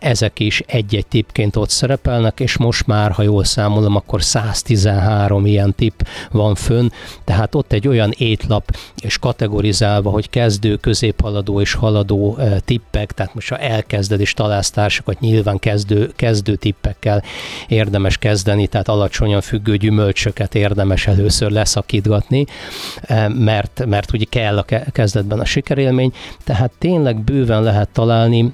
Ezek 0.03 0.39
is 0.39 0.63
egy-egy 0.65 1.07
tippként 1.07 1.55
ott 1.55 1.69
szerepelnek, 1.69 2.39
és 2.39 2.57
most 2.57 2.87
már, 2.87 3.11
ha 3.11 3.21
jól 3.21 3.43
számolom, 3.43 3.95
akkor 3.95 4.23
113 4.23 5.45
ilyen 5.45 5.75
tipp 5.75 5.99
van 6.31 6.55
fönn, 6.55 6.87
tehát 7.23 7.55
ott 7.55 7.73
egy 7.73 7.87
olyan 7.87 8.13
étlap 8.17 8.77
és 9.01 9.17
kategorizálva, 9.17 10.09
hogy 10.09 10.29
kezdő, 10.29 10.75
középhaladó 10.75 11.61
és 11.61 11.73
haladó 11.73 12.37
tippek, 12.65 13.11
tehát 13.11 13.33
most 13.33 13.49
ha 13.49 13.57
elkezded 13.57 14.19
és 14.19 14.33
találsz 14.33 14.69
társakat, 14.69 15.19
nyilván 15.19 15.59
kezdő, 15.59 16.11
kezdő 16.15 16.55
tippekkel 16.55 17.23
érdemes 17.67 18.17
kezdeni, 18.17 18.67
tehát 18.67 18.87
alacsonyan 18.87 19.41
függő 19.41 19.77
gyümölcsöket 19.77 20.55
érdemes 20.55 21.07
először 21.07 21.51
leszakítgatni, 21.51 22.45
mert, 23.27 23.85
mert 23.85 24.13
ugye 24.13 24.25
kell 24.29 24.57
a 24.57 24.65
kezdetben 24.91 25.39
a 25.39 25.45
sikerélmény, 25.45 26.13
tehát 26.43 26.71
tényleg 26.77 27.17
bőven 27.17 27.63
lehet 27.63 27.89
találni 27.89 28.53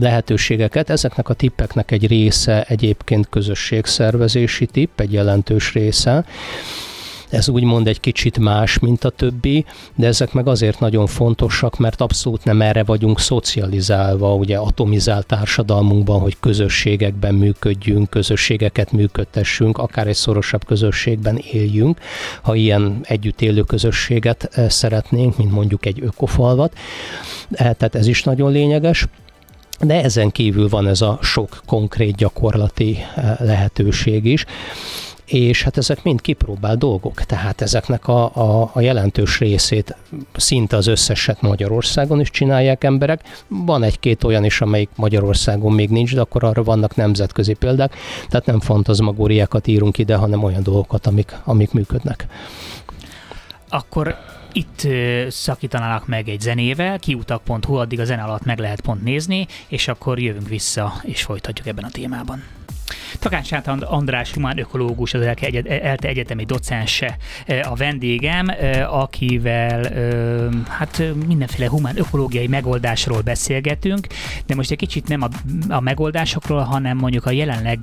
lehetőségeket. 0.00 0.90
Ezeknek 0.90 1.28
a 1.28 1.34
tippeknek 1.34 1.90
egy 1.90 2.06
része 2.06 2.62
egyébként 2.62 3.28
közösségszervezési 3.28 4.66
tipp, 4.66 5.00
egy 5.00 5.12
jelentős 5.12 5.72
része. 5.72 6.24
Ez 7.30 7.48
úgymond 7.48 7.88
egy 7.88 8.00
kicsit 8.00 8.38
más, 8.38 8.78
mint 8.78 9.04
a 9.04 9.10
többi, 9.10 9.64
de 9.94 10.06
ezek 10.06 10.32
meg 10.32 10.46
azért 10.46 10.80
nagyon 10.80 11.06
fontosak, 11.06 11.78
mert 11.78 12.00
abszolút 12.00 12.44
nem 12.44 12.62
erre 12.62 12.84
vagyunk 12.84 13.20
szocializálva, 13.20 14.34
ugye 14.34 14.56
atomizált 14.56 15.26
társadalmunkban, 15.26 16.20
hogy 16.20 16.36
közösségekben 16.40 17.34
működjünk, 17.34 18.10
közösségeket 18.10 18.92
működtessünk, 18.92 19.78
akár 19.78 20.06
egy 20.06 20.14
szorosabb 20.14 20.64
közösségben 20.64 21.36
éljünk, 21.52 22.00
ha 22.42 22.54
ilyen 22.54 22.98
együtt 23.02 23.40
élő 23.40 23.62
közösséget 23.62 24.48
eh, 24.52 24.68
szeretnénk, 24.68 25.36
mint 25.36 25.50
mondjuk 25.50 25.86
egy 25.86 25.98
ökofalvat. 26.02 26.72
Eh, 27.50 27.56
tehát 27.56 27.94
ez 27.94 28.06
is 28.06 28.22
nagyon 28.22 28.52
lényeges. 28.52 29.06
De 29.80 30.02
ezen 30.02 30.30
kívül 30.30 30.68
van 30.68 30.86
ez 30.86 31.00
a 31.00 31.18
sok 31.22 31.60
konkrét 31.66 32.16
gyakorlati 32.16 32.98
eh, 33.14 33.36
lehetőség 33.38 34.24
is 34.24 34.44
és 35.26 35.62
hát 35.62 35.76
ezek 35.76 36.02
mind 36.02 36.20
kipróbált 36.20 36.78
dolgok, 36.78 37.22
tehát 37.22 37.60
ezeknek 37.60 38.08
a, 38.08 38.24
a, 38.34 38.70
a 38.72 38.80
jelentős 38.80 39.38
részét 39.38 39.96
szinte 40.36 40.76
az 40.76 40.86
összeset 40.86 41.40
Magyarországon 41.40 42.20
is 42.20 42.30
csinálják 42.30 42.84
emberek. 42.84 43.44
Van 43.48 43.82
egy-két 43.82 44.24
olyan 44.24 44.44
is, 44.44 44.60
amelyik 44.60 44.88
Magyarországon 44.96 45.72
még 45.72 45.90
nincs, 45.90 46.14
de 46.14 46.20
akkor 46.20 46.44
arra 46.44 46.62
vannak 46.62 46.96
nemzetközi 46.96 47.54
példák, 47.54 47.94
tehát 48.28 48.46
nem 48.46 48.60
fantazmagóriákat 48.60 49.66
írunk 49.66 49.98
ide, 49.98 50.14
hanem 50.14 50.42
olyan 50.42 50.62
dolgokat, 50.62 51.06
amik, 51.06 51.36
amik 51.44 51.72
működnek. 51.72 52.26
Akkor 53.68 54.16
itt 54.56 54.86
szakítanának 55.30 56.06
meg 56.06 56.28
egy 56.28 56.40
zenével, 56.40 56.98
kiutak.hu, 56.98 57.74
addig 57.74 58.00
a 58.00 58.04
zene 58.04 58.22
alatt 58.22 58.44
meg 58.44 58.58
lehet 58.58 58.80
pont 58.80 59.02
nézni, 59.02 59.46
és 59.68 59.88
akkor 59.88 60.18
jövünk 60.18 60.48
vissza, 60.48 60.92
és 61.02 61.22
folytatjuk 61.22 61.66
ebben 61.66 61.84
a 61.84 61.90
témában. 61.90 62.42
Takács 63.18 63.52
András 63.80 64.32
humán 64.32 64.58
ökológus, 64.58 65.14
az 65.14 65.20
ELTE 65.20 66.08
egyetemi 66.08 66.44
docense 66.44 67.16
a 67.62 67.74
vendégem, 67.74 68.46
akivel 68.88 69.92
hát 70.68 71.02
mindenféle 71.26 71.68
humán 71.68 71.98
ökológiai 71.98 72.46
megoldásról 72.46 73.20
beszélgetünk, 73.20 74.06
de 74.46 74.54
most 74.54 74.70
egy 74.70 74.76
kicsit 74.76 75.08
nem 75.08 75.22
a, 75.22 75.28
a 75.68 75.80
megoldásokról, 75.80 76.62
hanem 76.62 76.96
mondjuk 76.96 77.26
a 77.26 77.30
jelenleg 77.30 77.78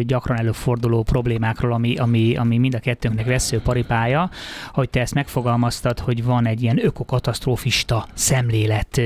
gyakran 0.00 0.38
előforduló 0.38 1.02
problémákról, 1.02 1.72
ami, 1.72 1.96
ami, 1.96 2.36
ami 2.36 2.58
mind 2.58 2.74
a 2.74 2.78
kettőnknek 2.78 3.26
vesző 3.26 3.60
paripája, 3.60 4.30
hogy 4.72 4.90
te 4.90 5.00
ezt 5.00 5.14
megfogalmaztad, 5.14 5.98
hogy 5.98 6.24
van 6.24 6.46
egy 6.46 6.62
ilyen 6.62 6.84
ökokatasztrófista 6.84 8.06
szemlélet 8.14 9.00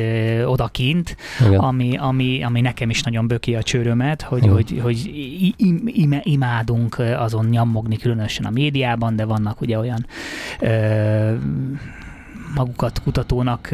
odakint, 0.44 1.16
ami, 1.56 1.96
ami, 1.96 2.42
ami 2.42 2.60
nekem 2.60 2.90
is 2.90 3.02
nagyon 3.02 3.26
böki 3.26 3.54
a 3.54 3.62
csőrömet, 3.62 4.22
hogy, 4.22 4.46
hogy, 4.46 4.80
hogy 4.82 5.29
im, 5.56 6.20
imádunk 6.22 6.98
azon 6.98 7.46
nyammogni, 7.46 7.96
különösen 7.96 8.44
a 8.44 8.50
médiában, 8.50 9.16
de 9.16 9.24
vannak 9.24 9.60
ugye 9.60 9.78
olyan 9.78 10.06
ö, 10.60 11.34
magukat 12.54 13.02
kutatónak 13.02 13.70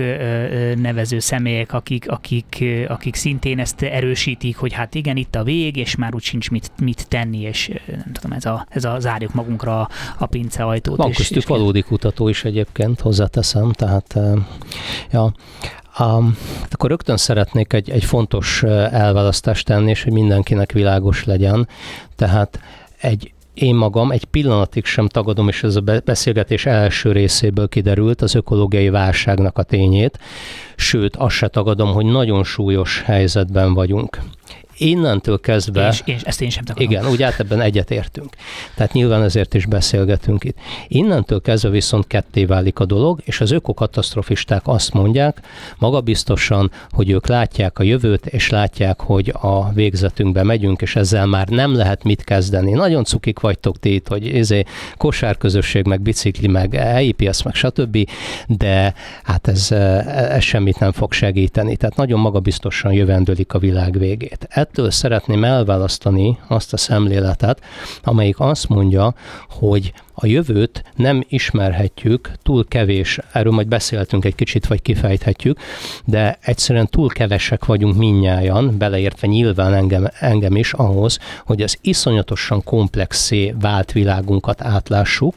nevező 0.76 1.18
személyek, 1.18 1.72
akik, 1.72 2.10
akik, 2.10 2.64
akik 2.88 3.14
szintén 3.14 3.58
ezt 3.58 3.82
erősítik, 3.82 4.56
hogy 4.56 4.72
hát 4.72 4.94
igen, 4.94 5.16
itt 5.16 5.34
a 5.34 5.42
vég, 5.42 5.76
és 5.76 5.96
már 5.96 6.14
úgy 6.14 6.22
sincs 6.22 6.50
mit, 6.50 6.70
mit 6.80 7.08
tenni, 7.08 7.40
és 7.40 7.72
nem 7.86 8.12
tudom, 8.12 8.32
ez 8.32 8.44
a, 8.44 8.66
ez 8.68 8.84
a 8.84 8.98
zárjuk 9.00 9.34
magunkra 9.34 9.88
a 10.18 10.26
pince 10.26 10.64
ajtót. 10.64 10.96
Van 10.96 11.12
köztük 11.12 11.46
valódi 11.46 11.82
kutató 11.82 12.28
is 12.28 12.44
egyébként, 12.44 13.00
hozzáteszem, 13.00 13.72
tehát 13.72 14.18
ja, 15.10 15.32
Um, 16.00 16.36
akkor 16.70 16.90
rögtön 16.90 17.16
szeretnék 17.16 17.72
egy, 17.72 17.90
egy 17.90 18.04
fontos 18.04 18.62
elválasztást 18.90 19.66
tenni, 19.66 19.90
és 19.90 20.02
hogy 20.02 20.12
mindenkinek 20.12 20.72
világos 20.72 21.24
legyen. 21.24 21.68
Tehát 22.16 22.60
egy 23.00 23.32
én 23.54 23.74
magam 23.74 24.10
egy 24.10 24.24
pillanatig 24.24 24.84
sem 24.84 25.08
tagadom, 25.08 25.48
és 25.48 25.62
ez 25.62 25.76
a 25.76 26.00
beszélgetés 26.04 26.66
első 26.66 27.12
részéből 27.12 27.68
kiderült, 27.68 28.22
az 28.22 28.34
ökológiai 28.34 28.88
válságnak 28.88 29.58
a 29.58 29.62
tényét, 29.62 30.18
sőt, 30.76 31.16
azt 31.16 31.34
se 31.34 31.48
tagadom, 31.48 31.92
hogy 31.92 32.04
nagyon 32.04 32.44
súlyos 32.44 33.02
helyzetben 33.02 33.74
vagyunk 33.74 34.18
innentől 34.76 35.40
kezdve... 35.40 35.88
És, 35.88 36.02
és 36.04 36.22
ezt 36.22 36.40
én 36.40 36.50
sem 36.50 36.64
tagadom. 36.64 36.90
Igen, 36.90 37.08
úgy 37.08 37.22
át 37.22 37.40
ebben 37.40 37.60
egyetértünk. 37.60 38.36
Tehát 38.74 38.92
nyilván 38.92 39.22
ezért 39.22 39.54
is 39.54 39.66
beszélgetünk 39.66 40.44
itt. 40.44 40.56
Innentől 40.88 41.40
kezdve 41.40 41.70
viszont 41.70 42.06
ketté 42.06 42.44
válik 42.44 42.78
a 42.78 42.84
dolog, 42.84 43.20
és 43.24 43.40
az 43.40 43.50
ökokatasztrofisták 43.50 44.62
azt 44.64 44.92
mondják 44.92 45.40
magabiztosan, 45.78 46.70
hogy 46.90 47.10
ők 47.10 47.26
látják 47.26 47.78
a 47.78 47.82
jövőt, 47.82 48.26
és 48.26 48.50
látják, 48.50 49.00
hogy 49.00 49.34
a 49.40 49.72
végzetünkbe 49.72 50.42
megyünk, 50.42 50.82
és 50.82 50.96
ezzel 50.96 51.26
már 51.26 51.48
nem 51.48 51.74
lehet 51.74 52.04
mit 52.04 52.24
kezdeni. 52.24 52.72
Nagyon 52.72 53.04
cukik 53.04 53.40
vagytok 53.40 53.78
ti 53.78 53.94
itt, 53.94 54.08
hogy 54.08 54.28
ezé 54.28 54.64
kosárközösség, 54.96 55.86
meg 55.86 56.00
bicikli, 56.00 56.46
meg 56.46 56.74
EIPS, 56.74 57.42
meg 57.42 57.54
stb., 57.54 58.10
de 58.46 58.94
hát 59.22 59.48
ez, 59.48 59.70
ez 60.30 60.42
semmit 60.42 60.78
nem 60.78 60.92
fog 60.92 61.12
segíteni. 61.12 61.76
Tehát 61.76 61.96
nagyon 61.96 62.20
magabiztosan 62.20 62.92
jövendőlik 62.92 63.52
a 63.52 63.58
világ 63.58 63.98
végét 63.98 64.46
ettől 64.66 64.90
szeretném 64.90 65.44
elválasztani 65.44 66.38
azt 66.48 66.72
a 66.72 66.76
szemléletet, 66.76 67.60
amelyik 68.02 68.40
azt 68.40 68.68
mondja, 68.68 69.14
hogy 69.48 69.92
a 70.18 70.26
jövőt 70.26 70.84
nem 70.94 71.24
ismerhetjük, 71.28 72.30
túl 72.42 72.68
kevés, 72.68 73.18
erről 73.32 73.52
majd 73.52 73.68
beszéltünk 73.68 74.24
egy 74.24 74.34
kicsit, 74.34 74.66
vagy 74.66 74.82
kifejthetjük, 74.82 75.58
de 76.04 76.38
egyszerűen 76.40 76.86
túl 76.86 77.08
kevesek 77.08 77.64
vagyunk 77.64 77.96
minnyáján, 77.96 78.78
beleértve 78.78 79.26
nyilván 79.26 79.74
engem, 79.74 80.08
engem 80.20 80.56
is 80.56 80.72
ahhoz, 80.72 81.18
hogy 81.44 81.62
az 81.62 81.78
iszonyatosan 81.80 82.64
komplexé 82.64 83.54
vált 83.60 83.92
világunkat 83.92 84.62
átlássuk, 84.62 85.34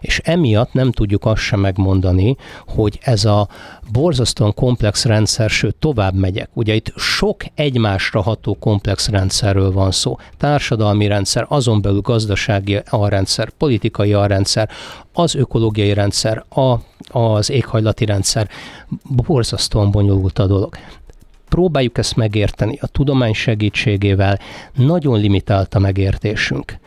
és 0.00 0.20
emiatt 0.24 0.72
nem 0.72 0.92
tudjuk 0.92 1.24
azt 1.24 1.42
sem 1.42 1.60
megmondani, 1.60 2.36
hogy 2.66 2.98
ez 3.02 3.24
a 3.24 3.48
borzasztóan 3.92 4.54
komplex 4.54 5.04
rendszer, 5.04 5.50
sőt 5.50 5.76
tovább 5.76 6.14
megyek. 6.14 6.48
Ugye 6.52 6.74
itt 6.74 6.92
sok 6.96 7.42
egymásra 7.54 8.22
ható 8.22 8.56
komplex 8.60 9.08
rendszerről 9.08 9.72
van 9.72 9.90
szó. 9.90 10.18
Társadalmi 10.36 11.06
rendszer, 11.06 11.46
azon 11.48 11.82
belül 11.82 12.00
gazdasági 12.00 12.80
rendszer, 12.90 13.50
politikai 13.50 14.12
rendszer, 14.26 14.68
az 15.12 15.34
ökológiai 15.34 15.92
rendszer, 15.92 16.44
a, 16.48 16.74
az 17.18 17.50
éghajlati 17.50 18.04
rendszer. 18.04 18.48
Borzasztóan 19.02 19.90
bonyolult 19.90 20.38
a 20.38 20.46
dolog 20.46 20.76
próbáljuk 21.48 21.98
ezt 21.98 22.16
megérteni 22.16 22.78
a 22.80 22.86
tudomány 22.86 23.32
segítségével, 23.32 24.38
nagyon 24.74 25.20
limitált 25.20 25.74
a 25.74 25.78
megértésünk. 25.78 26.78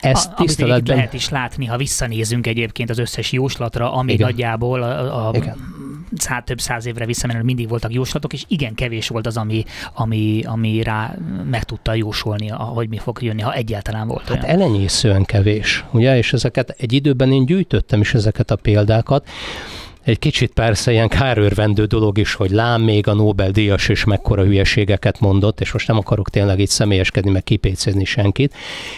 Ezt 0.00 0.30
a, 0.32 0.34
tiszteletben... 0.34 0.96
lehet 0.96 1.12
is 1.12 1.28
látni, 1.28 1.66
ha 1.66 1.76
visszanézünk 1.76 2.46
egyébként 2.46 2.90
az 2.90 2.98
összes 2.98 3.32
jóslatra, 3.32 3.92
ami 3.92 4.12
Igen. 4.12 4.26
nagyjából 4.26 4.82
a, 4.82 5.28
a 5.28 5.34
Igen 5.34 5.78
szá, 6.16 6.40
több 6.40 6.60
száz 6.60 6.86
évre 6.86 7.06
visszamenően 7.06 7.44
mindig 7.44 7.68
voltak 7.68 7.92
jóslatok, 7.92 8.32
és 8.32 8.44
igen 8.48 8.74
kevés 8.74 9.08
volt 9.08 9.26
az, 9.26 9.36
ami, 9.36 9.64
ami, 9.94 10.42
ami 10.44 10.82
rá 10.82 11.16
meg 11.50 11.64
tudta 11.64 11.94
jósolni, 11.94 12.48
hogy 12.48 12.88
mi 12.88 12.98
fog 12.98 13.22
jönni, 13.22 13.40
ha 13.40 13.54
egyáltalán 13.54 14.06
volt 14.06 14.28
hát 14.28 14.30
olyan. 14.30 14.44
Elenyészően 14.44 15.24
kevés, 15.24 15.84
ugye, 15.90 16.16
és 16.16 16.32
ezeket 16.32 16.74
egy 16.78 16.92
időben 16.92 17.32
én 17.32 17.44
gyűjtöttem 17.44 18.00
is 18.00 18.14
ezeket 18.14 18.50
a 18.50 18.56
példákat, 18.56 19.28
egy 20.04 20.18
kicsit 20.18 20.52
persze 20.52 20.92
ilyen 20.92 21.08
kárőrvendő 21.08 21.84
dolog 21.84 22.18
is, 22.18 22.34
hogy 22.34 22.50
lám 22.50 22.82
még 22.82 23.08
a 23.08 23.14
Nobel-díjas 23.14 23.88
és 23.88 24.04
mekkora 24.04 24.44
hülyeségeket 24.44 25.20
mondott, 25.20 25.60
és 25.60 25.72
most 25.72 25.88
nem 25.88 25.98
akarok 25.98 26.30
tényleg 26.30 26.58
itt 26.58 26.68
személyeskedni, 26.68 27.30
meg 27.30 27.42
kipécézni 27.42 28.04
senkit 28.04 28.54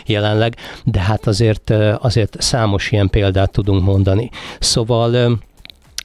jelenleg, 0.06 0.56
de 0.84 1.00
hát 1.00 1.26
azért, 1.26 1.70
azért 1.98 2.36
számos 2.42 2.90
ilyen 2.90 3.10
példát 3.10 3.50
tudunk 3.50 3.82
mondani. 3.82 4.30
Szóval 4.58 5.40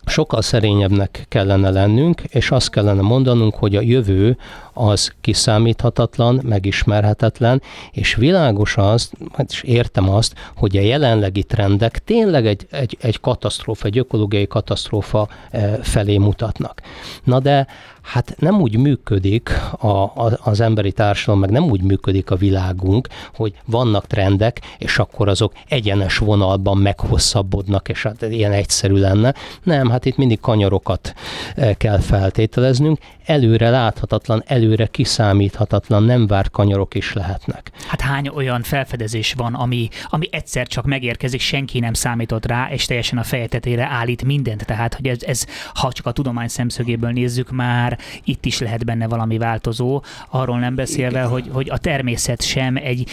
Sokkal 0.09 0.41
szerényebbnek 0.41 1.25
kellene 1.29 1.69
lennünk, 1.69 2.21
és 2.27 2.51
azt 2.51 2.69
kellene 2.69 3.01
mondanunk, 3.01 3.55
hogy 3.55 3.75
a 3.75 3.81
jövő 3.81 4.37
az 4.77 5.11
kiszámíthatatlan, 5.21 6.41
megismerhetetlen, 6.43 7.61
és 7.91 8.15
világos 8.15 8.77
az, 8.77 9.11
hát 9.33 9.51
is 9.51 9.63
értem 9.63 10.09
azt, 10.09 10.33
hogy 10.55 10.77
a 10.77 10.81
jelenlegi 10.81 11.43
trendek 11.43 12.03
tényleg 12.03 12.47
egy, 12.47 12.67
egy, 12.71 12.97
egy 13.01 13.19
katasztrófa, 13.19 13.85
egy 13.87 13.97
ökológiai 13.97 14.47
katasztrófa 14.47 15.27
eh, 15.49 15.77
felé 15.81 16.17
mutatnak. 16.17 16.81
Na 17.23 17.39
de 17.39 17.67
hát 18.01 18.35
nem 18.39 18.61
úgy 18.61 18.77
működik 18.77 19.49
a, 19.79 19.87
a, 19.87 20.39
az 20.43 20.59
emberi 20.59 20.91
társadalom, 20.91 21.41
meg 21.41 21.49
nem 21.49 21.63
úgy 21.63 21.81
működik 21.81 22.31
a 22.31 22.35
világunk, 22.35 23.07
hogy 23.35 23.53
vannak 23.65 24.07
trendek, 24.07 24.61
és 24.77 24.99
akkor 24.99 25.27
azok 25.27 25.53
egyenes 25.67 26.17
vonalban 26.17 26.77
meghosszabbodnak, 26.77 27.89
és 27.89 28.03
hát 28.03 28.21
ilyen 28.21 28.51
egyszerű 28.51 28.95
lenne. 28.95 29.33
Nem, 29.63 29.89
hát 29.89 30.05
itt 30.05 30.17
mindig 30.17 30.39
kanyarokat 30.39 31.13
eh, 31.55 31.73
kell 31.77 31.99
feltételeznünk, 31.99 32.99
előre 33.25 33.69
láthatatlan, 33.69 34.43
előre 34.45 34.66
kiszámíthatatlan, 34.91 36.03
nem 36.03 36.27
várt 36.27 36.51
kanyarok 36.51 36.95
is 36.95 37.13
lehetnek. 37.13 37.71
Hát 37.87 38.01
hány 38.01 38.27
olyan 38.27 38.61
felfedezés 38.63 39.33
van, 39.33 39.53
ami, 39.53 39.89
ami 40.09 40.27
egyszer 40.31 40.67
csak 40.67 40.85
megérkezik, 40.85 41.39
senki 41.39 41.79
nem 41.79 41.93
számított 41.93 42.45
rá, 42.45 42.69
és 42.71 42.85
teljesen 42.85 43.17
a 43.17 43.23
fejetetére 43.23 43.85
állít 43.85 44.23
mindent. 44.23 44.65
Tehát, 44.65 44.93
hogy 44.93 45.07
ez, 45.07 45.23
ez 45.23 45.45
ha 45.73 45.91
csak 45.91 46.05
a 46.05 46.11
tudomány 46.11 46.47
szemszögéből 46.47 47.11
nézzük, 47.11 47.51
már 47.51 47.99
itt 48.23 48.45
is 48.45 48.59
lehet 48.59 48.85
benne 48.85 49.07
valami 49.07 49.37
változó, 49.37 50.03
arról 50.29 50.59
nem 50.59 50.75
beszélve, 50.75 51.21
hogy, 51.21 51.49
hogy 51.51 51.69
a 51.69 51.77
természet 51.77 52.41
sem 52.41 52.75
egy, 52.75 53.09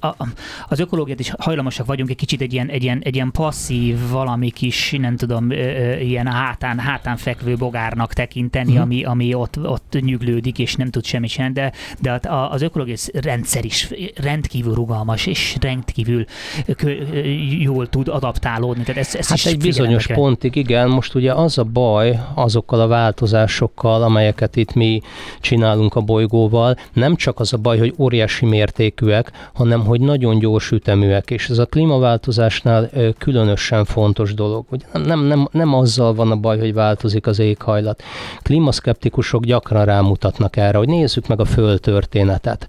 a, 0.00 0.06
a, 0.06 0.26
az 0.68 0.80
ökológiát 0.80 1.20
is 1.20 1.32
hajlamosak 1.38 1.86
vagyunk 1.86 2.10
egy 2.10 2.16
kicsit 2.16 2.40
egy 2.40 2.52
ilyen, 2.52 2.68
egy 2.68 2.82
ilyen, 2.82 3.00
egy 3.04 3.14
ilyen 3.14 3.30
passzív, 3.30 4.08
valami 4.10 4.50
kis, 4.50 4.94
nem 4.98 5.16
tudom, 5.16 5.50
ilyen 6.00 6.26
hátán, 6.26 6.78
hátán 6.78 7.16
fekvő 7.16 7.56
bogárnak 7.56 8.12
tekinteni, 8.12 8.72
mm. 8.72 8.80
ami, 8.80 9.04
ami 9.04 9.34
ott, 9.34 9.58
ott 9.62 9.96
nyüglődik, 10.00 10.58
és 10.58 10.74
nem 10.74 10.90
tud 10.96 11.04
semmit 11.04 11.30
csinálni, 11.30 11.54
de, 11.54 11.72
de 12.00 12.20
az 12.28 12.62
ökológiai 12.62 12.96
rendszer 13.12 13.64
is 13.64 13.90
rendkívül 14.14 14.74
rugalmas, 14.74 15.26
és 15.26 15.56
rendkívül 15.60 16.24
jól 17.58 17.88
tud 17.88 18.08
adaptálódni. 18.08 18.82
Tehát 18.82 19.00
ez, 19.00 19.14
ez 19.14 19.28
hát 19.28 19.38
is 19.38 19.46
egy 19.46 19.58
bizonyos 19.58 20.06
kell. 20.06 20.16
pontig, 20.16 20.56
igen, 20.56 20.88
most 20.88 21.14
ugye 21.14 21.32
az 21.32 21.58
a 21.58 21.64
baj 21.64 22.20
azokkal 22.34 22.80
a 22.80 22.86
változásokkal, 22.86 24.02
amelyeket 24.02 24.56
itt 24.56 24.74
mi 24.74 25.00
csinálunk 25.40 25.94
a 25.94 26.00
bolygóval, 26.00 26.76
nem 26.92 27.16
csak 27.16 27.40
az 27.40 27.52
a 27.52 27.56
baj, 27.56 27.78
hogy 27.78 27.94
óriási 27.98 28.46
mértékűek, 28.46 29.50
hanem 29.52 29.84
hogy 29.84 30.00
nagyon 30.00 30.38
gyors 30.38 30.70
üteműek, 30.70 31.30
és 31.30 31.48
ez 31.48 31.58
a 31.58 31.66
klímaváltozásnál 31.66 32.90
különösen 33.18 33.84
fontos 33.84 34.34
dolog. 34.34 34.64
Hogy 34.68 34.84
nem, 34.92 35.02
nem, 35.02 35.20
nem, 35.26 35.48
nem 35.50 35.74
azzal 35.74 36.14
van 36.14 36.30
a 36.30 36.36
baj, 36.36 36.58
hogy 36.58 36.74
változik 36.74 37.26
az 37.26 37.38
éghajlat. 37.38 38.02
Klímaszkeptikusok 38.42 39.44
gyakran 39.44 39.84
rámutatnak 39.84 40.56
erre, 40.56 40.78
hogy 40.78 40.85
nézzük 40.86 41.26
meg 41.26 41.40
a 41.40 41.44
földtörténetet 41.44 42.68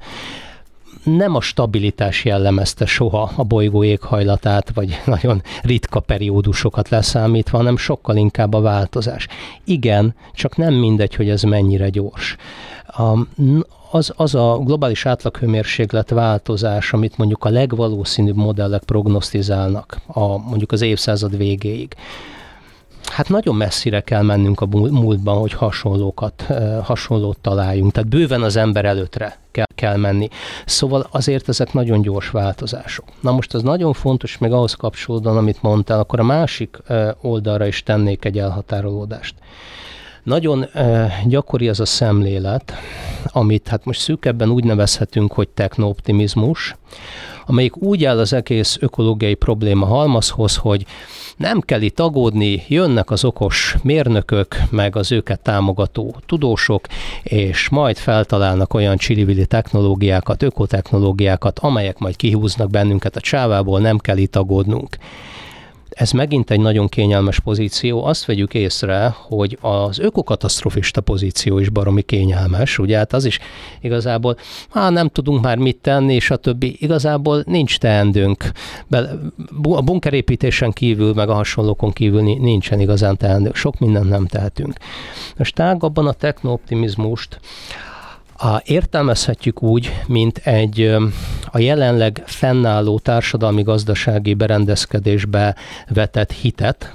nem 1.15 1.36
a 1.36 1.41
stabilitás 1.41 2.25
jellemezte 2.25 2.86
soha 2.86 3.32
a 3.36 3.43
bolygó 3.43 3.84
éghajlatát, 3.84 4.71
vagy 4.73 5.01
nagyon 5.06 5.41
ritka 5.62 5.99
periódusokat 5.99 6.89
leszámítva, 6.89 7.58
hanem 7.58 7.77
sokkal 7.77 8.15
inkább 8.15 8.53
a 8.53 8.62
változás. 8.62 9.27
Igen, 9.63 10.15
csak 10.34 10.58
nem 10.58 10.73
mindegy, 10.73 11.15
hogy 11.15 11.30
ez 11.30 11.41
mennyire 11.41 11.89
gyors. 11.89 12.36
Az, 13.91 14.13
az 14.15 14.36
a 14.36 14.58
globális 14.63 15.06
átlaghőmérséklet 15.06 16.10
változás, 16.10 16.93
amit 16.93 17.17
mondjuk 17.17 17.45
a 17.45 17.49
legvalószínűbb 17.49 18.36
modellek 18.36 18.84
prognosztizálnak 18.84 20.01
a, 20.08 20.38
mondjuk 20.38 20.71
az 20.71 20.82
évszázad 20.82 21.38
végéig, 21.38 21.95
Hát 23.12 23.30
nagyon 23.30 23.56
messzire 23.56 24.02
kell 24.02 24.22
mennünk 24.22 24.62
a 24.62 24.65
múltban, 24.72 25.38
hogy 25.38 25.54
hasonlókat, 25.54 26.48
hasonlót 26.84 27.39
találjunk. 27.39 27.91
Tehát 27.91 28.10
bőven 28.10 28.41
az 28.41 28.56
ember 28.56 28.86
előttre 28.86 29.38
kell, 29.52 29.65
kell 29.76 29.98
menni. 29.98 30.28
Szóval 30.65 31.08
azért 31.12 31.50
ezek 31.50 31.74
nagyon 31.74 32.02
gyors 32.02 32.30
változások. 32.30 33.06
Na 33.22 33.32
most 33.32 33.54
az 33.54 33.62
nagyon 33.62 33.93
fontos, 33.93 34.38
még 34.38 34.52
ahhoz 34.52 34.74
kapcsolódóan, 34.74 35.38
amit 35.38 35.62
mondtál, 35.62 36.00
akkor 36.00 36.20
a 36.20 36.24
másik 36.24 36.78
oldalra 37.22 37.65
is 37.67 37.84
tennék 37.84 38.26
egy 38.26 38.39
elhatárolódást. 38.39 39.36
Nagyon 40.24 40.65
gyakori 41.26 41.70
az 41.70 41.80
a 41.80 41.86
szemlélet, 41.86 42.74
amit 43.26 43.67
hát 43.67 43.86
most 43.86 44.00
szűkebben 44.00 44.50
úgy 44.50 44.63
nevezhetünk, 44.63 45.34
hogy 45.34 45.50
technooptimizmus, 45.50 46.76
amelyik 47.48 47.78
úgy 47.78 48.06
áll 48.06 48.20
az 48.20 48.34
egész 48.34 48.78
ökológiai 48.80 49.34
probléma 49.34 49.86
halmazhoz, 49.86 50.56
hogy 50.56 50.86
nem 51.38 51.62
kell 51.62 51.82
itt 51.82 52.00
agódni, 52.00 52.64
jönnek 52.68 53.12
az 53.12 53.24
okos 53.24 53.76
mérnökök, 53.84 54.56
meg 54.70 54.96
az 54.96 55.12
őket 55.12 55.40
támogató 55.40 56.16
tudósok, 56.26 56.88
és 57.24 57.70
majd 57.70 57.98
feltalálnak 57.98 58.74
olyan 58.74 58.98
csilivili 58.98 59.46
technológiákat, 59.46 60.44
ökotechnológiákat, 60.44 61.60
amelyek 61.60 61.98
majd 61.98 62.16
kihúznak 62.16 62.70
bennünket 62.70 63.16
a 63.16 63.20
csávából, 63.22 63.80
nem 63.80 63.98
kell 63.98 64.18
itt 64.18 64.36
agódnunk. 64.36 64.98
Ez 65.89 66.12
megint 66.12 66.52
egy 66.52 66.60
nagyon 66.60 66.88
kényelmes 66.88 67.39
pozíció. 67.39 68.06
Azt 68.06 68.26
vegyük 68.26 68.54
észre, 68.54 69.15
hogy 69.15 69.58
az 69.62 70.00
ökokatasztrofista 70.00 71.02
pozíció 71.02 71.60
is 71.60 71.69
baromi 71.69 72.02
kényelmes, 72.02 72.80
ugye? 72.80 72.97
Hát 72.97 73.13
az 73.13 73.26
is 73.26 73.39
igazából, 73.82 74.38
hát 74.69 74.91
nem 74.91 75.08
tudunk 75.08 75.41
már 75.41 75.58
mit 75.58 75.78
tenni, 75.78 76.13
és 76.13 76.32
a 76.32 76.36
többi. 76.36 76.76
Igazából 76.80 77.43
nincs 77.45 77.78
teendőnk. 77.78 78.52
A 79.62 79.82
bunkerépítésen 79.82 80.71
kívül, 80.71 81.13
meg 81.13 81.30
a 81.30 81.34
hasonlókon 81.34 81.91
kívül 81.91 82.21
nincsen 82.21 82.80
igazán 82.80 83.17
teendőnk. 83.17 83.56
Sok 83.56 83.80
mindent 83.80 84.10
nem 84.10 84.28
tehetünk. 84.28 84.73
Most 85.38 85.56
tágabban 85.56 86.08
a 86.08 86.13
technooptimizmust 86.13 87.39
a, 88.38 88.62
értelmezhetjük 88.65 89.63
úgy, 89.63 89.91
mint 90.08 90.38
egy 90.38 90.95
a 91.45 91.60
jelenleg 91.60 92.23
fennálló 92.26 93.00
társadalmi-gazdasági 93.00 94.34
berendezkedésbe 94.34 95.56
vetett 95.88 96.32
hitet, 96.32 96.93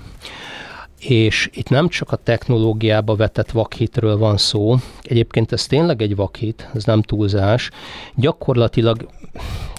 és 0.98 1.50
itt 1.52 1.68
nem 1.68 1.88
csak 1.88 2.12
a 2.12 2.16
technológiába 2.16 3.14
vetett 3.14 3.50
vakhitről 3.50 4.18
van 4.18 4.36
szó, 4.36 4.76
egyébként 5.02 5.52
ez 5.52 5.66
tényleg 5.66 6.02
egy 6.02 6.16
vakhit, 6.16 6.68
ez 6.74 6.84
nem 6.84 7.02
túlzás, 7.02 7.70
gyakorlatilag 8.14 9.08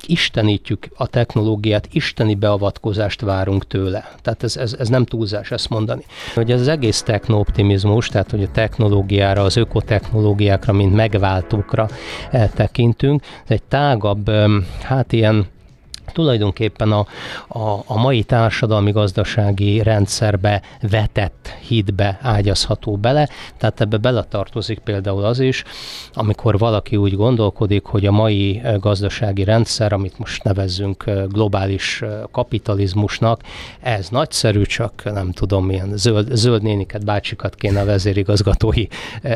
istenítjük 0.08 0.88
a 0.96 1.08
technológiát, 1.08 1.88
isteni 1.92 2.36
beavatkozást 2.36 3.22
várunk 3.22 3.68
tőle. 3.68 4.12
Tehát 4.22 4.44
ez, 4.44 4.58
ez, 4.58 4.76
ez 4.80 4.88
nem 4.88 5.06
túlzás 5.06 5.52
ezt 5.52 5.70
mondani. 5.70 6.06
Hogy 6.36 6.52
ez 6.52 6.60
az 6.60 6.68
egész 6.68 7.02
technooptimizmus, 7.02 8.08
tehát 8.08 8.32
hogy 8.32 8.44
a 8.44 8.52
technológiára, 8.52 9.42
az 9.42 9.56
ökotechnológiákra, 9.56 10.74
mint 10.74 10.94
megváltókra 10.96 11.88
tekintünk, 12.54 13.22
ez 13.22 13.52
egy 13.52 13.64
tágabb, 13.64 14.32
hát 14.82 15.12
ilyen 15.12 15.48
tulajdonképpen 16.14 16.92
a, 16.92 17.06
a, 17.48 17.84
a 17.86 17.98
mai 17.98 18.24
társadalmi-gazdasági 18.24 19.84
rendszerbe 19.84 20.62
vetett 20.82 21.48
hitbe 21.68 22.20
ágyazható 22.22 22.96
bele, 22.96 23.30
tehát 23.58 23.82
ebbe 23.82 23.98
beletartozik 23.98 24.80
például 24.80 25.24
az 25.24 25.40
is, 25.40 25.64
amikor 26.14 26.58
valaki 26.58 26.96
úgy 26.96 27.16
gondolkodik, 27.16 27.86
hogy 27.86 28.06
a 28.06 28.12
mai 28.12 28.62
gazdasági 28.80 29.44
rendszer, 29.44 29.94
amit 29.94 30.20
most 30.20 30.44
nevezzünk 30.44 31.04
globális 31.28 32.04
kapitalizmusnak, 32.32 33.42
ez 33.80 34.10
nagyszerű, 34.10 34.62
csak 34.62 35.02
nem 35.04 35.32
tudom, 35.32 35.66
milyen 35.66 35.98
zöld, 35.98 36.36
zöld 36.36 36.62
néniket, 36.62 37.06
bácsikat 37.06 37.56
kéne 37.56 37.82
a 37.82 37.86
vezérigazgatói 37.86 38.86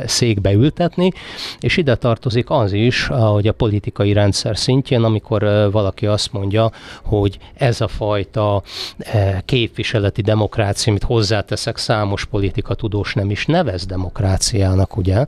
székbe 0.06 0.52
ültetni, 0.54 1.12
és 1.60 1.78
ide 1.78 1.96
tartozik 1.96 2.50
az 2.50 2.74
is, 2.74 3.08
hogy 3.08 3.48
a 3.48 3.54
politikai 3.54 4.14
rendszer 4.14 4.58
szintjén, 4.58 5.04
amikor 5.04 5.70
valaki 5.72 6.06
azt 6.08 6.32
mondja, 6.34 6.67
hogy 7.04 7.38
ez 7.54 7.82
a 7.82 7.88
fajta 7.88 8.64
eh, 8.98 9.38
képviseleti 9.46 10.22
demokrácia, 10.22 10.92
amit 10.92 11.04
hozzáteszek, 11.04 11.78
számos 11.78 12.26
politika 12.26 12.74
tudós 12.74 13.14
nem 13.14 13.30
is 13.30 13.46
nevez 13.46 13.86
demokráciának, 13.86 14.98
ugye, 14.98 15.26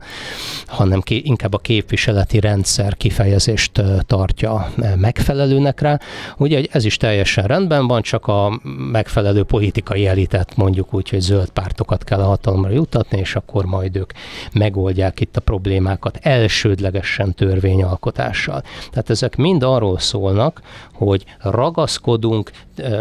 hanem 0.66 1.02
inkább 1.06 1.54
a 1.54 1.58
képviseleti 1.58 2.40
rendszer 2.40 2.96
kifejezést 2.96 3.78
eh, 3.78 3.98
tartja 4.06 4.70
eh, 4.78 4.94
megfelelőnek 4.96 5.80
rá. 5.80 5.98
Ugye 6.36 6.64
ez 6.70 6.84
is 6.84 6.96
teljesen 6.96 7.44
rendben 7.44 7.86
van, 7.86 8.02
csak 8.02 8.26
a 8.26 8.60
megfelelő 8.92 9.42
politikai 9.42 10.06
elitet 10.06 10.56
mondjuk 10.56 10.94
úgy, 10.94 11.08
hogy 11.08 11.20
zöld 11.20 11.50
pártokat 11.50 12.04
kell 12.04 12.20
a 12.20 12.24
hatalomra 12.24 12.70
jutatni, 12.70 13.18
és 13.18 13.36
akkor 13.36 13.64
majd 13.64 13.96
ők 13.96 14.12
megoldják 14.52 15.20
itt 15.20 15.36
a 15.36 15.40
problémákat 15.40 16.18
elsődlegesen 16.22 17.34
törvényalkotással. 17.34 18.62
Tehát 18.90 19.10
ezek 19.10 19.36
mind 19.36 19.62
arról 19.62 19.98
szólnak, 19.98 20.60
hogy 20.92 21.24
ragaszkodunk, 21.38 22.50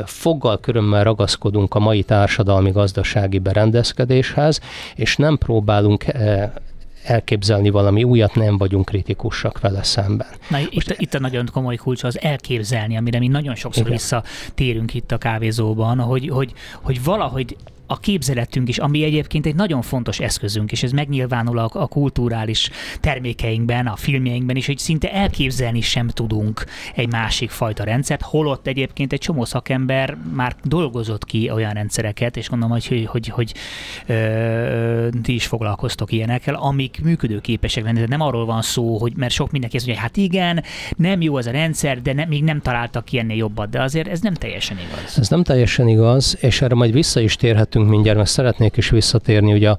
foggal 0.06 0.60
körömmel 0.60 1.04
ragaszkodunk 1.04 1.74
a 1.74 1.80
mai 1.80 2.04
társadalmi-gazdasági 2.04 3.40
berendezkedéshez, 3.40 4.60
és 4.96 5.16
nem 5.16 5.38
próbálunk 5.38 6.06
elképzelni 7.04 7.70
valami 7.70 8.04
újat, 8.04 8.36
nem 8.36 8.58
vagyunk 8.58 8.86
kritikusak 8.86 9.60
vele 9.60 9.84
szemben. 9.84 10.28
Na, 10.50 10.58
Most 10.74 10.90
itt, 10.90 11.00
itt 11.00 11.14
a 11.14 11.20
nagyon 11.20 11.50
komoly 11.52 11.76
kulcs 11.76 12.04
az 12.04 12.22
elképzelni, 12.22 12.98
amire 12.98 13.20
mi 13.20 13.28
nagyon 13.28 13.56
sokszor 13.56 13.82
igen. 13.82 13.98
visszatérünk 13.98 14.94
itt 14.94 15.12
a 15.12 15.18
kávézóban, 15.18 16.00
hogy, 16.00 16.30
hogy, 16.30 16.54
hogy 16.82 17.04
valahogy 17.04 17.56
a 17.92 18.00
képzeletünk 18.00 18.70
is, 18.70 18.78
ami 18.78 19.04
egyébként 19.04 19.46
egy 19.46 19.56
nagyon 19.56 19.82
fontos 19.82 20.20
eszközünk, 20.20 20.72
és 20.72 20.84
ez 20.84 20.92
megnyilvánul 20.92 21.58
a, 21.58 21.70
a 21.74 21.88
kulturális 21.88 22.70
termékeinkben, 23.00 23.88
a 23.88 23.96
filmjeinkben 23.96 24.56
is, 24.56 24.66
hogy 24.66 24.78
szinte 24.78 25.14
elképzelni 25.14 25.82
sem 25.82 26.08
tudunk 26.08 26.66
egy 26.96 27.12
másik 27.12 27.50
fajta 27.50 27.84
rendszert, 27.84 28.22
holott 28.22 28.68
egyébként 28.68 29.14
egy 29.14 29.20
csomó 29.20 29.46
szakember 29.46 30.18
már 30.34 30.56
dolgozott 30.64 31.26
ki 31.26 31.50
olyan 31.52 31.74
rendszereket, 31.74 32.38
és 32.38 32.50
gondolom, 32.50 32.74
hogy, 32.74 32.88
hogy, 32.88 33.06
hogy, 33.06 33.28
hogy 33.28 33.54
ö, 34.06 35.08
ti 35.22 35.34
is 35.34 35.46
foglalkoztok 35.46 36.12
ilyenekkel, 36.12 36.56
amik 36.56 37.00
működőképesek 37.04 37.84
lenni. 37.84 38.04
Nem 38.08 38.22
arról 38.22 38.46
van 38.46 38.62
szó, 38.62 38.98
hogy 38.98 39.14
mert 39.16 39.34
sok 39.34 39.52
mindenki 39.52 39.76
azt 39.76 39.86
mondja, 39.86 40.04
hogy 40.04 40.12
hát 40.12 40.26
igen, 40.26 40.64
nem 40.98 41.22
jó 41.22 41.38
ez 41.38 41.46
a 41.46 41.52
rendszer, 41.52 42.02
de 42.02 42.14
ne, 42.14 42.26
még 42.26 42.44
nem 42.44 42.62
találtak 42.62 43.06
ki 43.06 43.20
ennél 43.20 43.38
jobbat, 43.38 43.70
de 43.70 43.82
azért 43.82 44.08
ez 44.08 44.20
nem 44.20 44.34
teljesen 44.34 44.78
igaz. 44.78 45.18
Ez 45.18 45.30
nem 45.30 45.44
teljesen 45.44 45.88
igaz, 45.88 46.38
és 46.42 46.62
erre 46.62 46.76
majd 46.76 46.92
vissza 46.92 47.20
is 47.20 47.36
térhetünk 47.36 47.79
mindjárt, 47.88 48.18
mert 48.18 48.30
szeretnék 48.30 48.78
is 48.78 48.90
visszatérni 48.90 49.54
ugye 49.54 49.70
a 49.70 49.78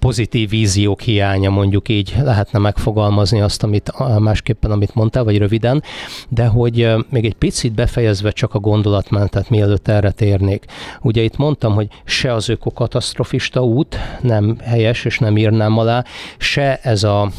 pozitív 0.00 0.48
víziók 0.48 1.00
hiánya, 1.00 1.50
mondjuk 1.50 1.88
így 1.88 2.14
lehetne 2.22 2.58
megfogalmazni 2.58 3.40
azt, 3.40 3.62
amit 3.62 3.92
másképpen, 4.18 4.70
amit 4.70 4.94
mondtál, 4.94 5.24
vagy 5.24 5.38
röviden, 5.38 5.82
de 6.28 6.46
hogy 6.46 6.88
még 7.10 7.24
egy 7.24 7.34
picit 7.34 7.72
befejezve 7.72 8.30
csak 8.30 8.54
a 8.54 8.58
gondolatmentet, 8.58 9.50
mielőtt 9.50 9.88
erre 9.88 10.10
térnék. 10.10 10.64
Ugye 11.00 11.22
itt 11.22 11.36
mondtam, 11.36 11.74
hogy 11.74 11.88
se 12.04 12.32
az 12.32 12.48
ökokatasztrofista 12.48 13.64
út 13.64 13.96
nem 14.20 14.56
helyes, 14.62 15.04
és 15.04 15.18
nem 15.18 15.36
írnám 15.36 15.78
alá, 15.78 16.04
se 16.38 16.76
ez 16.82 17.02
a, 17.02 17.30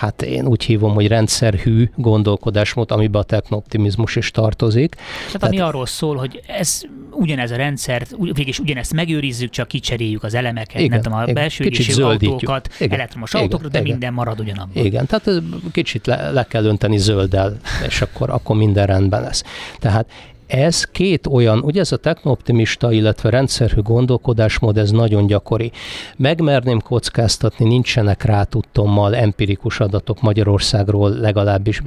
hát 0.00 0.22
én 0.22 0.46
úgy 0.46 0.64
hívom, 0.64 0.94
hogy 0.94 1.06
rendszerhű 1.06 1.90
gondolkodásmód, 1.96 2.90
amiben 2.90 3.20
a 3.20 3.24
technooptimizmus 3.24 4.16
is 4.16 4.30
tartozik. 4.30 4.94
Tehát, 4.94 5.32
Tehát 5.32 5.48
ami 5.48 5.60
arról 5.60 5.86
szól, 5.86 6.16
hogy 6.16 6.42
ez 6.46 6.82
ugyanez 7.12 7.50
a 7.50 7.56
rendszer, 7.56 8.06
végig 8.18 8.54
ugyanezt 8.60 8.92
megőrizzük, 8.92 9.50
csak 9.50 9.68
kicseréljük 9.68 10.22
az 10.22 10.34
elemeket, 10.34 10.80
igen, 10.80 10.90
nem 10.90 11.00
tudom, 11.00 11.18
a 11.18 11.32
belső 11.32 11.64
Kicsit 11.64 11.98
autókat, 11.98 12.68
igen, 12.78 12.98
elektromos 12.98 13.30
igen, 13.30 13.42
autókra, 13.42 13.68
de 13.68 13.78
igen. 13.78 13.90
minden 13.90 14.12
marad 14.12 14.40
ugyanabban. 14.40 14.84
Igen, 14.84 15.06
tehát 15.06 15.42
kicsit 15.72 16.06
le, 16.06 16.30
le 16.30 16.44
kell 16.44 16.64
önteni 16.64 16.96
zölddel, 16.96 17.56
és 17.86 18.00
akkor, 18.00 18.30
akkor 18.30 18.56
minden 18.56 18.86
rendben 18.86 19.22
lesz. 19.22 19.44
Tehát 19.78 20.06
ez 20.46 20.84
két 20.84 21.26
olyan, 21.26 21.58
ugye 21.58 21.80
ez 21.80 21.92
a 21.92 21.96
technooptimista, 21.96 22.92
illetve 22.92 23.30
rendszerhű 23.30 23.80
gondolkodásmód, 23.80 24.78
ez 24.78 24.90
nagyon 24.90 25.26
gyakori. 25.26 25.70
Megmerném 26.16 26.80
kockáztatni, 26.80 27.66
nincsenek 27.68 28.22
rá 28.22 28.42
tudtommal 28.42 29.16
empirikus 29.16 29.80
adatok 29.80 30.20
Magyarországról, 30.20 31.10
legalábbis 31.10 31.82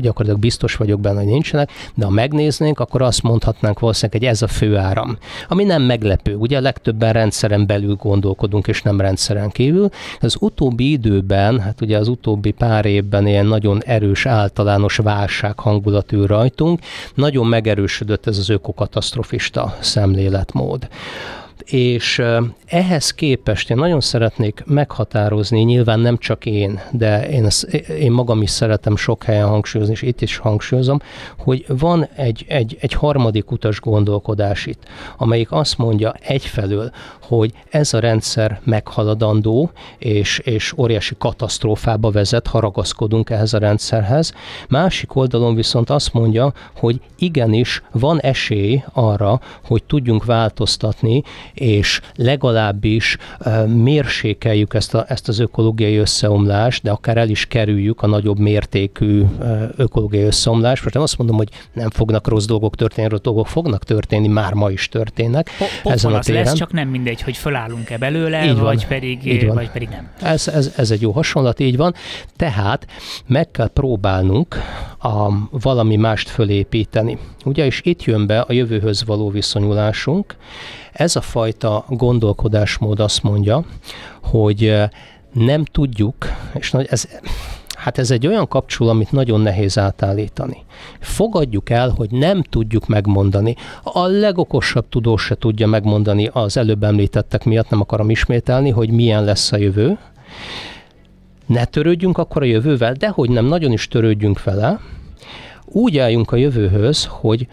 gyakorlatilag 0.00 0.38
biztos 0.38 0.74
vagyok 0.76 1.00
benne, 1.00 1.18
hogy 1.18 1.26
nincsenek, 1.26 1.70
de 1.94 2.04
ha 2.04 2.10
megnéznénk, 2.10 2.80
akkor 2.80 3.02
azt 3.02 3.22
mondhatnánk 3.22 3.78
valószínűleg, 3.78 4.20
hogy 4.20 4.30
ez 4.30 4.42
a 4.42 4.48
fő 4.48 4.76
áram. 4.76 5.18
Ami 5.48 5.64
nem 5.64 5.82
meglepő, 5.82 6.34
ugye 6.34 6.60
legtöbben 6.60 7.12
rendszeren 7.12 7.66
belül 7.66 7.94
gondolkodunk, 7.94 8.66
és 8.66 8.82
nem 8.82 9.00
rendszeren 9.00 9.50
kívül. 9.50 9.88
Az 10.20 10.36
utóbbi 10.40 10.90
időben, 10.90 11.60
hát 11.60 11.80
ugye 11.80 11.98
az 11.98 12.08
utóbbi 12.08 12.50
pár 12.50 12.84
évben 12.84 13.26
ilyen 13.26 13.46
nagyon 13.46 13.82
erős 13.84 14.26
általános 14.26 14.96
válság 14.96 15.58
hangulatú 15.58 16.26
rajtunk, 16.26 16.80
nagyon 17.14 17.46
megerősödött 17.46 18.04
erősödött 18.06 18.26
ez 18.26 18.38
az 18.38 18.48
ökokatasztrofista 18.48 19.76
szemléletmód 19.80 20.88
és 21.64 22.22
ehhez 22.66 23.10
képest 23.10 23.70
én 23.70 23.76
nagyon 23.76 24.00
szeretnék 24.00 24.62
meghatározni, 24.66 25.60
nyilván 25.60 26.00
nem 26.00 26.18
csak 26.18 26.46
én, 26.46 26.80
de 26.90 27.28
én, 27.28 27.44
ezt, 27.44 27.64
én 27.88 28.12
magam 28.12 28.42
is 28.42 28.50
szeretem 28.50 28.96
sok 28.96 29.22
helyen 29.22 29.48
hangsúlyozni, 29.48 29.94
és 29.94 30.02
itt 30.02 30.20
is 30.20 30.36
hangsúlyozom, 30.36 31.00
hogy 31.38 31.64
van 31.68 32.08
egy, 32.14 32.44
egy, 32.48 32.76
egy 32.80 32.92
harmadik 32.92 33.50
utas 33.50 33.80
gondolkodás 33.80 34.66
itt, 34.66 34.82
amelyik 35.16 35.52
azt 35.52 35.78
mondja 35.78 36.14
egyfelől, 36.20 36.90
hogy 37.22 37.52
ez 37.70 37.94
a 37.94 37.98
rendszer 37.98 38.60
meghaladandó, 38.64 39.70
és, 39.98 40.38
és 40.38 40.72
óriási 40.76 41.14
katasztrófába 41.18 42.10
vezet, 42.10 42.46
ha 42.46 42.60
ragaszkodunk 42.60 43.30
ehhez 43.30 43.52
a 43.54 43.58
rendszerhez. 43.58 44.32
Másik 44.68 45.14
oldalon 45.16 45.54
viszont 45.54 45.90
azt 45.90 46.12
mondja, 46.12 46.52
hogy 46.76 47.00
igenis 47.18 47.82
van 47.92 48.20
esély 48.20 48.82
arra, 48.92 49.40
hogy 49.64 49.84
tudjunk 49.84 50.24
változtatni, 50.24 51.22
és 51.54 52.00
legalábbis 52.14 53.16
mérsékeljük 53.66 54.74
ezt, 54.74 54.94
a, 54.94 55.04
ezt 55.08 55.28
az 55.28 55.38
ökológiai 55.38 55.96
összeomlást, 55.96 56.82
de 56.82 56.90
akár 56.90 57.16
el 57.16 57.28
is 57.28 57.46
kerüljük 57.46 58.02
a 58.02 58.06
nagyobb 58.06 58.38
mértékű 58.38 59.22
ökológiai 59.76 60.24
összeomlást. 60.24 60.82
Most 60.82 60.94
nem 60.94 61.02
azt 61.02 61.18
mondom, 61.18 61.36
hogy 61.36 61.48
nem 61.72 61.90
fognak 61.90 62.28
rossz 62.28 62.44
dolgok 62.44 62.74
történni, 62.74 63.08
rossz 63.08 63.20
dolgok 63.20 63.46
fognak 63.46 63.84
történni, 63.84 64.28
már 64.28 64.52
ma 64.52 64.70
is 64.70 64.88
történnek. 64.88 65.50
Po- 65.82 65.92
ezen 65.92 66.14
a 66.14 66.18
téren. 66.18 66.44
lesz, 66.44 66.54
csak 66.54 66.72
nem 66.72 66.88
mindegy, 66.88 67.22
hogy 67.22 67.36
fölállunk-e 67.36 67.98
belőle, 67.98 68.44
így 68.44 68.58
vagy, 68.58 68.60
van, 68.60 68.88
pedig, 68.88 69.26
így 69.26 69.46
van. 69.46 69.54
vagy 69.54 69.70
pedig 69.70 69.88
nem. 69.88 70.10
Ez, 70.20 70.48
ez, 70.48 70.72
ez 70.76 70.90
egy 70.90 71.00
jó 71.00 71.10
hasonlat, 71.10 71.60
így 71.60 71.76
van. 71.76 71.94
Tehát 72.36 72.86
meg 73.26 73.50
kell 73.50 73.68
próbálnunk 73.68 74.56
a, 74.98 75.28
valami 75.50 75.96
mást 75.96 76.28
fölépíteni. 76.28 77.18
Ugye, 77.44 77.64
és 77.64 77.80
itt 77.84 78.04
jön 78.04 78.26
be 78.26 78.40
a 78.40 78.52
jövőhöz 78.52 79.04
való 79.04 79.30
viszonyulásunk, 79.30 80.36
ez 80.96 81.16
a 81.16 81.20
fajta 81.20 81.84
gondolkodásmód 81.88 83.00
azt 83.00 83.22
mondja, 83.22 83.64
hogy 84.22 84.74
nem 85.32 85.64
tudjuk, 85.64 86.16
és 86.54 86.72
ez, 86.72 87.08
hát 87.76 87.98
ez 87.98 88.10
egy 88.10 88.26
olyan 88.26 88.48
kapcsolat, 88.48 88.92
amit 88.92 89.12
nagyon 89.12 89.40
nehéz 89.40 89.78
átállítani. 89.78 90.64
Fogadjuk 91.00 91.70
el, 91.70 91.88
hogy 91.88 92.10
nem 92.10 92.42
tudjuk 92.42 92.86
megmondani. 92.86 93.56
A 93.82 94.06
legokosabb 94.06 94.88
tudós 94.88 95.24
se 95.24 95.34
tudja 95.34 95.66
megmondani 95.66 96.30
az 96.32 96.56
előbb 96.56 96.82
említettek 96.82 97.44
miatt, 97.44 97.70
nem 97.70 97.80
akarom 97.80 98.10
ismételni, 98.10 98.70
hogy 98.70 98.90
milyen 98.90 99.24
lesz 99.24 99.52
a 99.52 99.56
jövő. 99.56 99.98
Ne 101.46 101.64
törődjünk 101.64 102.18
akkor 102.18 102.42
a 102.42 102.46
jövővel, 102.46 102.92
de 102.92 103.08
hogy 103.08 103.30
nem, 103.30 103.44
nagyon 103.44 103.72
is 103.72 103.88
törődjünk 103.88 104.42
vele. 104.42 104.80
Úgy 105.64 105.98
álljunk 105.98 106.32
a 106.32 106.36
jövőhöz, 106.36 107.04
hogy 107.10 107.46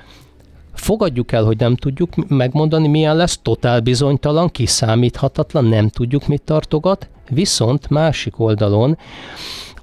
Fogadjuk 0.84 1.32
el, 1.32 1.44
hogy 1.44 1.58
nem 1.58 1.76
tudjuk 1.76 2.30
megmondani, 2.30 2.88
milyen 2.88 3.16
lesz, 3.16 3.40
totál 3.42 3.80
bizonytalan, 3.80 4.50
kiszámíthatatlan, 4.50 5.66
nem 5.66 5.90
tudjuk, 5.90 6.28
mit 6.28 6.42
tartogat, 6.42 7.10
viszont 7.30 7.90
másik 7.90 8.40
oldalon 8.40 8.98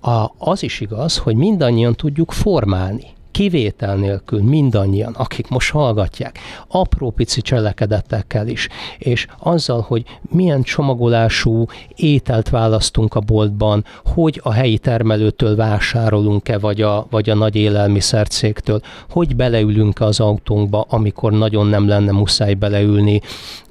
a, 0.00 0.30
az 0.38 0.62
is 0.62 0.80
igaz, 0.80 1.16
hogy 1.16 1.36
mindannyian 1.36 1.94
tudjuk 1.94 2.32
formálni 2.32 3.06
kivétel 3.30 3.96
nélkül 3.96 4.42
mindannyian, 4.42 5.12
akik 5.12 5.48
most 5.48 5.70
hallgatják, 5.70 6.38
apró 6.68 7.10
pici 7.10 7.40
cselekedetekkel 7.40 8.48
is, 8.48 8.68
és 8.98 9.26
azzal, 9.38 9.80
hogy 9.80 10.04
milyen 10.30 10.62
csomagolású 10.62 11.66
ételt 11.96 12.48
választunk 12.48 13.14
a 13.14 13.20
boltban, 13.20 13.84
hogy 14.04 14.40
a 14.42 14.52
helyi 14.52 14.78
termelőtől 14.78 15.56
vásárolunk-e, 15.56 16.58
vagy 16.58 16.82
a, 16.82 17.06
vagy 17.10 17.30
a 17.30 17.34
nagy 17.34 17.56
élelmiszercégtől, 17.56 18.80
hogy 19.10 19.36
beleülünk 19.36 20.00
az 20.00 20.20
autónkba, 20.20 20.86
amikor 20.88 21.32
nagyon 21.32 21.66
nem 21.66 21.88
lenne 21.88 22.12
muszáj 22.12 22.54
beleülni, 22.54 23.20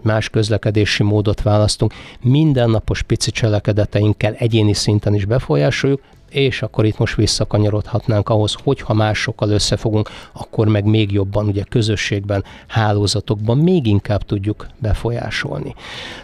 más 0.02 0.30
közlekedési 0.30 1.04
módot 1.04 1.42
választunk, 1.42 1.94
mindennapos 2.22 3.02
pici 3.02 3.32
cselekedeteinkkel 3.32 4.34
egyéni 4.34 4.74
szinten 4.74 5.14
is 5.14 5.26
befolyásoljuk, 5.26 6.02
és 6.30 6.62
akkor 6.62 6.86
itt 6.86 6.98
most 6.98 7.16
visszakanyarodhatnánk 7.16 8.30
ahhoz, 8.30 8.56
hogyha 8.64 8.94
másokkal 8.94 9.50
összefogunk, 9.50 10.10
akkor 10.34 10.68
meg 10.68 10.86
még 10.86 11.12
jobban 11.12 11.48
ugye 11.48 11.64
közösségben, 11.64 12.44
hálózatokban 12.68 13.58
még 13.58 13.86
inkább 13.86 14.24
tudjuk 14.24 14.68
befolyásolni. 14.78 15.76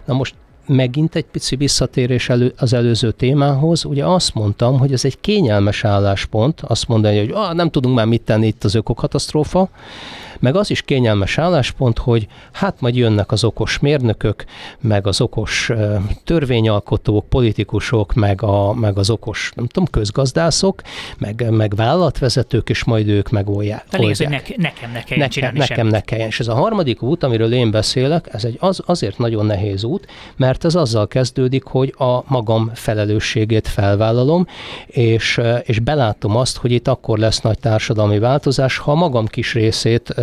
Na 0.06 0.14
most 0.14 0.36
megint 0.68 1.16
egy 1.16 1.26
pici 1.26 1.56
visszatérés 1.56 2.30
elő, 2.30 2.54
az 2.58 2.74
előző 2.74 3.12
témához. 3.12 3.86
Ugye 3.86 4.06
azt 4.06 4.34
mondtam, 4.34 4.80
hogy 4.80 4.94
ez 4.94 5.06
egy 5.06 5.20
kényelmes 5.20 5.84
álláspont, 5.84 6.62
azt 6.62 6.88
mondani, 6.88 7.20
hogy 7.20 7.32
ah, 7.32 7.54
nem 7.54 7.70
tudunk 7.70 7.96
már 7.96 8.06
mit 8.06 8.22
tenni 8.22 8.48
itt 8.48 8.64
az 8.64 8.76
ökokatasztrófa, 8.76 9.70
meg 10.40 10.56
az 10.56 10.70
is 10.70 10.82
kényelmes 10.82 11.38
álláspont, 11.38 11.98
hogy 11.98 12.28
hát 12.52 12.82
majd 12.82 12.96
jönnek 12.96 13.32
az 13.32 13.44
okos 13.44 13.80
mérnökök, 13.80 14.46
meg 14.80 15.08
az 15.08 15.22
okos 15.22 15.72
törvényalkotók, 16.24 17.30
politikusok, 17.30 18.14
meg, 18.14 18.44
a, 18.44 18.74
meg 18.74 18.98
az 18.98 19.10
okos, 19.10 19.52
nem 19.56 19.68
tudom, 19.68 19.90
közgazdászok, 19.90 20.82
meg, 21.18 21.50
meg 21.50 21.76
vállalatvezetők, 21.76 22.70
és 22.70 22.84
majd 22.84 23.08
ők 23.08 23.30
megoldják. 23.30 23.86
Tehát 23.90 24.06
igaz, 24.06 24.18
hogy 24.18 24.28
ne, 24.28 24.40
nekem 24.56 24.92
ne 24.92 25.04
kelljen 25.04 25.30
nekem, 25.36 25.56
nekem 25.56 25.88
ne 25.88 26.02
kelljen. 26.02 26.28
És 26.28 26.40
ez 26.40 26.48
a 26.48 26.54
harmadik 26.54 27.02
út, 27.02 27.24
amiről 27.24 27.54
én 27.54 27.72
beszélek, 27.72 28.30
ez 28.32 28.46
egy 28.46 28.58
az, 28.60 28.82
azért 28.86 29.18
nagyon 29.18 29.46
nehéz 29.46 29.84
út, 29.84 30.08
mert 30.36 30.66
ez 30.66 30.76
azzal 30.76 31.08
kezdődik, 31.08 31.64
hogy 31.64 31.94
a 31.98 32.24
magam 32.28 32.72
felelősségét 32.74 33.68
felvállalom, 33.68 34.48
és, 34.86 35.42
és 35.64 35.80
belátom 35.80 36.36
azt, 36.36 36.58
hogy 36.58 36.72
itt 36.72 36.88
akkor 36.88 37.18
lesz 37.18 37.42
nagy 37.42 37.60
társadalmi 37.60 38.20
változás, 38.20 38.78
ha 38.78 38.92
a 38.92 38.96
magam 38.96 39.26
kis 39.26 39.54
részét 39.54 40.16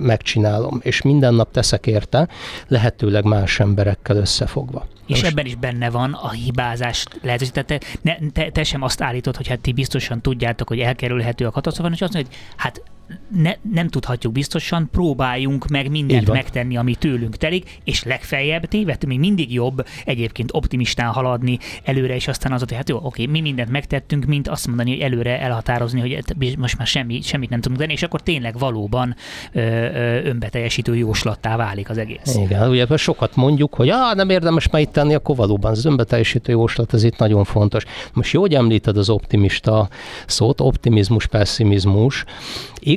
megcsinálom, 0.00 0.80
és 0.82 1.02
minden 1.02 1.34
nap 1.34 1.52
teszek 1.52 1.86
érte, 1.86 2.28
lehetőleg 2.68 3.24
más 3.24 3.60
emberekkel 3.60 4.16
összefogva. 4.16 4.86
És 5.06 5.20
Most... 5.20 5.32
ebben 5.32 5.46
is 5.46 5.54
benne 5.54 5.90
van 5.90 6.12
a 6.12 6.30
hibázás 6.30 7.04
lehetőség. 7.22 7.52
Tehát 7.52 7.68
te, 7.68 7.78
ne, 8.02 8.30
te, 8.32 8.50
te 8.50 8.64
sem 8.64 8.82
azt 8.82 9.02
állítod, 9.02 9.36
hogy 9.36 9.48
hát 9.48 9.60
ti 9.60 9.72
biztosan 9.72 10.20
tudjátok, 10.20 10.68
hogy 10.68 10.78
elkerülhető 10.78 11.46
a 11.46 11.50
katasztrófa, 11.50 11.90
és 11.92 12.00
azt 12.00 12.12
mondod, 12.12 12.32
hogy 12.32 12.40
hát 12.56 12.82
ne, 13.28 13.52
nem 13.72 13.88
tudhatjuk 13.88 14.32
biztosan, 14.32 14.88
próbáljunk 14.92 15.68
meg 15.68 15.90
mindent 15.90 16.30
megtenni, 16.30 16.76
ami 16.76 16.94
tőlünk 16.94 17.36
telik, 17.36 17.80
és 17.84 18.04
legfeljebb 18.04 18.64
tévedtünk, 18.64 19.12
még 19.12 19.20
mindig 19.20 19.52
jobb 19.52 19.86
egyébként 20.04 20.50
optimistán 20.52 21.08
haladni 21.08 21.58
előre, 21.84 22.14
és 22.14 22.28
aztán 22.28 22.52
az, 22.52 22.60
hogy 22.60 22.72
hát 22.72 22.88
jó, 22.88 22.98
oké, 23.02 23.26
mi 23.26 23.40
mindent 23.40 23.70
megtettünk, 23.70 24.24
mint 24.24 24.48
azt 24.48 24.66
mondani, 24.66 24.90
hogy 24.90 25.00
előre 25.00 25.40
elhatározni, 25.40 26.00
hogy 26.00 26.56
most 26.58 26.78
már 26.78 26.86
semmi, 26.86 27.20
semmit 27.22 27.50
nem 27.50 27.60
tudunk 27.60 27.80
tenni, 27.80 27.92
és 27.92 28.02
akkor 28.02 28.20
tényleg 28.20 28.58
valóban 28.58 29.16
ö, 29.52 29.60
ö, 29.60 30.24
önbeteljesítő 30.24 30.96
jóslattá 30.96 31.56
válik 31.56 31.90
az 31.90 31.98
egész. 31.98 32.34
Igen, 32.34 32.68
ugye 32.68 32.96
sokat 32.96 33.36
mondjuk, 33.36 33.74
hogy 33.74 33.88
ah, 33.88 34.14
nem 34.14 34.30
érdemes 34.30 34.68
már 34.68 34.82
itt 34.82 34.92
tenni, 34.92 35.14
akkor 35.14 35.36
valóban 35.36 35.70
az 35.70 35.84
önbeteljesítő 35.84 36.52
jóslat, 36.52 36.94
ez 36.94 37.02
itt 37.02 37.16
nagyon 37.16 37.44
fontos. 37.44 37.84
Most 38.12 38.32
jó, 38.32 38.40
hogy 38.40 38.54
említed 38.54 38.96
az 38.96 39.08
optimista 39.10 39.88
szót, 40.26 40.60
optimizmus, 40.60 41.26
pessimizmus. 41.26 42.24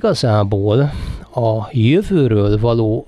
Igazából 0.04 0.92
a 1.34 1.68
jövőről 1.72 2.60
való, 2.60 3.08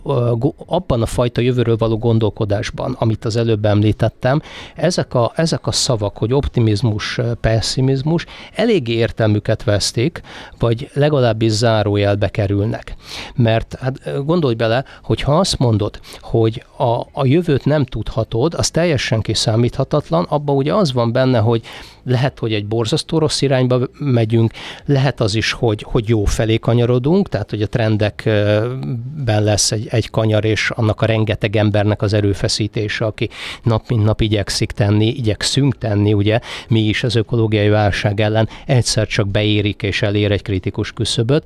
abban 0.66 1.02
a 1.02 1.06
fajta 1.06 1.42
jövőről 1.42 1.78
való 1.78 1.98
gondolkodásban, 1.98 2.96
amit 3.00 3.26
az 3.26 3.36
előbb 3.36 3.66
említettem, 3.66 4.42
ezek 4.76 5.14
a, 5.14 5.32
ezek 5.36 5.68
a 5.68 5.72
szavak, 5.72 6.18
hogy 6.18 6.34
optimizmus, 6.34 7.20
pessimizmus, 7.42 8.26
elég 8.54 8.88
értelmüket 8.88 9.64
veszték, 9.64 10.22
vagy 10.60 10.90
legalábbis 10.94 11.52
zárójelbe 11.52 12.30
kerülnek. 12.30 12.96
Mert 13.36 13.76
hát 13.80 14.26
gondolj 14.26 14.54
bele, 14.54 14.84
hogy 15.04 15.22
ha 15.22 15.38
azt 15.40 15.60
mondod, 15.60 16.00
hogy 16.22 16.64
a, 16.78 17.00
a 17.12 17.26
jövőt 17.26 17.66
nem 17.66 17.86
tudhatod, 17.86 18.54
az 18.54 18.70
teljesen 18.70 19.22
kiszámíthatatlan, 19.22 20.24
abban 20.24 20.56
ugye 20.56 20.74
az 20.74 20.94
van 20.94 21.12
benne, 21.12 21.40
hogy 21.40 21.62
lehet, 22.06 22.40
hogy 22.40 22.54
egy 22.54 22.66
borzasztó 22.66 23.18
rossz 23.18 23.42
irányba 23.42 23.80
megyünk, 24.00 24.52
lehet 24.86 25.22
az 25.22 25.36
is, 25.36 25.52
hogy, 25.52 25.86
hogy 25.88 26.10
jó 26.10 26.26
felé 26.26 26.58
kanyarodunk, 26.58 27.30
tehát 27.30 27.50
hogy 27.50 27.62
a 27.62 27.68
trendekben 27.68 29.44
lesz 29.44 29.72
egy, 29.72 29.88
egy 29.90 30.10
kanyar, 30.10 30.46
és 30.46 30.70
annak 30.70 31.02
a 31.02 31.06
rengeteg 31.06 31.56
embernek 31.56 32.02
az 32.02 32.14
erőfeszítése, 32.14 33.06
aki 33.06 33.30
nap 33.64 33.90
mint 33.90 34.04
nap 34.04 34.22
igyekszik 34.22 34.72
tenni, 34.72 35.08
igyekszünk 35.08 35.78
tenni, 35.78 36.14
ugye, 36.14 36.40
mi 36.68 36.80
is 36.80 37.04
az 37.04 37.16
ökológiai 37.16 37.70
válság 37.70 38.20
ellen 38.20 38.50
egyszer 38.66 39.08
csak 39.08 39.28
beérik 39.28 39.84
és 39.84 40.02
elér 40.02 40.32
egy 40.32 40.42
kritikus 40.42 40.92
küszöböt. 40.92 41.44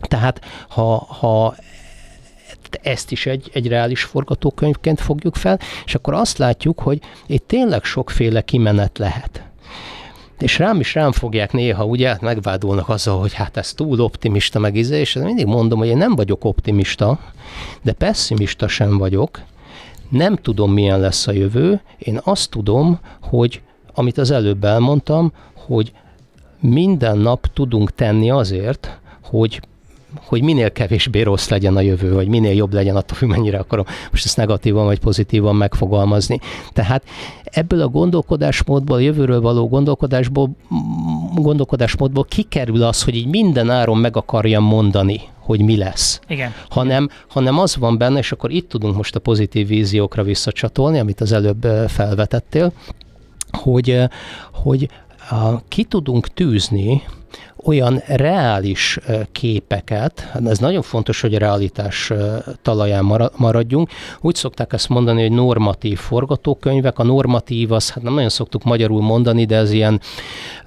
Tehát 0.00 0.40
ha, 0.68 0.96
ha 0.96 1.54
ezt 2.82 3.10
is 3.10 3.26
egy, 3.26 3.50
egy 3.52 3.68
reális 3.68 4.02
forgatókönyvként 4.02 5.00
fogjuk 5.00 5.36
fel, 5.36 5.58
és 5.84 5.94
akkor 5.94 6.14
azt 6.14 6.38
látjuk, 6.38 6.80
hogy 6.80 7.00
itt 7.26 7.46
tényleg 7.46 7.84
sokféle 7.84 8.40
kimenet 8.40 8.98
lehet. 8.98 9.47
És 10.38 10.58
rám 10.58 10.80
is 10.80 10.94
rám 10.94 11.12
fogják 11.12 11.52
néha, 11.52 11.84
ugye, 11.84 12.16
megvádolnak 12.20 12.88
azzal, 12.88 13.20
hogy 13.20 13.32
hát 13.32 13.56
ez 13.56 13.72
túl 13.72 14.00
optimista 14.00 14.58
meg 14.58 14.76
íze, 14.76 14.98
és 14.98 15.14
mindig 15.14 15.46
mondom, 15.46 15.78
hogy 15.78 15.88
én 15.88 15.96
nem 15.96 16.14
vagyok 16.14 16.44
optimista, 16.44 17.18
de 17.82 17.92
pessimista 17.92 18.68
sem 18.68 18.98
vagyok. 18.98 19.40
Nem 20.08 20.36
tudom, 20.36 20.72
milyen 20.72 21.00
lesz 21.00 21.26
a 21.26 21.32
jövő. 21.32 21.80
Én 21.98 22.20
azt 22.24 22.50
tudom, 22.50 22.98
hogy 23.20 23.62
amit 23.94 24.18
az 24.18 24.30
előbb 24.30 24.64
elmondtam, 24.64 25.32
hogy 25.54 25.92
minden 26.60 27.18
nap 27.18 27.46
tudunk 27.52 27.94
tenni 27.94 28.30
azért, 28.30 28.98
hogy 29.22 29.60
hogy 30.24 30.42
minél 30.42 30.72
kevésbé 30.72 31.22
rossz 31.22 31.48
legyen 31.48 31.76
a 31.76 31.80
jövő, 31.80 32.12
vagy 32.12 32.28
minél 32.28 32.54
jobb 32.54 32.72
legyen 32.72 32.96
attól 32.96 33.16
függ, 33.16 33.28
mennyire 33.28 33.58
akarom 33.58 33.84
most 34.10 34.24
ezt 34.24 34.36
negatívan 34.36 34.84
vagy 34.84 34.98
pozitívan 34.98 35.56
megfogalmazni. 35.56 36.40
Tehát 36.72 37.02
ebből 37.44 37.80
a 37.80 37.88
gondolkodásmódból, 37.88 38.96
a 38.96 39.00
jövőről 39.00 39.40
való 39.40 39.68
gondolkodásból, 39.68 40.50
gondolkodásmódból 41.34 42.24
kikerül 42.24 42.82
az, 42.82 43.02
hogy 43.02 43.14
így 43.14 43.26
minden 43.26 43.70
áron 43.70 43.98
meg 43.98 44.16
akarjam 44.16 44.64
mondani, 44.64 45.20
hogy 45.38 45.60
mi 45.60 45.76
lesz. 45.76 46.20
Igen. 46.28 46.52
Hanem, 46.68 47.08
hanem 47.28 47.58
az 47.58 47.76
van 47.76 47.98
benne, 47.98 48.18
és 48.18 48.32
akkor 48.32 48.50
itt 48.50 48.68
tudunk 48.68 48.96
most 48.96 49.14
a 49.16 49.20
pozitív 49.20 49.66
víziókra 49.68 50.22
visszacsatolni, 50.22 50.98
amit 50.98 51.20
az 51.20 51.32
előbb 51.32 51.62
felvetettél, 51.86 52.72
hogy, 53.50 54.00
hogy 54.52 54.88
ki 55.68 55.84
tudunk 55.84 56.28
tűzni 56.28 57.02
olyan 57.68 58.02
reális 58.06 58.98
képeket, 59.32 60.20
hát 60.20 60.46
ez 60.46 60.58
nagyon 60.58 60.82
fontos, 60.82 61.20
hogy 61.20 61.34
a 61.34 61.38
realitás 61.38 62.12
talaján 62.62 63.30
maradjunk. 63.36 63.90
Úgy 64.20 64.34
szokták 64.34 64.72
ezt 64.72 64.88
mondani, 64.88 65.22
hogy 65.22 65.32
normatív 65.32 65.98
forgatókönyvek. 65.98 66.98
A 66.98 67.02
normatív, 67.02 67.72
az 67.72 67.90
hát 67.90 68.02
nem 68.02 68.14
nagyon 68.14 68.28
szoktuk 68.28 68.64
magyarul 68.64 69.02
mondani, 69.02 69.44
de 69.44 69.56
ez 69.56 69.72
ilyen 69.72 70.00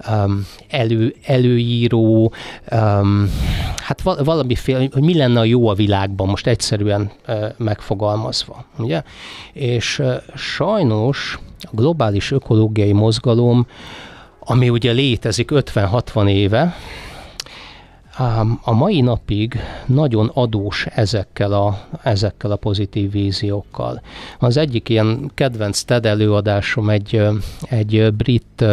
um, 0.09 0.45
elő, 0.69 1.15
előíró, 1.25 2.33
um, 2.71 3.29
hát 3.75 4.01
valamiféle, 4.01 4.87
hogy 4.91 5.03
mi 5.03 5.17
lenne 5.17 5.39
a 5.39 5.43
jó 5.43 5.67
a 5.67 5.73
világban, 5.73 6.27
most 6.27 6.47
egyszerűen 6.47 7.11
uh, 7.27 7.35
megfogalmazva. 7.57 8.65
Ugye? 8.77 9.03
És 9.53 10.01
sajnos 10.35 11.39
a 11.59 11.69
globális 11.71 12.31
ökológiai 12.31 12.91
mozgalom 12.91 13.67
ami 14.45 14.69
ugye 14.69 14.91
létezik 14.91 15.49
50-60 15.53 16.29
éve, 16.29 16.75
a 18.61 18.73
mai 18.73 19.01
napig 19.01 19.59
nagyon 19.85 20.31
adós 20.33 20.85
ezekkel 20.85 21.53
a, 21.53 21.87
ezekkel 22.03 22.51
a 22.51 22.55
pozitív 22.55 23.11
víziókkal. 23.11 24.01
Az 24.39 24.57
egyik 24.57 24.89
ilyen 24.89 25.31
kedvenc 25.33 25.81
TED 25.81 26.05
előadásom 26.05 26.89
egy, 26.89 27.21
egy 27.61 28.13
brit 28.13 28.65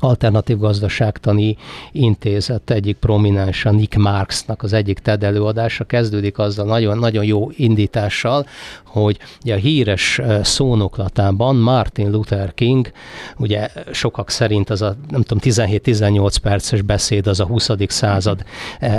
Alternatív 0.00 0.58
Gazdaságtani 0.58 1.56
Intézet 1.92 2.70
egyik 2.70 2.96
prominens, 2.96 3.64
a 3.64 3.70
Nick 3.70 3.96
Marksnak 3.96 4.62
az 4.62 4.72
egyik 4.72 4.98
TED 4.98 5.22
előadása 5.22 5.84
kezdődik 5.84 6.38
azzal 6.38 6.66
nagyon, 6.66 6.98
nagyon 6.98 7.24
jó 7.24 7.50
indítással, 7.56 8.46
hogy 8.84 9.18
ugye 9.42 9.54
a 9.54 9.58
híres 9.58 10.20
szónoklatában 10.42 11.56
Martin 11.56 12.10
Luther 12.10 12.54
King, 12.54 12.90
ugye 13.36 13.68
sokak 13.92 14.30
szerint 14.30 14.70
az 14.70 14.82
a 14.82 14.96
nem 15.08 15.22
tudom 15.22 15.38
17-18 15.42 16.34
perces 16.42 16.82
beszéd 16.82 17.26
az 17.26 17.40
a 17.40 17.44
20. 17.44 17.70
század 17.86 18.44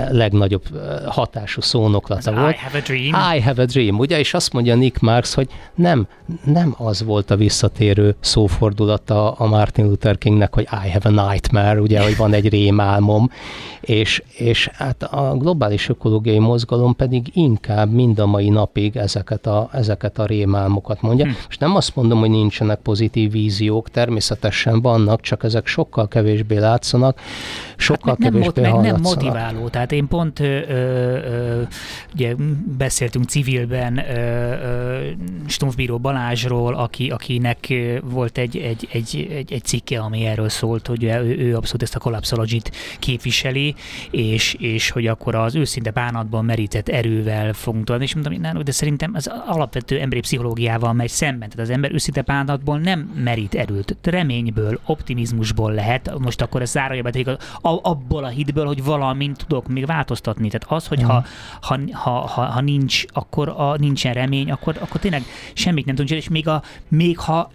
legnagyobb 0.09 0.63
hatású 1.05 1.61
szónoklata 1.61 2.31
az 2.31 2.37
volt. 2.37 2.55
I 2.55 2.57
have 2.57 2.77
a 2.77 2.81
dream. 2.81 3.35
I 3.35 3.41
have 3.41 3.61
a 3.61 3.65
dream, 3.65 3.99
ugye, 3.99 4.19
és 4.19 4.33
azt 4.33 4.53
mondja 4.53 4.75
Nick 4.75 4.99
Marks, 4.99 5.33
hogy 5.33 5.49
nem, 5.75 6.07
nem 6.43 6.75
az 6.77 7.03
volt 7.03 7.31
a 7.31 7.35
visszatérő 7.35 8.15
szófordulata 8.19 9.31
a 9.31 9.47
Martin 9.47 9.85
Luther 9.85 10.17
Kingnek, 10.17 10.53
hogy 10.53 10.67
I 10.85 10.86
have 10.89 11.09
a 11.09 11.29
nightmare, 11.29 11.81
ugye, 11.81 12.03
hogy 12.03 12.17
van 12.17 12.33
egy 12.33 12.49
rémálmom, 12.49 13.29
és, 13.87 14.23
és 14.37 14.69
hát 14.73 15.03
a 15.03 15.35
globális 15.37 15.89
ökológiai 15.89 16.39
mozgalom 16.39 16.95
pedig 16.95 17.27
inkább 17.33 17.91
mind 17.91 18.19
a 18.19 18.25
mai 18.25 18.49
napig 18.49 18.95
ezeket 18.95 19.47
a, 19.47 19.69
ezeket 19.71 20.19
a 20.19 20.25
rémálmokat 20.25 21.01
mondja. 21.01 21.25
Hm. 21.25 21.31
És 21.49 21.57
nem 21.57 21.75
azt 21.75 21.95
mondom, 21.95 22.19
hogy 22.19 22.29
nincsenek 22.29 22.79
pozitív 22.79 23.31
víziók, 23.31 23.89
természetesen 23.89 24.81
vannak, 24.81 25.21
csak 25.21 25.43
ezek 25.43 25.67
sokkal 25.67 26.07
kevésbé 26.07 26.57
látszanak, 26.57 27.19
sokkal 27.77 28.09
hát 28.09 28.19
meg 28.19 28.31
kevésbé 28.31 28.61
nem, 28.61 28.75
meg 28.75 28.91
nem 28.91 29.01
motiváló. 29.01 29.67
Tehát 29.67 29.91
én 29.91 30.07
pont 30.07 30.39
ö, 30.39 30.59
ö, 30.69 31.61
ugye 32.13 32.35
beszéltünk 32.77 33.25
civilben 33.25 34.01
Stumpfbíró 35.45 35.97
Balázsról, 35.97 36.73
aki, 36.73 37.09
akinek 37.09 37.73
volt 38.03 38.37
egy, 38.37 38.57
egy, 38.57 38.87
egy, 38.91 39.27
egy, 39.31 39.51
egy 39.51 39.63
cikke, 39.63 39.99
ami 39.99 40.25
erről 40.25 40.49
szólt, 40.49 40.87
hogy 40.87 41.03
ő, 41.03 41.35
ő 41.39 41.55
abszolút 41.55 41.81
ezt 41.81 41.95
a 41.95 41.99
collapsologit 41.99 42.71
képviseli, 42.99 43.75
és, 44.11 44.53
és 44.53 44.89
hogy 44.89 45.07
akkor 45.07 45.35
az 45.35 45.55
őszinte 45.55 45.91
bánatban 45.91 46.45
merített 46.45 46.89
erővel 46.89 47.53
fogunk 47.53 47.85
tudni. 47.85 48.03
És 48.03 48.13
mondtam, 48.13 48.53
hogy 48.55 48.63
de 48.63 48.71
szerintem 48.71 49.11
az 49.13 49.31
alapvető 49.45 49.99
emberi 49.99 50.21
pszichológiával 50.21 50.93
megy 50.93 51.09
szemben. 51.09 51.49
Tehát 51.49 51.67
az 51.67 51.73
ember 51.73 51.93
őszinte 51.93 52.21
bánatból 52.21 52.79
nem 52.79 52.99
merít 52.99 53.55
erőt, 53.55 53.97
reményből, 54.03 54.79
optimizmusból 54.85 55.73
lehet. 55.73 56.19
Most 56.19 56.41
akkor 56.41 56.61
ez 56.61 56.71
zárójelben 56.71 57.11
tegyük, 57.11 57.37
abból 57.61 58.23
a 58.23 58.27
hitből, 58.27 58.65
hogy 58.65 58.83
valamint 58.83 59.37
tudok 59.37 59.67
még 59.67 59.85
változtatni. 59.85 60.49
Tehát 60.49 60.65
az, 60.69 60.87
hogy 60.87 61.01
ha, 61.01 61.25
ha, 61.61 61.79
ha, 61.91 62.11
ha, 62.11 62.41
ha 62.41 62.61
nincs, 62.61 63.03
akkor 63.07 63.49
a, 63.49 63.75
nincsen 63.77 64.13
remény, 64.13 64.51
akkor, 64.51 64.77
akkor 64.79 64.99
tényleg 64.99 65.23
semmit 65.53 65.85
nem 65.85 65.95
tudunk 65.95 66.19
és 66.19 66.29
még, 66.29 66.47
a, 66.47 66.61
még 66.87 67.17
ha 67.17 67.51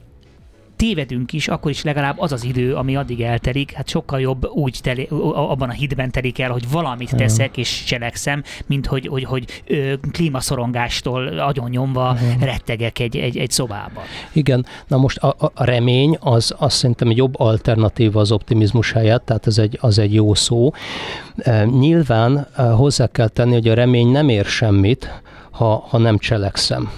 tévedünk 0.83 1.33
is, 1.33 1.49
akkor 1.49 1.70
is 1.70 1.83
legalább 1.83 2.18
az 2.18 2.33
az 2.33 2.45
idő, 2.45 2.74
ami 2.74 2.97
addig 2.97 3.20
eltelik, 3.20 3.72
hát 3.72 3.89
sokkal 3.89 4.20
jobb 4.20 4.47
úgy 4.47 4.78
teli, 4.83 5.09
abban 5.33 5.68
a 5.68 5.72
hitben 5.72 6.11
telik 6.11 6.39
el, 6.39 6.51
hogy 6.51 6.70
valamit 6.70 7.16
teszek 7.16 7.57
és 7.57 7.85
cselekszem, 7.85 8.43
mint 8.66 8.87
hogy, 8.87 9.07
hogy, 9.07 9.24
hogy 9.24 9.62
ö, 9.66 9.93
klímaszorongástól 10.12 11.26
agyon 11.26 11.70
nyomva 11.70 12.11
uh-huh. 12.11 12.43
rettegek 12.43 12.99
egy, 12.99 13.16
egy, 13.16 13.37
egy 13.37 13.51
szobában. 13.51 14.05
Igen, 14.33 14.66
na 14.87 14.97
most 14.97 15.18
a, 15.18 15.37
a 15.55 15.64
remény 15.64 16.16
az 16.20 16.55
azt 16.59 16.76
szerintem 16.76 17.09
egy 17.09 17.16
jobb 17.16 17.41
alternatíva 17.41 18.20
az 18.20 18.33
optimizmus 18.33 18.93
helyett, 18.93 19.24
tehát 19.24 19.47
ez 19.47 19.59
egy, 19.59 19.78
az 19.80 19.99
egy 19.99 20.14
jó 20.14 20.35
szó. 20.35 20.70
E, 21.37 21.64
nyilván 21.64 22.47
e, 22.57 22.62
hozzá 22.62 23.07
kell 23.07 23.28
tenni, 23.28 23.53
hogy 23.53 23.68
a 23.68 23.74
remény 23.74 24.09
nem 24.09 24.28
ér 24.28 24.45
semmit, 24.45 25.22
ha, 25.51 25.87
ha 25.89 25.99
nem 25.99 26.18
cselekszem. 26.18 26.91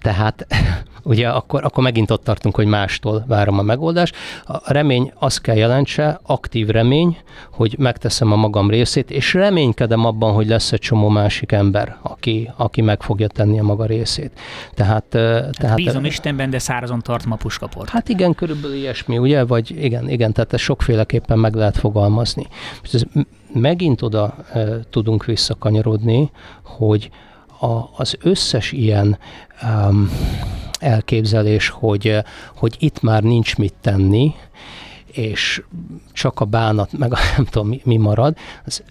Tehát 0.00 0.46
ugye 1.02 1.28
akkor, 1.28 1.64
akkor 1.64 1.82
megint 1.82 2.10
ott 2.10 2.24
tartunk, 2.24 2.54
hogy 2.54 2.66
mástól 2.66 3.24
várom 3.26 3.58
a 3.58 3.62
megoldást. 3.62 4.16
A 4.44 4.72
remény 4.72 5.12
azt 5.18 5.40
kell 5.40 5.56
jelentse, 5.56 6.20
aktív 6.22 6.68
remény, 6.68 7.16
hogy 7.50 7.74
megteszem 7.78 8.32
a 8.32 8.36
magam 8.36 8.70
részét, 8.70 9.10
és 9.10 9.34
reménykedem 9.34 10.04
abban, 10.04 10.32
hogy 10.32 10.46
lesz 10.46 10.72
egy 10.72 10.80
csomó 10.80 11.08
másik 11.08 11.52
ember, 11.52 11.96
aki, 12.02 12.50
aki 12.56 12.80
meg 12.80 13.02
fogja 13.02 13.26
tenni 13.26 13.58
a 13.58 13.62
maga 13.62 13.84
részét. 13.84 14.40
Tehát, 14.74 15.04
hát 15.12 15.56
tehát 15.58 15.76
bízom 15.76 16.04
Istenben, 16.04 16.50
de 16.50 16.58
szárazon 16.58 17.00
tartom 17.00 17.32
a 17.32 17.36
puskaport. 17.36 17.88
Hát 17.88 18.08
igen, 18.08 18.34
körülbelül 18.34 18.76
ilyesmi, 18.76 19.18
ugye? 19.18 19.44
Vagy 19.44 19.84
igen, 19.84 20.08
igen, 20.08 20.32
tehát 20.32 20.52
ezt 20.52 20.62
sokféleképpen 20.62 21.38
meg 21.38 21.54
lehet 21.54 21.76
fogalmazni. 21.76 22.46
És 22.82 22.92
ez 22.94 23.02
megint 23.52 24.02
oda 24.02 24.34
e, 24.52 24.64
tudunk 24.90 25.24
visszakanyarodni, 25.24 26.30
hogy 26.62 27.10
a, 27.60 27.90
az 27.96 28.16
összes 28.20 28.72
ilyen 28.72 29.18
um, 29.62 30.10
elképzelés, 30.78 31.68
hogy, 31.68 32.16
hogy 32.56 32.76
itt 32.78 33.00
már 33.00 33.22
nincs 33.22 33.56
mit 33.56 33.74
tenni, 33.80 34.34
és 35.12 35.62
csak 36.12 36.40
a 36.40 36.44
bánat, 36.44 36.98
meg 36.98 37.12
a, 37.12 37.18
nem 37.36 37.44
tudom 37.44 37.68
mi, 37.68 37.80
mi 37.84 37.96
marad, 37.96 38.36
az 38.64 38.82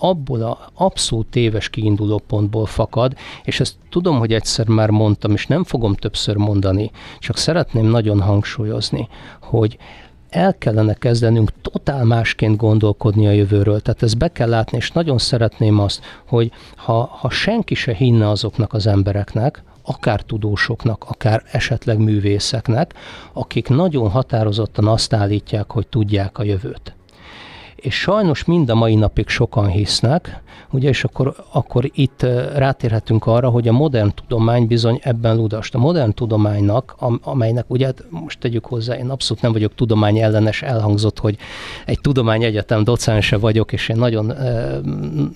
abból 0.00 0.42
a 0.42 0.70
abszolút 0.74 1.26
téves 1.26 1.68
kiinduló 1.68 2.22
pontból 2.26 2.66
fakad, 2.66 3.16
és 3.44 3.60
ezt 3.60 3.76
tudom, 3.90 4.18
hogy 4.18 4.32
egyszer 4.32 4.68
már 4.68 4.90
mondtam, 4.90 5.32
és 5.32 5.46
nem 5.46 5.64
fogom 5.64 5.94
többször 5.94 6.36
mondani, 6.36 6.90
csak 7.18 7.36
szeretném 7.36 7.86
nagyon 7.86 8.20
hangsúlyozni, 8.20 9.08
hogy 9.40 9.78
el 10.30 10.58
kellene 10.58 10.94
kezdenünk 10.94 11.50
totál 11.62 12.04
másként 12.04 12.56
gondolkodni 12.56 13.26
a 13.26 13.30
jövőről. 13.30 13.80
Tehát 13.80 14.02
ezt 14.02 14.18
be 14.18 14.28
kell 14.28 14.48
látni, 14.48 14.76
és 14.76 14.90
nagyon 14.90 15.18
szeretném 15.18 15.78
azt, 15.78 16.04
hogy 16.26 16.52
ha, 16.76 17.04
ha 17.20 17.30
senki 17.30 17.74
se 17.74 17.94
hinne 17.94 18.28
azoknak 18.28 18.72
az 18.72 18.86
embereknek, 18.86 19.62
akár 19.82 20.22
tudósoknak, 20.22 21.04
akár 21.08 21.42
esetleg 21.52 21.98
művészeknek, 21.98 22.94
akik 23.32 23.68
nagyon 23.68 24.10
határozottan 24.10 24.86
azt 24.86 25.12
állítják, 25.12 25.70
hogy 25.70 25.86
tudják 25.86 26.38
a 26.38 26.42
jövőt. 26.42 26.97
És 27.80 27.94
sajnos 27.94 28.44
mind 28.44 28.70
a 28.70 28.74
mai 28.74 28.94
napig 28.94 29.28
sokan 29.28 29.68
hisznek, 29.68 30.42
ugye, 30.70 30.88
és 30.88 31.04
akkor, 31.04 31.34
akkor 31.52 31.90
itt 31.94 32.22
rátérhetünk 32.54 33.26
arra, 33.26 33.48
hogy 33.48 33.68
a 33.68 33.72
modern 33.72 34.10
tudomány 34.14 34.66
bizony 34.66 34.98
ebben 35.02 35.36
ludast. 35.36 35.74
A 35.74 35.78
modern 35.78 36.12
tudománynak, 36.12 36.96
amelynek 37.22 37.64
ugye 37.68 37.86
hát 37.86 38.04
most 38.10 38.38
tegyük 38.38 38.64
hozzá, 38.64 38.96
én 38.96 39.10
abszolút 39.10 39.42
nem 39.42 39.52
vagyok 39.52 39.74
tudomány 39.74 40.18
ellenes, 40.18 40.62
elhangzott, 40.62 41.18
hogy 41.18 41.36
egy 41.86 42.00
tudományegyetem 42.00 42.84
docense 42.84 43.36
vagyok, 43.36 43.72
és 43.72 43.88
én 43.88 43.96
nagyon, 43.96 44.32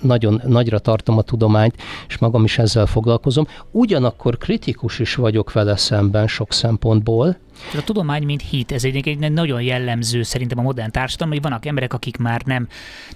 nagyon 0.03 0.40
nagyra 0.47 0.78
tartom 0.78 1.18
a 1.18 1.22
tudományt, 1.22 1.74
és 2.09 2.18
magam 2.18 2.45
is 2.45 2.59
ezzel 2.59 2.86
foglalkozom. 2.86 3.47
Ugyanakkor 3.70 4.38
kritikus 4.38 4.99
is 4.99 5.14
vagyok 5.14 5.53
vele 5.53 5.76
szemben 5.76 6.26
sok 6.26 6.53
szempontból, 6.53 7.36
a 7.76 7.84
tudomány, 7.84 8.22
mint 8.22 8.42
hit, 8.42 8.72
ez 8.72 8.84
egy, 8.84 9.09
egy 9.09 9.32
nagyon 9.32 9.62
jellemző 9.62 10.22
szerintem 10.22 10.59
a 10.59 10.62
modern 10.62 10.90
társadalom, 10.90 11.32
hogy 11.32 11.42
vannak 11.42 11.66
emberek, 11.66 11.92
akik 11.92 12.16
már 12.16 12.42
nem, 12.44 12.68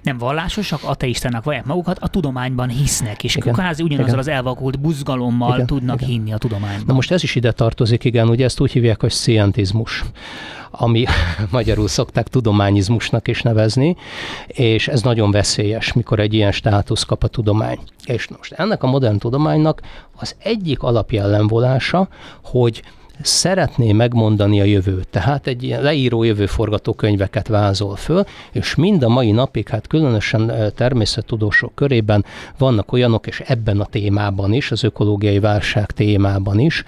nem 0.03 0.18
vallásosak, 0.18 0.80
ateistának 0.82 1.45
vallják 1.45 1.64
magukat, 1.64 1.99
a 1.99 2.09
tudományban 2.09 2.68
hisznek, 2.68 3.24
és 3.24 3.37
igen, 3.37 3.53
kvázi 3.53 3.82
ugyanazzal 3.82 4.09
igen. 4.09 4.18
az 4.18 4.28
elvakult 4.28 4.80
buzgalommal 4.80 5.55
igen, 5.55 5.66
tudnak 5.66 6.01
igen. 6.01 6.09
hinni 6.09 6.32
a 6.32 6.39
tudományban. 6.39 6.84
Na 6.87 6.95
most 6.95 7.11
ez 7.11 7.22
is 7.22 7.34
ide 7.34 7.53
tartozik, 7.53 8.05
igen, 8.05 8.28
ugye 8.28 8.45
ezt 8.45 8.61
úgy 8.61 8.72
hívják, 8.72 9.01
hogy 9.01 9.11
szientizmus 9.11 10.05
ami 10.78 11.05
magyarul 11.51 11.89
szokták 11.89 12.28
tudományizmusnak 12.28 13.28
is 13.28 13.43
nevezni, 13.43 13.97
és 14.47 14.89
ez 14.89 15.03
nagyon 15.03 15.30
veszélyes, 15.30 15.93
mikor 15.93 16.20
egy 16.20 16.34
ilyen 16.34 16.53
státusz 16.53 17.03
kap 17.03 17.22
a 17.22 17.28
tudomány. 17.28 17.78
És 18.05 18.28
most 18.28 18.53
ennek 18.53 18.82
a 18.82 18.87
modern 18.87 19.18
tudománynak 19.18 19.80
az 20.16 20.34
egyik 20.39 20.82
alapjellemvolása, 20.82 22.09
hogy 22.43 22.82
szeretné 23.23 23.93
megmondani 23.93 24.61
a 24.61 24.64
jövőt. 24.64 25.09
Tehát 25.09 25.47
egy 25.47 25.62
ilyen 25.62 25.83
leíró 25.83 26.23
jövőforgatókönyveket 26.23 27.49
vázol 27.49 27.97
föl, 27.97 28.25
és 28.53 28.75
mind 28.75 29.03
a 29.03 29.09
mai 29.09 29.31
napig, 29.31 29.69
hát 29.69 29.87
különösen 29.87 30.73
természettudósok 30.75 31.75
körében 31.75 32.25
vannak 32.59 32.93
olyanok, 32.93 33.27
és 33.27 33.41
ebben 33.41 33.81
a 33.81 33.85
témában 33.85 34.53
is, 34.53 34.71
az 34.71 34.85
ökológiai 34.85 35.39
válság 35.39 35.91
témában 35.91 36.59
is 36.59 36.85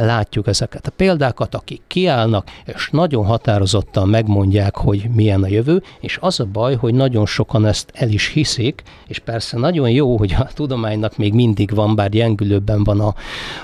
látjuk 0.00 0.46
ezeket 0.46 0.86
a 0.86 0.90
példákat, 0.90 1.54
akik 1.54 1.80
kiállnak, 1.86 2.48
és 2.64 2.88
nagyon 2.90 3.24
határozottan 3.24 4.08
megmondják, 4.08 4.76
hogy 4.76 5.08
milyen 5.14 5.42
a 5.42 5.48
jövő, 5.48 5.82
és 6.00 6.18
az 6.20 6.40
a 6.40 6.44
baj, 6.44 6.74
hogy 6.74 6.94
nagyon 6.94 7.26
sokan 7.26 7.66
ezt 7.66 7.90
el 7.94 8.08
is 8.08 8.26
hiszik, 8.26 8.82
és 9.06 9.18
persze 9.18 9.58
nagyon 9.58 9.90
jó, 9.90 10.16
hogy 10.16 10.34
a 10.38 10.48
tudománynak 10.54 11.16
még 11.16 11.34
mindig 11.34 11.74
van, 11.74 11.94
bár 11.94 12.08
gyengülőben 12.08 12.84
van 12.84 13.00
a, 13.00 13.14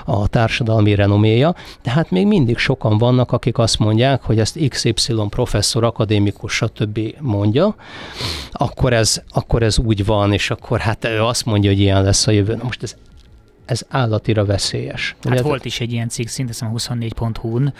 a 0.05 0.27
társadalmi 0.27 0.95
renoméja, 0.95 1.55
de 1.83 1.91
hát 1.97 2.11
még 2.11 2.27
mindig 2.27 2.57
sokan 2.57 2.97
vannak, 2.97 3.31
akik 3.31 3.57
azt 3.57 3.79
mondják, 3.79 4.23
hogy 4.23 4.39
ezt 4.39 4.59
XY 4.67 5.13
professzor, 5.29 5.83
akadémikus, 5.83 6.53
stb. 6.53 6.99
mondja, 7.19 7.75
akkor 8.51 8.93
ez, 8.93 9.21
akkor 9.29 9.63
ez 9.63 9.79
úgy 9.79 10.05
van, 10.05 10.33
és 10.33 10.51
akkor 10.51 10.79
hát 10.79 11.05
ő 11.05 11.23
azt 11.23 11.45
mondja, 11.45 11.69
hogy 11.69 11.79
ilyen 11.79 12.03
lesz 12.03 12.27
a 12.27 12.31
jövő. 12.31 12.55
Na 12.55 12.63
most 12.63 12.83
ez 12.83 12.95
ez 13.67 13.81
állatira 13.89 14.45
veszélyes. 14.45 15.15
Hát 15.23 15.33
ugye, 15.33 15.41
volt 15.41 15.65
is 15.65 15.79
egy 15.79 15.91
ilyen 15.91 16.09
cikk, 16.09 16.27
szinte 16.27 16.53
a 16.59 16.65
24.hu-n. 16.65 17.73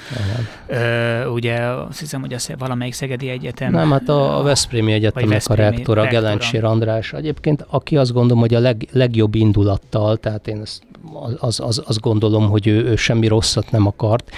Ö, 0.68 1.26
ugye 1.26 1.60
azt 1.60 2.00
hiszem, 2.00 2.22
hogy 2.22 2.34
a 2.34 2.40
valamelyik 2.58 2.94
Szegedi 2.94 3.30
Egyetem. 3.30 3.72
Nem, 3.72 3.92
hát 3.92 4.10
a, 4.10 4.40
a 4.40 4.44
Veszprémi 4.44 4.92
Egyetemnek 4.92 5.42
a 5.48 5.54
rektora, 5.54 6.02
rektora, 6.02 6.08
Gelencsér 6.08 6.64
András 6.64 7.14
egyébként, 7.14 7.66
aki 7.70 7.98
azt 7.98 8.14
gondolom, 8.14 8.40
hogy 8.40 8.54
a 8.54 8.60
leg, 8.60 8.88
legjobb 8.92 9.36
indulattal, 9.36 10.18
tehát 10.18 10.48
én 10.48 10.62
ezt 10.62 10.82
az, 11.40 11.60
az, 11.60 11.82
az 11.86 11.98
gondolom, 11.98 12.50
hogy 12.50 12.68
ő, 12.68 12.84
ő 12.84 12.96
semmi 12.96 13.28
rosszat 13.28 13.72
nem 13.72 13.88
akart, 13.88 14.32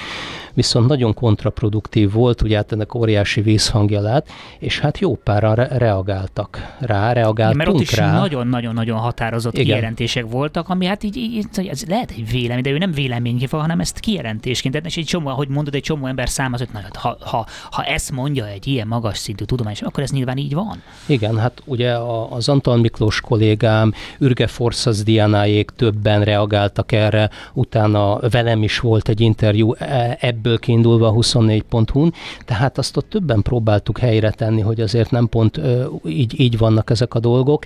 viszont 0.54 0.88
nagyon 0.88 1.14
kontraproduktív 1.14 2.12
volt, 2.12 2.41
ugye 2.41 2.56
hát 2.56 2.72
ennek 2.72 2.95
óriási 2.95 3.41
vízhangja 3.41 4.02
lett, 4.02 4.28
és 4.60 4.80
hát 4.80 5.00
jó 5.00 5.16
páran 5.16 5.56
re- 5.56 5.78
reagáltak 5.78 6.76
rá, 6.80 7.14
reagáltunk 7.14 7.58
Mert 7.58 7.70
ott 7.70 7.82
is 7.82 7.95
rá. 7.95 8.20
nagyon-nagyon-nagyon 8.20 8.97
határozott 8.97 9.54
Igen. 9.54 9.66
kijelentések 9.66 10.26
voltak, 10.30 10.70
ami 10.70 10.86
hát 10.86 11.04
így, 11.04 11.18
így 11.18 11.47
ez 11.70 11.84
lehet 11.88 12.12
egy 12.12 12.32
vélemény, 12.32 12.64
de 12.64 12.70
ő 12.70 12.78
nem 12.78 12.91
véleményként 12.91 13.52
hanem 13.52 13.80
ezt 13.80 14.00
kijelentésként, 14.00 14.86
és 14.86 14.97
egy 14.97 15.06
csomó, 15.06 15.28
ahogy 15.28 15.47
mondod, 15.47 15.76
egy 15.76 15.82
csomó 15.82 16.06
ember 16.06 16.30
számozott, 16.30 16.72
na, 16.74 16.80
hát 16.80 16.95
ha, 16.95 17.18
ha, 17.20 17.45
ha 17.72 17.84
ezt 17.84 18.12
mondja 18.12 18.47
egy 18.47 18.68
ilyen 18.68 18.88
magas 18.88 19.18
szintű 19.18 19.43
tudományos, 19.43 19.82
akkor 19.82 20.04
ez 20.04 20.12
nyilván 20.12 20.38
így 20.38 20.54
van. 20.54 20.82
Igen, 21.06 21.38
hát 21.38 21.62
ugye 21.66 21.97
az 22.30 22.50
Antal 22.50 22.78
Miklós 22.78 23.22
kollégám, 23.22 23.93
Ürge 24.20 24.47
Forszaz 24.47 25.04
Dianáék 25.04 25.70
többen 25.70 26.24
reagáltak 26.24 26.91
erre, 26.91 27.30
utána 27.54 28.20
velem 28.30 28.64
is 28.64 28.80
volt 28.80 29.10
egy 29.10 29.22
interjú 29.22 29.74
e, 29.74 30.18
ebből 30.20 30.49
ebből 30.50 30.62
kiindulva 30.62 31.08
a 31.08 31.14
24.hu-n, 31.14 32.14
tehát 32.45 32.78
azt 32.78 32.97
ott 32.97 33.10
többen 33.10 33.41
próbáltuk 33.41 33.97
helyre 33.97 34.32
tenni, 34.32 34.62
hogy 34.62 34.82
azért 34.82 35.12
nem 35.12 35.28
pont 35.28 35.58
ö, 35.58 35.86
így, 36.06 36.39
így 36.39 36.58
vannak 36.58 36.89
ezek 36.89 37.14
a 37.14 37.20
dolgok, 37.20 37.64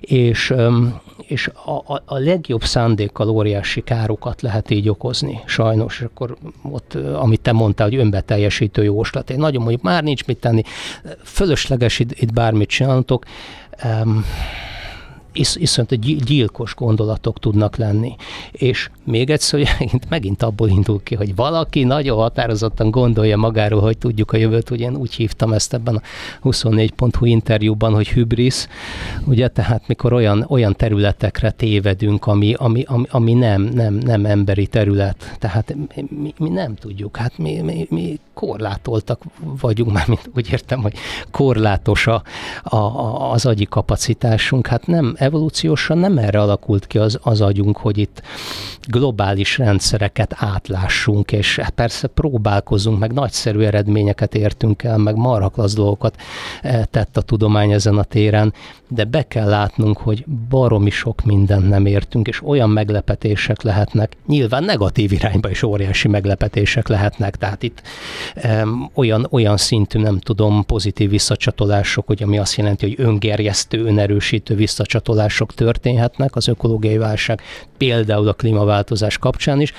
és, 0.00 0.50
ö, 0.50 0.86
és 1.26 1.50
a, 1.64 1.92
a, 1.92 2.02
a 2.04 2.18
legjobb 2.18 2.64
szándékkal 2.64 3.28
óriási 3.28 3.82
károkat 3.82 4.42
lehet 4.42 4.70
így 4.70 4.88
okozni, 4.88 5.40
sajnos. 5.46 5.98
És 5.98 6.04
akkor 6.04 6.36
ott, 6.62 6.94
amit 6.94 7.40
te 7.40 7.52
mondtál, 7.52 7.88
hogy 7.88 7.98
önbeteljesítő 7.98 8.84
jóslat, 8.84 9.30
én 9.30 9.38
nagyon 9.38 9.62
mondjuk, 9.62 9.82
már 9.82 10.02
nincs 10.02 10.26
mit 10.26 10.38
tenni, 10.38 10.62
fölösleges 11.22 11.98
itt, 11.98 12.20
itt 12.20 12.32
bármit 12.32 12.68
csináltok, 12.68 13.24
um, 13.84 14.24
is, 15.32 15.56
iszonyat 15.56 16.24
gyilkos 16.24 16.74
gondolatok 16.74 17.38
tudnak 17.38 17.76
lenni. 17.76 18.14
És 18.52 18.90
még 19.04 19.30
egyszer, 19.30 19.60
hogy 19.60 20.00
megint 20.08 20.42
abból 20.42 20.68
indul 20.68 21.02
ki, 21.02 21.14
hogy 21.14 21.34
valaki 21.34 21.84
nagyon 21.84 22.16
határozottan 22.16 22.90
gondolja 22.90 23.36
magáról, 23.36 23.80
hogy 23.80 23.98
tudjuk 23.98 24.32
a 24.32 24.36
jövőt, 24.36 24.68
hogy 24.68 24.80
én 24.80 24.96
úgy 24.96 25.14
hívtam 25.14 25.52
ezt 25.52 25.74
ebben 25.74 25.96
a 25.96 26.00
24.hu 26.48 27.26
interjúban, 27.26 27.94
hogy 27.94 28.08
hübrisz, 28.08 28.68
ugye, 29.24 29.48
tehát 29.48 29.88
mikor 29.88 30.12
olyan, 30.12 30.44
olyan 30.48 30.74
területekre 30.76 31.50
tévedünk, 31.50 32.26
ami, 32.26 32.54
ami, 32.54 32.82
ami, 32.82 33.06
ami 33.10 33.32
nem, 33.32 33.62
nem, 33.62 33.94
nem 33.94 34.24
emberi 34.24 34.66
terület, 34.66 35.36
tehát 35.38 35.74
mi, 35.94 36.32
mi 36.38 36.48
nem 36.48 36.74
tudjuk, 36.74 37.16
hát 37.16 37.38
mi, 37.38 37.60
mi, 37.60 37.86
mi 37.90 38.18
korlátoltak 38.34 39.22
vagyunk, 39.60 39.92
már 39.96 40.08
mint 40.08 40.30
úgy 40.34 40.48
értem, 40.52 40.82
hogy 40.82 40.94
korlátos 41.30 42.06
a, 42.06 42.22
a, 42.62 42.76
az 43.30 43.46
agyi 43.46 43.64
kapacitásunk, 43.64 44.66
hát 44.66 44.86
nem, 44.86 45.14
evolúciósan 45.18 45.98
nem 45.98 46.18
erre 46.18 46.40
alakult 46.40 46.86
ki 46.86 46.98
az, 46.98 47.18
az 47.22 47.40
agyunk, 47.40 47.76
hogy 47.76 47.98
itt 47.98 48.22
globális 48.88 49.58
rendszereket 49.58 50.34
átlássunk, 50.36 51.32
és 51.32 51.60
persze 51.74 52.06
próbálkozunk, 52.06 52.98
meg 52.98 53.12
nagyszerű 53.12 53.60
eredményeket 53.60 54.34
értünk 54.34 54.82
el, 54.82 54.98
meg 54.98 55.16
marhaklasz 55.16 55.74
dolgokat 55.74 56.16
eh, 56.62 56.82
tett 56.90 57.16
a 57.16 57.20
tudomány 57.20 57.72
ezen 57.72 57.98
a 57.98 58.02
téren, 58.02 58.52
de 58.88 59.04
be 59.04 59.22
kell 59.22 59.48
látnunk, 59.48 59.98
hogy 59.98 60.24
baromi 60.48 60.90
sok 60.90 61.24
mindent 61.24 61.68
nem 61.68 61.86
értünk, 61.86 62.28
és 62.28 62.42
olyan 62.44 62.70
meglepetések 62.70 63.62
lehetnek, 63.62 64.16
nyilván 64.26 64.64
negatív 64.64 65.12
irányba 65.12 65.50
is 65.50 65.62
óriási 65.62 66.08
meglepetések 66.08 66.88
lehetnek, 66.88 67.36
tehát 67.36 67.62
itt 67.62 67.82
olyan, 68.94 69.26
olyan 69.30 69.56
szintű, 69.56 69.98
nem 69.98 70.18
tudom, 70.18 70.64
pozitív 70.66 71.10
visszacsatolások, 71.10 72.06
hogy 72.06 72.22
ami 72.22 72.38
azt 72.38 72.56
jelenti, 72.56 72.86
hogy 72.86 73.06
öngerjesztő, 73.06 73.84
önerősítő 73.84 74.54
visszacsatolások 74.54 75.54
történhetnek 75.54 76.36
az 76.36 76.48
ökológiai 76.48 76.98
válság, 76.98 77.42
például 77.78 78.28
a 78.28 78.32
klímaváltozás 78.32 79.18
kapcsán 79.18 79.60
is, 79.60 79.72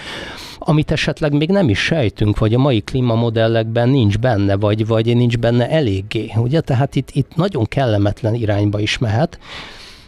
amit 0.60 0.92
esetleg 0.92 1.34
még 1.34 1.50
nem 1.50 1.70
is 1.70 1.80
sejtünk, 1.80 2.40
vagy 2.40 2.54
a 2.54 2.58
mai 2.58 2.82
klímamodellekben 2.82 3.90
nincs 3.90 4.18
benne, 4.18 4.56
vagy, 4.56 4.88
vagy 4.88 5.16
nincs 5.16 5.38
benne 5.38 5.70
eléggé. 5.70 6.32
Ugye? 6.36 6.62
Tehát 6.62 6.96
itt, 6.96 7.10
itt 7.12 7.36
nagyon 7.36 7.66
kellemetlen 7.66 8.34
irányba 8.34 8.80
is 8.80 8.98
mehet 8.98 9.40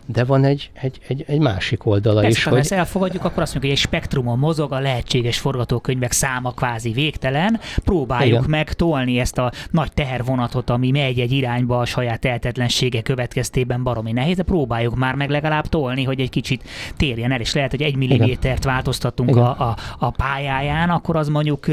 de 0.06 0.24
van 0.24 0.44
egy, 0.44 0.70
egy, 0.74 1.00
egy, 1.08 1.24
egy 1.28 1.40
másik 1.40 1.86
oldala 1.86 2.22
Persze, 2.22 2.38
is. 2.38 2.44
Ha 2.44 2.50
hogy... 2.50 2.60
ezt 2.60 2.72
elfogadjuk, 2.72 3.24
akkor 3.24 3.42
azt 3.42 3.54
mondjuk, 3.54 3.74
hogy 3.74 3.82
egy 3.82 3.90
spektrumon 3.90 4.40
mozog 4.40 4.72
a 4.72 4.80
lehetséges 4.80 5.40
forgatókönyvek 5.40 6.12
száma 6.12 6.52
kvázi 6.52 6.92
végtelen. 6.92 7.60
Próbáljuk 7.84 8.38
Igen. 8.38 8.50
meg 8.50 8.74
tolni 8.74 9.20
ezt 9.20 9.38
a 9.38 9.52
nagy 9.72 9.92
tehervonatot, 9.94 10.70
ami 10.70 10.92
megy 10.92 11.20
egy 11.20 11.32
irányba 11.32 11.80
a 11.80 11.86
saját 11.86 12.20
tehetetlensége 12.20 13.02
következtében 13.02 13.84
baromi 13.84 14.12
nehéz, 14.12 14.36
de 14.36 14.44
próbáljuk 14.44 14.96
már 14.96 15.16
meg 15.16 15.30
legalább 15.30 15.68
tolni, 15.68 16.04
hogy 16.04 16.20
egy 16.20 16.30
kicsit 16.30 16.64
térjen 16.98 17.32
el, 17.32 17.40
és 17.40 17.54
lehet, 17.54 17.72
hogy 17.72 17.82
egy 17.82 17.96
millimétert 17.96 18.64
változtatunk 18.64 19.36
a, 19.36 19.60
a, 19.60 19.76
a 20.00 20.10
pályáján, 20.12 20.90
akkor 20.90 21.16
az 21.16 21.28
mondjuk 21.28 21.66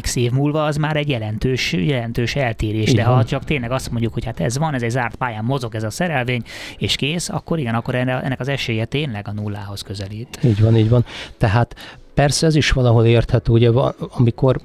x 0.00 0.16
év 0.16 0.30
múlva 0.30 0.64
az 0.64 0.76
már 0.76 0.96
egy 0.96 1.08
jelentős, 1.08 1.72
jelentős 1.72 2.36
eltérés. 2.36 2.90
Igen. 2.90 3.04
De 3.04 3.10
ha 3.10 3.24
csak 3.24 3.44
tényleg 3.44 3.70
azt 3.70 3.90
mondjuk, 3.90 4.12
hogy 4.12 4.24
hát 4.24 4.40
ez 4.40 4.58
van, 4.58 4.74
ez 4.74 4.82
egy 4.82 4.90
zárt 4.90 5.16
pályán 5.16 5.44
mozog 5.44 5.74
ez 5.74 5.82
a 5.82 5.90
szerelvény, 5.90 6.42
és 6.78 6.96
kész, 6.96 7.28
akkor 7.28 7.58
igen, 7.58 7.73
igen, 7.74 8.08
akkor 8.08 8.24
ennek 8.24 8.40
az 8.40 8.48
esélye 8.48 8.84
tényleg 8.84 9.28
a 9.28 9.32
nullához 9.32 9.82
közelít. 9.82 10.38
Így 10.42 10.60
van, 10.60 10.76
így 10.76 10.88
van. 10.88 11.04
Tehát 11.38 11.74
Persze 12.14 12.46
ez 12.46 12.54
is 12.54 12.70
valahol 12.70 13.04
érthető, 13.04 13.52
ugye, 13.52 13.70
amikor, 13.98 14.60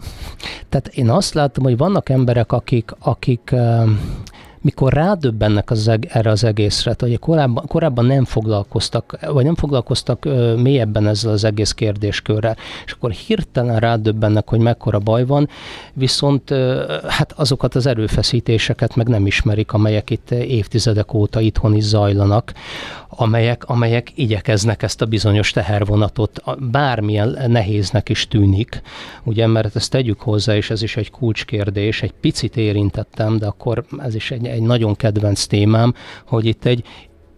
tehát 0.69 0.87
én 0.87 1.09
azt 1.09 1.33
látom, 1.33 1.63
hogy 1.63 1.77
vannak 1.77 2.09
emberek, 2.09 2.51
akik, 2.51 2.91
akik 2.99 3.55
mikor 4.61 4.93
rádöbbennek 4.93 5.71
az, 5.71 5.91
erre 6.07 6.29
az 6.29 6.43
egészre, 6.43 6.95
hogy 6.99 7.19
korábban, 7.19 7.65
korábban 7.67 8.05
nem 8.05 8.25
foglalkoztak, 8.25 9.17
vagy 9.31 9.45
nem 9.45 9.55
foglalkoztak 9.55 10.25
ö, 10.25 10.55
mélyebben 10.55 11.07
ezzel 11.07 11.31
az 11.31 11.43
egész 11.43 11.71
kérdéskörrel, 11.71 12.57
és 12.85 12.91
akkor 12.91 13.11
hirtelen 13.11 13.79
rádöbbennek, 13.79 14.49
hogy 14.49 14.59
mekkora 14.59 14.99
baj 14.99 15.25
van, 15.25 15.49
viszont 15.93 16.51
ö, 16.51 16.95
hát 17.07 17.31
azokat 17.31 17.75
az 17.75 17.85
erőfeszítéseket 17.85 18.95
meg 18.95 19.07
nem 19.07 19.25
ismerik, 19.25 19.73
amelyek 19.73 20.09
itt 20.09 20.31
évtizedek 20.31 21.13
óta 21.13 21.39
itthon 21.39 21.75
is 21.75 21.83
zajlanak, 21.83 22.53
amelyek, 23.09 23.69
amelyek 23.69 24.11
igyekeznek 24.15 24.83
ezt 24.83 25.01
a 25.01 25.05
bizonyos 25.05 25.51
tehervonatot, 25.51 26.43
bármilyen 26.59 27.37
nehéznek 27.47 28.09
is 28.09 28.27
tűnik, 28.27 28.81
ugye, 29.23 29.47
mert 29.47 29.75
ezt 29.75 29.91
tegyük 29.91 30.19
hozzá, 30.19 30.55
és 30.55 30.69
ez 30.69 30.81
is 30.81 30.97
egy 30.97 31.11
kulcskérdés, 31.11 32.01
egy 32.01 32.13
picit 32.21 32.57
érintettem, 32.57 33.37
de 33.37 33.45
akkor 33.45 33.85
ez 33.97 34.15
is 34.15 34.31
egy, 34.31 34.45
egy 34.49 34.61
nagyon 34.61 34.95
kedvenc 34.95 35.45
témám, 35.45 35.93
hogy 36.25 36.45
itt 36.45 36.65
egy 36.65 36.83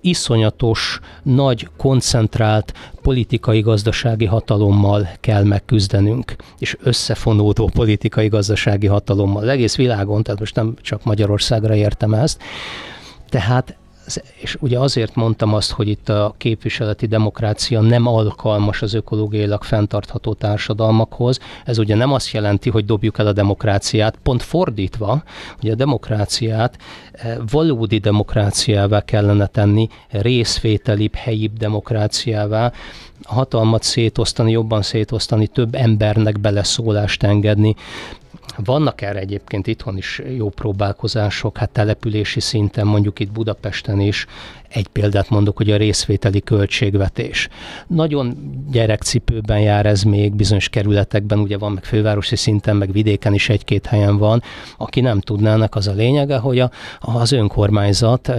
iszonyatos, 0.02 1.00
nagy, 1.24 1.68
koncentrált 1.78 2.74
politikai-gazdasági 3.02 4.26
hatalommal 4.26 5.10
kell 5.20 5.44
megküzdenünk, 5.44 6.36
és 6.58 6.78
összefonódó 6.80 7.70
politikai-gazdasági 7.74 8.88
hatalommal. 8.88 9.42
Az 9.42 9.48
egész 9.48 9.76
világon, 9.76 10.24
tehát 10.24 10.40
most 10.40 10.56
nem 10.56 10.76
csak 10.82 11.04
Magyarországra 11.04 11.76
értem 11.76 12.14
ezt, 12.14 12.42
tehát 13.30 13.78
és 14.42 14.58
ugye 14.60 14.80
azért 14.80 15.16
mondtam 15.16 15.54
azt, 15.54 15.72
hogy 15.72 15.88
itt 15.88 16.10
a 16.10 16.34
képviseleti 16.38 17.06
demokrácia 17.06 17.82
nem 17.82 18.08
alkalmas 18.08 18.82
az 18.82 18.94
ökológiailag 18.94 19.64
fenntartható 19.64 20.34
társadalmakhoz. 20.34 21.40
Ez 21.66 21.78
ugye 21.78 21.96
nem 21.96 22.14
azt 22.14 22.32
jelenti, 22.32 22.70
hogy 22.70 22.86
dobjuk 22.86 23.20
el 23.20 23.28
a 23.28 23.34
demokráciát, 23.34 24.18
pont 24.24 24.44
fordítva, 24.44 25.24
hogy 25.60 25.70
a 25.70 25.76
demokráciát 25.76 26.78
valódi 27.52 27.98
demokráciává 27.98 29.02
kellene 29.02 29.48
tenni, 29.48 29.88
részvételibb, 30.10 31.16
helyibb 31.16 31.58
demokráciává, 31.58 32.72
a 33.24 33.34
hatalmat 33.34 33.84
szétosztani, 33.84 34.52
jobban 34.52 34.82
szétosztani, 34.82 35.48
több 35.48 35.76
embernek 35.76 36.40
beleszólást 36.40 37.24
engedni, 37.24 37.76
vannak 38.58 39.02
erre 39.02 39.20
egyébként 39.20 39.68
itthon 39.68 39.98
is 39.98 40.22
jó 40.38 40.50
próbálkozások, 40.50 41.58
hát 41.58 41.70
települési 41.70 42.40
szinten, 42.40 42.88
mondjuk 42.88 43.20
itt 43.20 43.32
Budapesten 43.32 44.00
is. 44.00 44.26
Egy 44.68 44.88
példát 44.88 45.30
mondok, 45.30 45.58
hogy 45.58 45.72
a 45.72 45.78
részvételi 45.78 46.42
költségvetés. 46.42 47.50
Nagyon 47.88 48.38
gyerekcipőben 48.72 49.60
jár 49.60 49.86
ez 49.86 50.02
még 50.04 50.36
bizonyos 50.36 50.70
kerületekben, 50.70 51.40
ugye 51.40 51.58
van 51.58 51.72
meg 51.72 51.84
fővárosi 51.84 52.36
szinten, 52.36 52.76
meg 52.76 52.92
vidéken 52.92 53.34
is 53.34 53.50
egy-két 53.50 53.86
helyen 53.86 54.18
van. 54.18 54.42
Aki 54.78 55.02
nem 55.02 55.20
tudnának, 55.20 55.76
az 55.76 55.88
a 55.88 55.94
lényege, 55.94 56.38
hogy 56.38 56.60
a, 56.60 56.72
az 57.02 57.32
önkormányzat, 57.32 58.32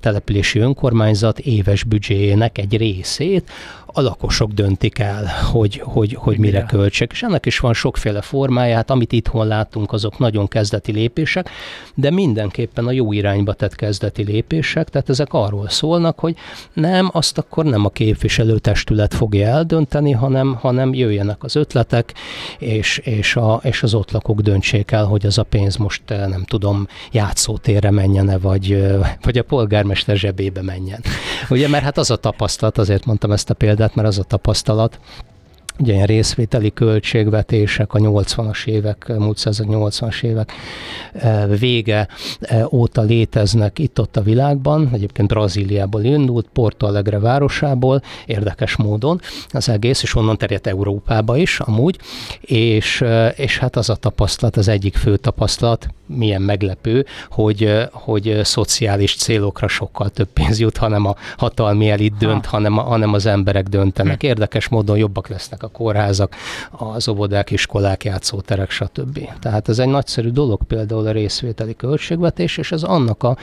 települési 0.00 0.58
önkormányzat 0.58 1.38
éves 1.38 1.84
büdzséjének 1.84 2.58
egy 2.58 2.76
részét 2.76 3.50
a 3.92 4.00
lakosok 4.00 4.52
döntik 4.52 4.98
el, 4.98 5.26
hogy, 5.50 5.80
hogy, 5.84 6.14
hogy 6.14 6.38
mire 6.38 6.64
költsek. 6.64 7.12
És 7.12 7.22
ennek 7.22 7.46
is 7.46 7.58
van 7.58 7.72
sokféle 7.72 8.20
formáját, 8.20 8.90
amit 8.90 9.12
itthon 9.12 9.46
látunk, 9.46 9.92
azok 9.92 10.18
nagyon 10.18 10.48
kezdeti 10.48 10.92
lépések, 10.92 11.50
de 11.94 12.10
mindenképpen 12.10 12.86
a 12.86 12.90
jó 12.90 13.12
irányba 13.12 13.52
tett 13.52 13.74
kezdeti 13.74 14.22
lépések, 14.22 14.88
tehát 14.88 15.08
ezek 15.08 15.32
arról 15.32 15.68
szólnak, 15.68 16.18
hogy 16.18 16.36
nem, 16.72 17.10
azt 17.12 17.38
akkor 17.38 17.64
nem 17.64 17.84
a 17.84 17.88
képviselőtestület 17.88 19.14
fogja 19.14 19.46
eldönteni, 19.46 20.12
hanem, 20.12 20.54
hanem 20.54 20.94
jöjjenek 20.94 21.42
az 21.42 21.56
ötletek, 21.56 22.14
és, 22.58 22.98
és, 22.98 23.36
a, 23.36 23.60
és 23.62 23.82
az 23.82 23.94
ott 23.94 24.10
lakók 24.10 24.40
döntsék 24.40 24.90
el, 24.90 25.04
hogy 25.04 25.26
az 25.26 25.38
a 25.38 25.42
pénz 25.42 25.76
most 25.76 26.02
nem 26.08 26.44
tudom, 26.44 26.86
játszótérre 27.12 27.90
menjene, 27.90 28.38
vagy, 28.38 28.96
vagy 29.22 29.38
a 29.38 29.42
polgármester 29.42 30.16
zsebébe 30.16 30.62
menjen. 30.62 31.00
Ugye, 31.50 31.68
mert 31.68 31.84
hát 31.84 31.98
az 31.98 32.10
a 32.10 32.16
tapasztalat, 32.16 32.78
azért 32.78 33.04
mondtam 33.04 33.32
ezt 33.32 33.50
a 33.50 33.54
példát, 33.54 33.78
példát, 33.80 33.94
mert 33.94 34.08
az 34.08 34.18
a 34.18 34.22
tapasztalat, 34.22 34.98
ugye 35.80 35.92
ilyen 35.92 36.06
részvételi 36.06 36.72
költségvetések 36.72 37.94
a 37.94 37.98
80-as 37.98 38.66
évek, 38.66 39.12
múlt 39.18 39.38
80-as 39.42 40.22
évek 40.22 40.52
eh, 41.12 41.44
vége 41.58 42.08
eh, 42.40 42.72
óta 42.72 43.02
léteznek 43.02 43.78
itt-ott 43.78 44.16
a 44.16 44.22
világban, 44.22 44.88
egyébként 44.92 45.28
Brazíliából 45.28 46.02
indult, 46.02 46.46
Porto 46.52 46.86
Alegre 46.86 47.18
városából, 47.18 48.02
érdekes 48.26 48.76
módon 48.76 49.20
az 49.48 49.68
egész, 49.68 50.02
és 50.02 50.14
onnan 50.14 50.36
terjedt 50.36 50.66
Európába 50.66 51.36
is 51.36 51.60
amúgy, 51.60 51.98
és, 52.40 53.00
eh, 53.00 53.38
és 53.38 53.58
hát 53.58 53.76
az 53.76 53.90
a 53.90 53.94
tapasztalat, 53.94 54.56
az 54.56 54.68
egyik 54.68 54.96
fő 54.96 55.16
tapasztalat, 55.16 55.88
milyen 56.06 56.42
meglepő, 56.42 57.06
hogy, 57.30 57.88
hogy 57.92 58.40
szociális 58.42 59.16
célokra 59.16 59.68
sokkal 59.68 60.08
több 60.08 60.28
pénz 60.28 60.60
jut, 60.60 60.76
hanem 60.76 61.06
a 61.06 61.14
hatalmi 61.36 61.90
elit 61.90 62.16
dönt, 62.16 62.46
ha. 62.46 62.56
hanem, 62.56 62.72
hanem 62.72 63.12
az 63.12 63.26
emberek 63.26 63.66
döntenek. 63.66 64.20
Hm. 64.20 64.26
Érdekes 64.26 64.68
módon 64.68 64.96
jobbak 64.96 65.28
lesznek 65.28 65.62
a 65.62 65.69
kórházak, 65.72 66.34
az 66.70 67.08
óvodák, 67.08 67.50
iskolák, 67.50 68.04
játszóterek, 68.04 68.70
stb. 68.70 69.28
Tehát 69.40 69.68
ez 69.68 69.78
egy 69.78 69.88
nagyszerű 69.88 70.30
dolog 70.30 70.64
például 70.64 71.06
a 71.06 71.12
részvételi 71.12 71.76
költségvetés, 71.76 72.58
és 72.58 72.72
ez 72.72 72.82
annak 72.82 73.22
a, 73.22 73.36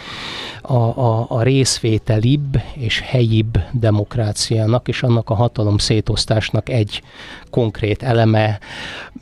a, 0.61 0.73
a, 0.73 1.25
a 1.29 1.41
részvételibb 1.41 2.61
és 2.73 2.99
helyibb 2.99 3.59
demokráciának, 3.71 4.87
és 4.87 5.03
annak 5.03 5.29
a 5.29 5.33
hatalom 5.33 5.77
szétosztásnak 5.77 6.69
egy 6.69 7.01
konkrét 7.49 8.03
eleme, 8.03 8.59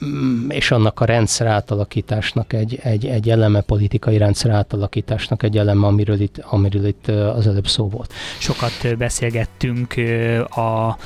mm, 0.06 0.50
és 0.50 0.72
annak 0.72 1.00
a 1.00 1.06
rendszer 1.06 1.48
átalakításnak 1.48 2.54
egy, 2.54 2.80
egy, 2.84 3.06
egy 3.06 3.30
eleme, 3.30 3.62
politikai 3.62 4.18
rendszer 4.18 4.52
átalakításnak 4.52 5.44
egy 5.44 5.58
eleme, 5.58 5.88
amiről 5.88 6.22
itt, 6.22 6.38
amiről 6.50 6.86
itt 6.86 7.08
az 7.08 7.48
előbb 7.48 7.68
szó 7.68 7.90
volt. 7.90 8.14
Sokat 8.40 8.98
beszélgettünk 8.98 9.94
a 10.50 10.98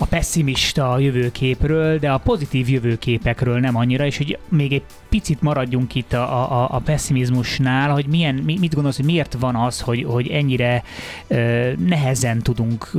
a 0.00 0.06
pessimista 0.06 0.98
jövőképről, 0.98 1.98
de 1.98 2.10
a 2.10 2.18
pozitív 2.18 2.68
jövőképekről 2.68 3.58
nem 3.58 3.76
annyira, 3.76 4.04
és 4.04 4.16
hogy 4.16 4.38
még 4.48 4.72
egy 4.72 4.82
picit 5.10 5.42
maradjunk 5.42 5.94
itt 5.94 6.12
a, 6.12 6.62
a, 6.62 6.68
a 6.70 6.78
pessimizmusnál, 6.78 7.90
hogy 7.90 8.06
milyen, 8.06 8.34
mit 8.34 8.74
gondolsz, 8.74 8.96
hogy 8.96 9.04
miért 9.04 9.36
van 9.40 9.54
az, 9.54 9.80
hogy, 9.80 10.04
hogy 10.08 10.28
ennyire 10.28 10.82
ö, 11.26 11.70
nehezen 11.86 12.42
tudunk 12.42 12.90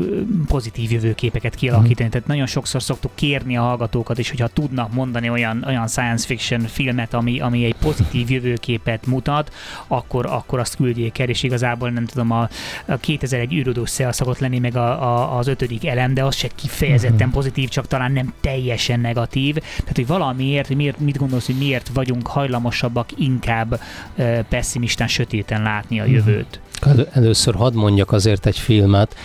pozitív 0.47 0.91
jövőképeket 0.91 1.55
kialakítani. 1.55 2.07
Mm. 2.07 2.11
Tehát 2.11 2.27
nagyon 2.27 2.45
sokszor 2.45 2.81
szoktuk 2.81 3.11
kérni 3.15 3.57
a 3.57 3.61
hallgatókat 3.61 4.17
is, 4.17 4.29
hogyha 4.29 4.47
tudnak 4.47 4.93
mondani 4.93 5.29
olyan, 5.29 5.63
olyan 5.67 5.87
science 5.87 6.25
fiction 6.25 6.61
filmet, 6.61 7.13
ami, 7.13 7.39
ami 7.39 7.65
egy 7.65 7.75
pozitív 7.75 8.29
jövőképet 8.29 9.05
mutat, 9.05 9.53
akkor, 9.87 10.25
akkor 10.25 10.59
azt 10.59 10.75
küldjék 10.75 11.19
el, 11.19 11.29
és 11.29 11.43
igazából 11.43 11.89
nem 11.89 12.05
tudom, 12.05 12.31
a, 12.31 12.49
a 12.85 12.97
2001 12.97 13.53
űrodós 13.53 13.89
szokott 13.89 14.39
lenni 14.39 14.59
meg 14.59 14.75
a, 14.75 15.01
a, 15.03 15.37
az 15.37 15.47
ötödik 15.47 15.85
elem, 15.85 16.13
de 16.13 16.23
az 16.23 16.35
se 16.35 16.47
kifejezetten 16.55 17.27
mm. 17.27 17.31
pozitív, 17.31 17.69
csak 17.69 17.87
talán 17.87 18.11
nem 18.11 18.33
teljesen 18.41 18.99
negatív. 18.99 19.55
Tehát, 19.55 19.95
hogy 19.95 20.07
valamiért, 20.07 20.67
hogy 20.67 20.75
miért, 20.75 20.99
mit 20.99 21.17
gondolsz, 21.17 21.45
hogy 21.45 21.57
miért 21.57 21.89
vagyunk 22.01 22.27
hajlamosabbak 22.27 23.09
inkább 23.17 23.81
pessimistán, 24.49 25.07
sötéten 25.07 25.61
látni 25.61 25.99
a 25.99 26.05
jövőt. 26.05 26.59
Először 27.11 27.55
hadd 27.55 27.73
mondjak 27.73 28.11
azért 28.11 28.45
egy 28.45 28.57
filmet, 28.57 29.15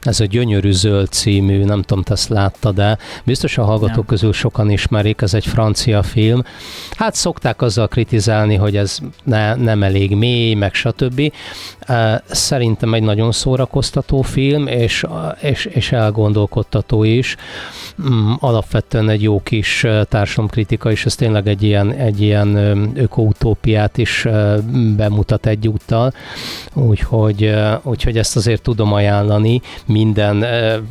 ez 0.00 0.20
a 0.20 0.24
Gyönyörű 0.24 0.72
Zöld 0.72 1.08
című, 1.08 1.64
nem 1.64 1.82
tudom, 1.82 2.02
te 2.02 2.12
ezt 2.12 2.28
láttad 2.28 2.74
de 2.74 2.98
biztos 3.24 3.58
a 3.58 3.64
hallgatók 3.64 3.94
nem. 3.94 4.06
közül 4.06 4.32
sokan 4.32 4.70
ismerik, 4.70 5.20
ez 5.20 5.34
egy 5.34 5.46
francia 5.46 6.02
film. 6.02 6.42
Hát 6.90 7.14
szokták 7.14 7.62
azzal 7.62 7.88
kritizálni, 7.88 8.54
hogy 8.54 8.76
ez 8.76 8.98
ne, 9.24 9.54
nem 9.54 9.82
elég 9.82 10.16
mély, 10.16 10.54
meg 10.54 10.74
stb. 10.74 11.32
Szerintem 12.26 12.94
egy 12.94 13.02
nagyon 13.02 13.32
szórakoztató 13.32 14.22
film, 14.22 14.66
és, 14.66 15.04
és, 15.40 15.64
és 15.64 15.92
elgondolkodtató 15.92 17.04
is. 17.04 17.36
Mm, 18.08 18.32
alapvetően 18.38 19.08
egy 19.08 19.22
jó 19.22 19.40
kis 19.42 19.86
társadalomkritika, 20.08 20.90
és 20.90 21.04
ez 21.04 21.14
tényleg 21.14 21.48
egy 21.48 21.62
ilyen, 21.62 21.92
egy 21.92 22.20
ilyen 22.20 22.56
ökoutópiát 22.94 23.98
is 23.98 24.26
bemutat 24.96 25.46
egyúttal. 25.46 26.12
Úgyhogy, 26.94 27.54
úgyhogy 27.82 28.18
ezt 28.18 28.36
azért 28.36 28.62
tudom 28.62 28.92
ajánlani 28.92 29.60
minden 29.86 30.44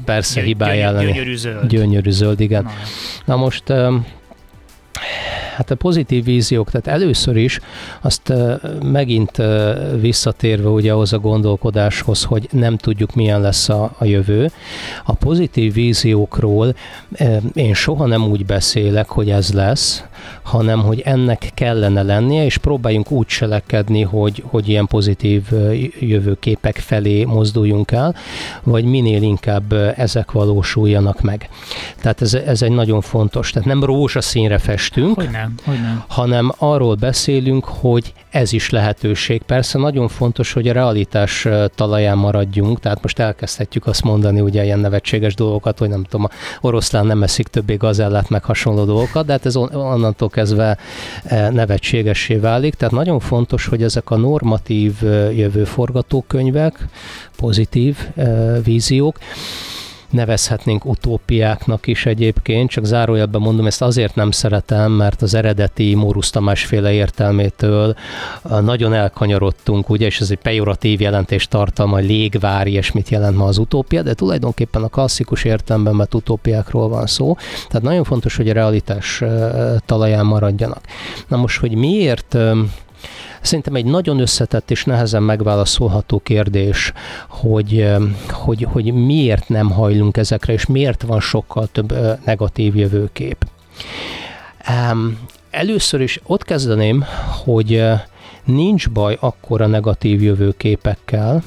persze 0.05 0.39
Gyö, 0.39 0.45
hibája 0.45 0.87
ellen. 0.87 1.05
Gyönyörű 1.05 1.35
zöld. 1.35 1.67
Gyönyörű 1.67 2.11
zöld, 2.11 2.39
igen. 2.39 2.63
Na, 2.63 2.71
Na 3.25 3.35
most 3.35 3.63
Hát 5.55 5.71
a 5.71 5.75
pozitív 5.75 6.23
víziók, 6.23 6.71
tehát 6.71 7.01
először 7.01 7.35
is 7.35 7.59
azt 8.01 8.33
megint 8.83 9.41
visszatérve 9.99 10.69
ugye 10.69 10.91
ahhoz 10.91 11.13
a 11.13 11.19
gondolkodáshoz, 11.19 12.23
hogy 12.23 12.47
nem 12.51 12.77
tudjuk 12.77 13.15
milyen 13.15 13.41
lesz 13.41 13.69
a, 13.69 13.95
a 13.97 14.05
jövő. 14.05 14.51
A 15.05 15.13
pozitív 15.13 15.73
víziókról 15.73 16.75
én 17.53 17.73
soha 17.73 18.05
nem 18.05 18.27
úgy 18.27 18.45
beszélek, 18.45 19.09
hogy 19.09 19.29
ez 19.29 19.53
lesz, 19.53 20.03
hanem 20.41 20.81
hogy 20.81 21.01
ennek 21.05 21.51
kellene 21.53 22.01
lennie, 22.01 22.45
és 22.45 22.57
próbáljunk 22.57 23.11
úgy 23.11 23.25
cselekedni, 23.25 24.01
hogy, 24.01 24.43
hogy 24.47 24.69
ilyen 24.69 24.87
pozitív 24.87 25.43
jövőképek 25.99 26.77
felé 26.77 27.23
mozduljunk 27.23 27.91
el, 27.91 28.15
vagy 28.63 28.85
minél 28.85 29.21
inkább 29.21 29.73
ezek 29.95 30.31
valósuljanak 30.31 31.21
meg. 31.21 31.49
Tehát 32.01 32.21
ez, 32.21 32.33
ez 32.33 32.61
egy 32.61 32.71
nagyon 32.71 33.01
fontos. 33.01 33.51
Tehát 33.51 33.67
nem 33.67 33.83
rózsaszínre 33.83 34.57
festünk, 34.57 35.15
hogy 35.15 35.29
nem, 35.29 35.53
hogy 35.65 35.81
nem. 35.81 36.03
hanem 36.07 36.53
arról 36.57 36.95
beszélünk, 36.95 37.65
hogy 37.65 38.13
ez 38.33 38.53
is 38.53 38.69
lehetőség. 38.69 39.41
Persze 39.41 39.77
nagyon 39.77 40.07
fontos, 40.07 40.53
hogy 40.53 40.67
a 40.67 40.73
realitás 40.73 41.47
talaján 41.75 42.17
maradjunk, 42.17 42.79
tehát 42.79 43.01
most 43.01 43.19
elkezdhetjük 43.19 43.87
azt 43.87 44.03
mondani, 44.03 44.41
ugye 44.41 44.63
ilyen 44.63 44.79
nevetséges 44.79 45.35
dolgokat, 45.35 45.77
hogy 45.77 45.89
nem 45.89 46.03
tudom, 46.03 46.27
oroszlán 46.61 47.05
nem 47.05 47.23
eszik 47.23 47.47
többé 47.47 47.75
gazellát, 47.75 48.29
meg 48.29 48.43
hasonló 48.43 48.85
dolgokat, 48.85 49.25
de 49.25 49.31
hát 49.31 49.45
ez 49.45 49.55
onnantól 49.55 50.29
kezdve 50.29 50.77
nevetségessé 51.51 52.35
válik. 52.35 52.73
Tehát 52.73 52.93
nagyon 52.93 53.19
fontos, 53.19 53.65
hogy 53.65 53.83
ezek 53.83 54.09
a 54.09 54.15
normatív 54.17 54.93
jövő 55.35 55.63
forgatókönyvek, 55.63 56.87
pozitív 57.37 57.97
víziók, 58.63 59.17
nevezhetnénk 60.13 60.85
utópiáknak 60.85 61.87
is 61.87 62.05
egyébként, 62.05 62.69
csak 62.69 62.85
zárójelben 62.85 63.41
mondom, 63.41 63.65
ezt 63.65 63.81
azért 63.81 64.15
nem 64.15 64.31
szeretem, 64.31 64.91
mert 64.91 65.21
az 65.21 65.33
eredeti 65.33 65.95
Mórusz 65.95 66.29
Tamás 66.29 66.65
féle 66.65 66.91
értelmétől 66.91 67.95
nagyon 68.61 68.93
elkanyarodtunk, 68.93 69.89
ugye, 69.89 70.05
és 70.05 70.19
ez 70.19 70.31
egy 70.31 70.37
pejoratív 70.37 71.01
jelentés 71.01 71.47
tartalma, 71.47 71.97
légvár, 71.97 72.67
ilyesmit 72.67 73.09
jelent 73.09 73.37
ma 73.37 73.45
az 73.45 73.57
utópia, 73.57 74.01
de 74.01 74.13
tulajdonképpen 74.13 74.83
a 74.83 74.87
klasszikus 74.87 75.43
értelemben, 75.43 75.95
mert 75.95 76.13
utópiákról 76.13 76.89
van 76.89 77.05
szó. 77.05 77.35
Tehát 77.67 77.81
nagyon 77.81 78.03
fontos, 78.03 78.35
hogy 78.35 78.49
a 78.49 78.53
realitás 78.53 79.23
talaján 79.85 80.25
maradjanak. 80.25 80.81
Na 81.27 81.37
most, 81.37 81.59
hogy 81.59 81.75
miért 81.75 82.37
Szerintem 83.43 83.75
egy 83.75 83.85
nagyon 83.85 84.19
összetett 84.19 84.71
és 84.71 84.85
nehezen 84.85 85.23
megválaszolható 85.23 86.19
kérdés, 86.19 86.93
hogy, 87.27 87.93
hogy, 88.29 88.67
hogy 88.71 88.93
miért 88.93 89.49
nem 89.49 89.71
hajlunk 89.71 90.17
ezekre, 90.17 90.53
és 90.53 90.65
miért 90.65 91.01
van 91.01 91.19
sokkal 91.19 91.67
több 91.71 91.93
negatív 92.25 92.75
jövőkép. 92.75 93.45
Először 95.49 96.01
is 96.01 96.19
ott 96.25 96.43
kezdeném, 96.43 97.05
hogy 97.43 97.83
nincs 98.43 98.89
baj 98.89 99.17
akkora 99.19 99.67
negatív 99.67 100.21
jövőképekkel, 100.21 101.43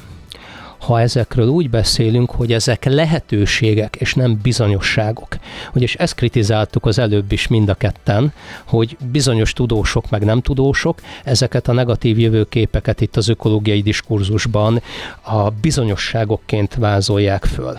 ha 0.79 1.01
ezekről 1.01 1.47
úgy 1.47 1.69
beszélünk, 1.69 2.31
hogy 2.31 2.53
ezek 2.53 2.85
lehetőségek 2.85 3.95
és 3.95 4.13
nem 4.13 4.39
bizonyosságok. 4.41 5.37
Ugye, 5.73 5.83
és 5.83 5.95
ezt 5.95 6.15
kritizáltuk 6.15 6.85
az 6.85 6.99
előbb 6.99 7.31
is 7.31 7.47
mind 7.47 7.69
a 7.69 7.73
ketten, 7.73 8.33
hogy 8.65 8.97
bizonyos 9.11 9.53
tudósok 9.53 10.09
meg 10.09 10.23
nem 10.23 10.41
tudósok 10.41 10.99
ezeket 11.23 11.67
a 11.67 11.73
negatív 11.73 12.19
jövőképeket 12.19 13.01
itt 13.01 13.15
az 13.15 13.27
ökológiai 13.27 13.81
diskurzusban 13.81 14.81
a 15.21 15.49
bizonyosságokként 15.49 16.75
vázolják 16.75 17.45
föl. 17.45 17.77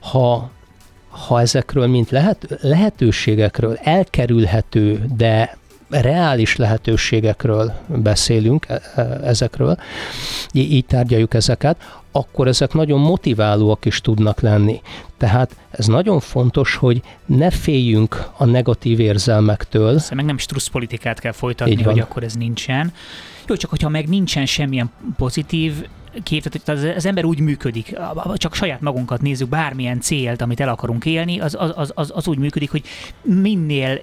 Ha 0.00 0.50
ha 1.12 1.40
ezekről, 1.40 1.86
mint 1.86 2.10
lehet, 2.10 2.58
lehetőségekről, 2.60 3.78
elkerülhető, 3.82 5.04
de 5.16 5.56
reális 6.00 6.56
lehetőségekről 6.56 7.72
beszélünk, 7.86 8.66
e, 8.68 8.80
e, 8.94 9.02
ezekről, 9.02 9.76
így 10.52 10.84
tárgyaljuk 10.84 11.34
ezeket, 11.34 12.00
akkor 12.12 12.48
ezek 12.48 12.72
nagyon 12.72 13.00
motiválóak 13.00 13.84
is 13.84 14.00
tudnak 14.00 14.40
lenni. 14.40 14.80
Tehát 15.16 15.56
ez 15.70 15.86
nagyon 15.86 16.20
fontos, 16.20 16.74
hogy 16.74 17.02
ne 17.26 17.50
féljünk 17.50 18.28
a 18.36 18.44
negatív 18.44 19.00
érzelmektől. 19.00 19.98
Szóval 19.98 20.16
meg 20.16 20.24
nem 20.24 20.38
strusz 20.38 20.66
politikát 20.66 21.20
kell 21.20 21.32
folytatni, 21.32 21.82
hogy 21.82 22.00
akkor 22.00 22.22
ez 22.22 22.34
nincsen. 22.34 22.92
Jó, 23.46 23.56
csak 23.56 23.70
hogyha 23.70 23.88
meg 23.88 24.08
nincsen 24.08 24.46
semmilyen 24.46 24.90
pozitív 25.16 25.86
kép, 26.22 26.42
tehát 26.42 26.96
az 26.96 27.06
ember 27.06 27.24
úgy 27.24 27.40
működik, 27.40 27.96
csak 28.34 28.54
saját 28.54 28.80
magunkat 28.80 29.20
nézzük, 29.20 29.48
bármilyen 29.48 30.00
célt, 30.00 30.42
amit 30.42 30.60
el 30.60 30.68
akarunk 30.68 31.04
élni, 31.04 31.40
az, 31.40 31.56
az, 31.58 31.92
az, 31.94 32.12
az 32.14 32.28
úgy 32.28 32.38
működik, 32.38 32.70
hogy 32.70 32.82
minél 33.22 34.02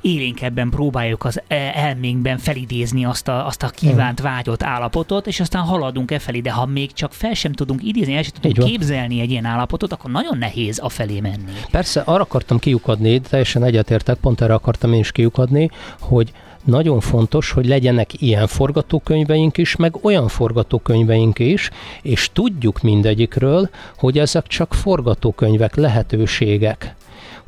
élénkebben 0.00 0.70
próbáljuk 0.70 1.24
az 1.24 1.40
elménkben 1.74 2.38
felidézni 2.38 3.04
azt 3.04 3.28
a, 3.28 3.46
azt 3.46 3.62
a 3.62 3.68
kívánt, 3.68 4.20
vágyott 4.20 4.62
állapotot, 4.62 5.26
és 5.26 5.40
aztán 5.40 5.62
haladunk 5.62 6.10
e 6.10 6.18
felé, 6.18 6.40
de 6.40 6.50
ha 6.50 6.66
még 6.66 6.92
csak 6.92 7.12
fel 7.12 7.34
sem 7.34 7.52
tudunk 7.52 7.82
idézni, 7.82 8.14
el 8.14 8.22
sem 8.22 8.32
tudunk 8.40 8.68
képzelni 8.68 9.20
egy 9.20 9.30
ilyen 9.30 9.44
állapotot, 9.44 9.92
akkor 9.92 10.10
nagyon 10.10 10.38
nehéz 10.38 10.78
a 10.82 10.88
felé 10.88 11.20
menni. 11.20 11.52
Persze, 11.70 12.00
arra 12.00 12.22
akartam 12.22 12.58
kiukadni, 12.58 13.20
teljesen 13.20 13.64
egyetértek, 13.64 14.16
pont 14.16 14.40
erre 14.40 14.54
akartam 14.54 14.92
én 14.92 15.00
is 15.00 15.12
kiukadni, 15.12 15.70
hogy 16.00 16.32
nagyon 16.64 17.00
fontos, 17.00 17.50
hogy 17.50 17.66
legyenek 17.66 18.22
ilyen 18.22 18.46
forgatókönyveink 18.46 19.58
is, 19.58 19.76
meg 19.76 20.04
olyan 20.04 20.28
forgatókönyveink 20.28 21.38
is, 21.38 21.70
és 22.02 22.30
tudjuk 22.32 22.80
mindegyikről, 22.80 23.70
hogy 23.96 24.18
ezek 24.18 24.46
csak 24.46 24.74
forgatókönyvek, 24.74 25.74
lehetőségek 25.74 26.94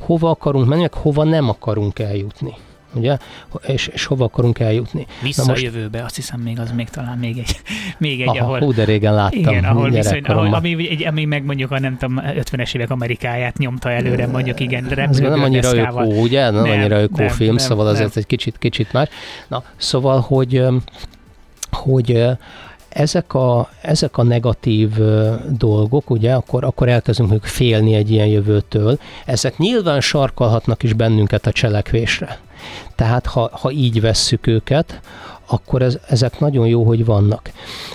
hova 0.06 0.30
akarunk 0.30 0.68
menni, 0.68 0.80
meg 0.80 0.94
hova 0.94 1.24
nem 1.24 1.48
akarunk 1.48 1.98
eljutni. 1.98 2.54
Ugye? 2.94 3.16
És, 3.66 3.86
és 3.86 4.04
hova 4.04 4.24
akarunk 4.24 4.58
eljutni. 4.58 5.06
Vissza 5.22 5.44
most... 5.44 5.62
a 5.62 5.64
jövőbe, 5.64 6.04
azt 6.04 6.16
hiszem 6.16 6.40
még 6.40 6.58
az 6.58 6.72
még 6.72 6.88
talán 6.88 7.18
még 7.18 7.38
egy, 7.38 7.60
még 7.98 8.20
egy 8.20 8.28
Aha, 8.28 8.38
ahol... 8.38 8.58
Hú, 8.58 8.72
de 8.72 8.84
régen 8.84 9.14
láttam. 9.14 9.38
Igen, 9.38 9.64
ahol 9.64 9.90
viszony, 9.90 10.20
ahol, 10.22 10.54
ami, 10.54 10.88
egy, 10.88 11.04
ami 11.04 11.24
meg 11.24 11.44
mondjuk 11.44 11.70
a 11.70 11.78
nem 11.78 11.96
tudom, 11.96 12.20
50-es 12.24 12.74
évek 12.74 12.90
Amerikáját 12.90 13.58
nyomta 13.58 13.90
előre, 13.90 14.26
mondjuk 14.26 14.60
igen, 14.60 14.98
Ez 14.98 15.18
nem 15.18 15.42
annyira 15.42 15.76
ökó, 15.76 16.20
ugye? 16.20 16.50
Nem, 16.50 16.62
nem 16.62 16.78
annyira 16.78 17.00
ökó 17.02 17.16
nem, 17.16 17.28
film, 17.28 17.54
nem, 17.54 17.66
szóval 17.66 17.84
nem. 17.84 17.94
azért 17.94 18.16
egy 18.16 18.26
kicsit, 18.26 18.58
kicsit 18.58 18.92
más. 18.92 19.08
Na, 19.48 19.62
szóval, 19.76 20.20
hogy 20.20 20.62
hogy 21.72 22.26
ezek 22.94 23.34
a, 23.34 23.68
ezek 23.80 24.18
a 24.18 24.22
negatív 24.22 24.90
dolgok, 25.48 26.10
ugye, 26.10 26.34
akkor, 26.34 26.64
akkor 26.64 26.88
elkezdünk 26.88 27.44
félni 27.44 27.94
egy 27.94 28.10
ilyen 28.10 28.26
jövőtől. 28.26 28.98
Ezek 29.24 29.58
nyilván 29.58 30.00
sarkalhatnak 30.00 30.82
is 30.82 30.92
bennünket 30.92 31.46
a 31.46 31.52
cselekvésre. 31.52 32.38
Tehát 32.94 33.26
ha, 33.26 33.50
ha 33.52 33.70
így 33.70 34.00
vesszük 34.00 34.46
őket, 34.46 35.00
akkor 35.52 35.82
ez, 35.82 35.98
ezek 36.08 36.40
nagyon 36.40 36.66
jó, 36.66 36.84
hogy 36.84 37.04
vannak. 37.04 37.50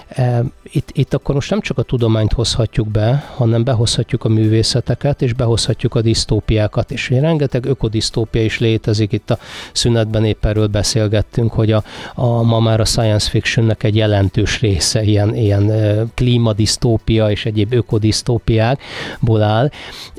E, 0.07 0.43
itt, 0.63 0.89
itt 0.93 1.13
akkor 1.13 1.35
most 1.35 1.49
nem 1.49 1.61
csak 1.61 1.77
a 1.77 1.81
tudományt 1.81 2.33
hozhatjuk 2.33 2.87
be, 2.87 3.31
hanem 3.35 3.63
behozhatjuk 3.63 4.23
a 4.23 4.29
művészeteket, 4.29 5.21
és 5.21 5.33
behozhatjuk 5.33 5.95
a 5.95 6.01
disztópiákat 6.01 6.91
is. 6.91 7.09
Rengeteg 7.09 7.65
ökodisztópia 7.65 8.43
is 8.43 8.59
létezik, 8.59 9.11
itt 9.11 9.29
a 9.29 9.37
szünetben 9.71 10.25
épp 10.25 10.45
erről 10.45 10.67
beszélgettünk, 10.67 11.53
hogy 11.53 11.71
a, 11.71 11.83
a 12.15 12.41
ma 12.41 12.59
már 12.59 12.79
a 12.79 12.85
science 12.85 13.29
fictionnek 13.29 13.83
egy 13.83 13.95
jelentős 13.95 14.59
része 14.59 15.03
ilyen, 15.03 15.35
ilyen 15.35 15.71
e, 15.71 16.05
klímadisztópia 16.13 17.31
és 17.31 17.45
egyéb 17.45 17.73
ökodisztópiákból 17.73 19.41
áll. 19.41 19.69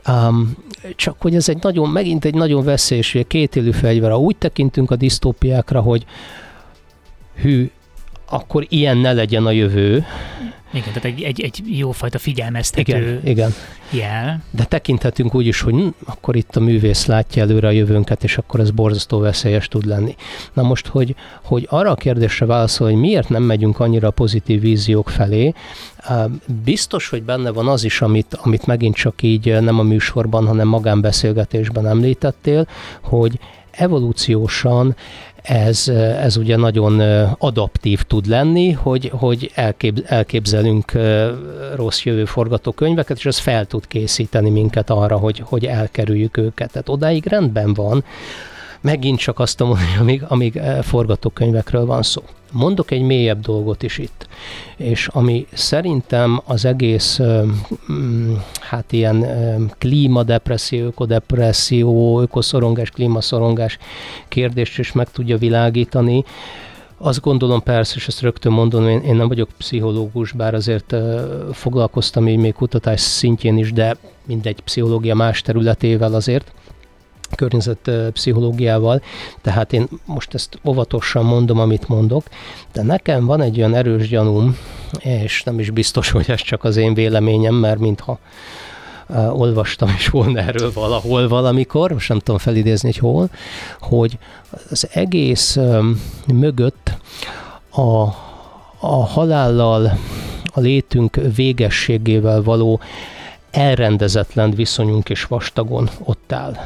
Um, 0.08 0.56
csak 0.96 1.16
hogy 1.20 1.34
ez 1.34 1.48
egy 1.48 1.58
nagyon, 1.62 1.88
megint 1.88 2.24
egy 2.24 2.34
nagyon 2.34 2.64
veszélyes, 2.64 3.16
két 3.28 3.56
élő 3.56 3.70
fegyver. 3.70 4.12
Úgy 4.12 4.36
tekintünk 4.36 4.90
a 4.90 4.96
disztópiákra, 4.96 5.80
hogy 5.80 6.06
hű, 7.42 7.70
akkor 8.30 8.66
ilyen 8.68 8.96
ne 8.96 9.12
legyen 9.12 9.46
a 9.46 9.50
jövő. 9.50 10.04
Igen, 10.72 10.88
tehát 10.88 11.04
egy, 11.04 11.22
egy, 11.22 11.40
egy 11.40 11.62
jófajta 11.64 12.18
figyelmeztető 12.18 12.96
igen, 12.96 13.20
igen. 13.24 13.54
jel. 13.90 14.42
De 14.50 14.64
tekinthetünk 14.64 15.34
úgy 15.34 15.46
is, 15.46 15.60
hogy 15.60 15.72
hm, 15.72 15.88
akkor 16.06 16.36
itt 16.36 16.56
a 16.56 16.60
művész 16.60 17.06
látja 17.06 17.42
előre 17.42 17.68
a 17.68 17.70
jövőnket, 17.70 18.24
és 18.24 18.38
akkor 18.38 18.60
ez 18.60 18.70
borzasztó 18.70 19.18
veszélyes 19.18 19.68
tud 19.68 19.84
lenni. 19.84 20.16
Na 20.52 20.62
most, 20.62 20.86
hogy, 20.86 21.14
hogy 21.42 21.66
arra 21.70 21.90
a 21.90 21.94
kérdésre 21.94 22.46
válaszol, 22.46 22.90
hogy 22.90 23.00
miért 23.00 23.28
nem 23.28 23.42
megyünk 23.42 23.80
annyira 23.80 24.10
pozitív 24.10 24.60
víziók 24.60 25.10
felé, 25.10 25.54
biztos, 26.64 27.08
hogy 27.08 27.22
benne 27.22 27.50
van 27.50 27.68
az 27.68 27.84
is, 27.84 28.00
amit, 28.00 28.38
amit 28.42 28.66
megint 28.66 28.94
csak 28.94 29.22
így 29.22 29.60
nem 29.60 29.78
a 29.78 29.82
műsorban, 29.82 30.46
hanem 30.46 30.68
magánbeszélgetésben 30.68 31.86
említettél, 31.86 32.66
hogy 33.00 33.38
evolúciósan 33.70 34.96
ez, 35.42 35.88
ez 36.22 36.36
ugye 36.36 36.56
nagyon 36.56 37.00
adaptív 37.38 38.02
tud 38.02 38.26
lenni, 38.26 38.72
hogy, 38.72 39.10
hogy 39.14 39.50
elkép, 39.54 40.04
elképzelünk 40.06 40.92
rossz 41.74 42.02
jövő 42.02 42.24
forgatókönyveket, 42.24 43.16
és 43.16 43.26
ez 43.26 43.38
fel 43.38 43.66
tud 43.66 43.86
készíteni 43.86 44.50
minket 44.50 44.90
arra, 44.90 45.16
hogy, 45.16 45.42
hogy 45.44 45.64
elkerüljük 45.66 46.36
őket. 46.36 46.72
Tehát 46.72 46.88
odáig 46.88 47.26
rendben 47.26 47.74
van, 47.74 48.04
megint 48.80 49.18
csak 49.18 49.38
azt 49.38 49.58
mondani, 49.58 49.96
amíg, 50.00 50.22
amíg 50.28 50.60
forgatókönyvekről 50.82 51.86
van 51.86 52.02
szó. 52.02 52.22
Mondok 52.52 52.90
egy 52.90 53.02
mélyebb 53.02 53.40
dolgot 53.40 53.82
is 53.82 53.98
itt, 53.98 54.28
és 54.76 55.08
ami 55.12 55.46
szerintem 55.52 56.40
az 56.44 56.64
egész, 56.64 57.20
mm, 57.92 58.34
hát 58.60 58.92
ilyen 58.92 59.26
klímadepresszió, 59.78 60.86
ökodepresszió, 60.86 62.20
ökoszorongás, 62.20 62.90
klímaszorongás 62.90 63.78
kérdést 64.28 64.78
is 64.78 64.92
meg 64.92 65.10
tudja 65.10 65.38
világítani, 65.38 66.24
azt 67.00 67.20
gondolom 67.20 67.62
persze, 67.62 67.94
és 67.96 68.06
ezt 68.08 68.20
rögtön 68.20 68.52
mondom, 68.52 68.88
én, 68.88 69.00
én 69.00 69.16
nem 69.16 69.28
vagyok 69.28 69.48
pszichológus, 69.56 70.32
bár 70.32 70.54
azért 70.54 70.92
uh, 70.92 71.20
foglalkoztam 71.52 72.28
így 72.28 72.36
még 72.36 72.52
kutatás 72.52 73.00
szintjén 73.00 73.58
is, 73.58 73.72
de 73.72 73.96
mindegy 74.26 74.60
pszichológia 74.60 75.14
más 75.14 75.42
területével 75.42 76.14
azért, 76.14 76.52
környezetpszichológiával, 77.34 79.02
tehát 79.42 79.72
én 79.72 79.88
most 80.04 80.34
ezt 80.34 80.58
óvatosan 80.64 81.24
mondom, 81.24 81.58
amit 81.58 81.88
mondok, 81.88 82.24
de 82.72 82.82
nekem 82.82 83.26
van 83.26 83.40
egy 83.40 83.58
olyan 83.58 83.74
erős 83.74 84.08
gyanúm, 84.08 84.56
és 84.98 85.42
nem 85.42 85.58
is 85.58 85.70
biztos, 85.70 86.10
hogy 86.10 86.30
ez 86.30 86.40
csak 86.40 86.64
az 86.64 86.76
én 86.76 86.94
véleményem, 86.94 87.54
mert 87.54 87.78
mintha 87.78 88.18
uh, 89.08 89.40
olvastam 89.40 89.88
is 89.88 90.08
volna 90.08 90.40
erről 90.40 90.72
valahol 90.72 91.28
valamikor, 91.28 91.92
most 91.92 92.08
nem 92.08 92.18
tudom 92.18 92.38
felidézni, 92.38 92.92
hogy 92.92 92.98
hol, 92.98 93.30
hogy 93.80 94.18
az 94.70 94.88
egész 94.92 95.58
mögött 96.26 96.92
a, 97.70 98.02
a 98.80 99.06
halállal, 99.06 99.98
a 100.54 100.60
létünk 100.60 101.20
végességével 101.34 102.42
való 102.42 102.80
elrendezetlen 103.50 104.50
viszonyunk 104.50 105.08
és 105.10 105.24
vastagon 105.24 105.88
ott 106.04 106.32
áll. 106.32 106.56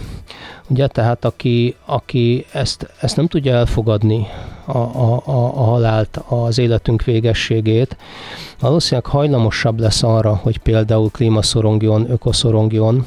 Ugye, 0.69 0.87
tehát 0.87 1.25
aki, 1.25 1.77
aki 1.85 2.47
ezt, 2.53 2.91
ezt 3.01 3.17
nem 3.17 3.27
tudja 3.27 3.55
elfogadni, 3.55 4.27
a, 4.65 4.79
a, 4.79 5.23
a, 5.25 5.33
a 5.35 5.63
halált, 5.65 6.21
az 6.29 6.59
életünk 6.59 7.05
végességét, 7.05 7.97
valószínűleg 8.61 9.11
hajlamosabb 9.11 9.81
lesz 9.81 10.03
arra, 10.03 10.41
hogy 10.43 10.59
például 10.59 11.11
klímaszorongjon, 11.11 12.11
ökoszorongjon, 12.11 13.07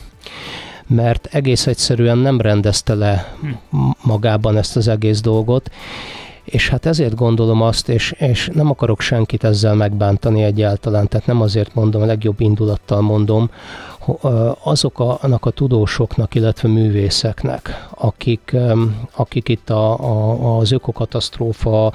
mert 0.88 1.28
egész 1.32 1.68
egyszerűen 1.68 2.18
nem 2.18 2.42
rendezte 2.42 2.94
le 2.94 3.36
magában 4.02 4.58
ezt 4.58 4.76
az 4.76 4.88
egész 4.88 5.22
dolgot, 5.22 5.72
és 6.46 6.70
hát 6.70 6.86
ezért 6.86 7.16
gondolom 7.16 7.62
azt, 7.62 7.90
és, 7.90 8.12
és 8.12 8.50
nem 8.54 8.70
akarok 8.70 9.02
senkit 9.02 9.44
ezzel 9.44 9.76
megbántani 9.76 10.44
egyáltalán, 10.44 11.08
tehát 11.08 11.28
nem 11.28 11.42
azért 11.42 11.74
mondom, 11.74 12.02
a 12.02 12.06
legjobb 12.06 12.40
indulattal 12.40 13.02
mondom, 13.02 13.50
azok 14.64 15.00
a, 15.00 15.20
tudósoknak, 15.54 16.36
illetve 16.36 16.70
művészeknek, 16.70 17.88
akik, 17.90 18.56
akik 19.16 19.50
itt 19.50 19.70
a, 19.70 20.00
a, 20.00 20.58
az 20.58 20.72
ökokatasztrófa, 20.72 21.86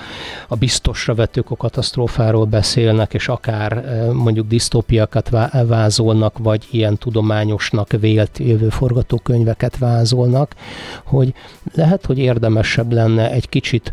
a 0.49 0.57
biztosra 0.59 1.15
vett 1.15 1.37
ökokatasztrófáról 1.37 2.45
beszélnek, 2.45 3.15
és 3.15 3.29
akár 3.29 3.85
mondjuk 4.13 4.47
disztópiakat 4.47 5.31
vázolnak, 5.67 6.39
vagy 6.39 6.67
ilyen 6.71 6.97
tudományosnak 6.97 7.91
vélt 7.91 8.39
jövő 8.39 8.69
forgatókönyveket 8.69 9.79
vázolnak, 9.79 10.55
hogy 11.05 11.35
lehet, 11.75 12.07
hogy 12.07 12.19
érdemesebb 12.19 12.93
lenne 12.93 13.31
egy 13.31 13.49
kicsit 13.49 13.93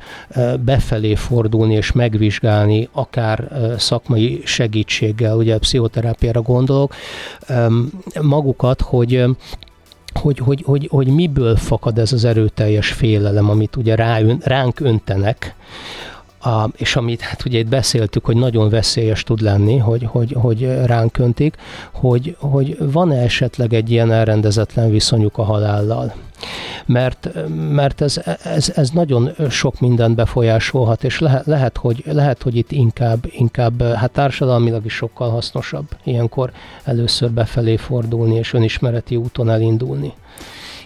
befelé 0.59 1.15
fordulni 1.15 1.73
és 1.73 1.91
megvizsgálni, 1.91 2.89
akár 2.91 3.51
szakmai 3.77 4.41
segítséggel, 4.45 5.37
ugye 5.37 5.57
pszichoterápiára 5.57 6.41
gondolok, 6.41 6.93
magukat, 8.21 8.81
hogy 8.81 9.25
hogy, 10.21 10.39
hogy, 10.39 10.63
hogy, 10.65 10.87
hogy 10.91 11.07
miből 11.07 11.55
fakad 11.55 11.97
ez 11.97 12.13
az 12.13 12.25
erőteljes 12.25 12.91
félelem, 12.91 13.49
amit 13.49 13.75
ugye 13.75 13.95
rá, 13.95 14.19
ránk 14.39 14.79
öntenek, 14.79 15.55
a, 16.47 16.69
és 16.75 16.95
amit 16.95 17.21
hát 17.21 17.45
ugye 17.45 17.59
itt 17.59 17.67
beszéltük, 17.67 18.25
hogy 18.25 18.35
nagyon 18.35 18.69
veszélyes 18.69 19.23
tud 19.23 19.41
lenni, 19.41 19.77
hogy, 19.77 20.03
hogy, 20.03 20.35
hogy 20.39 20.85
ránk 20.85 21.17
öntik, 21.17 21.55
hogy, 21.91 22.35
hogy 22.39 22.77
van-e 22.79 23.21
esetleg 23.21 23.73
egy 23.73 23.91
ilyen 23.91 24.11
elrendezetlen 24.11 24.91
viszonyuk 24.91 25.37
a 25.37 25.43
halállal. 25.43 26.13
Mert, 26.85 27.29
mert 27.71 28.01
ez, 28.01 28.21
ez, 28.43 28.71
ez 28.75 28.89
nagyon 28.89 29.31
sok 29.49 29.79
mindent 29.79 30.15
befolyásolhat, 30.15 31.03
és 31.03 31.19
lehet, 31.19 31.45
lehet, 31.45 31.77
hogy, 31.77 32.03
lehet, 32.05 32.43
hogy 32.43 32.55
itt 32.55 32.71
inkább, 32.71 33.19
inkább 33.29 33.83
hát 33.83 34.11
társadalmilag 34.11 34.85
is 34.85 34.93
sokkal 34.93 35.29
hasznosabb 35.29 35.87
ilyenkor 36.03 36.51
először 36.83 37.31
befelé 37.31 37.75
fordulni, 37.75 38.35
és 38.35 38.53
önismereti 38.53 39.15
úton 39.15 39.49
elindulni. 39.49 40.13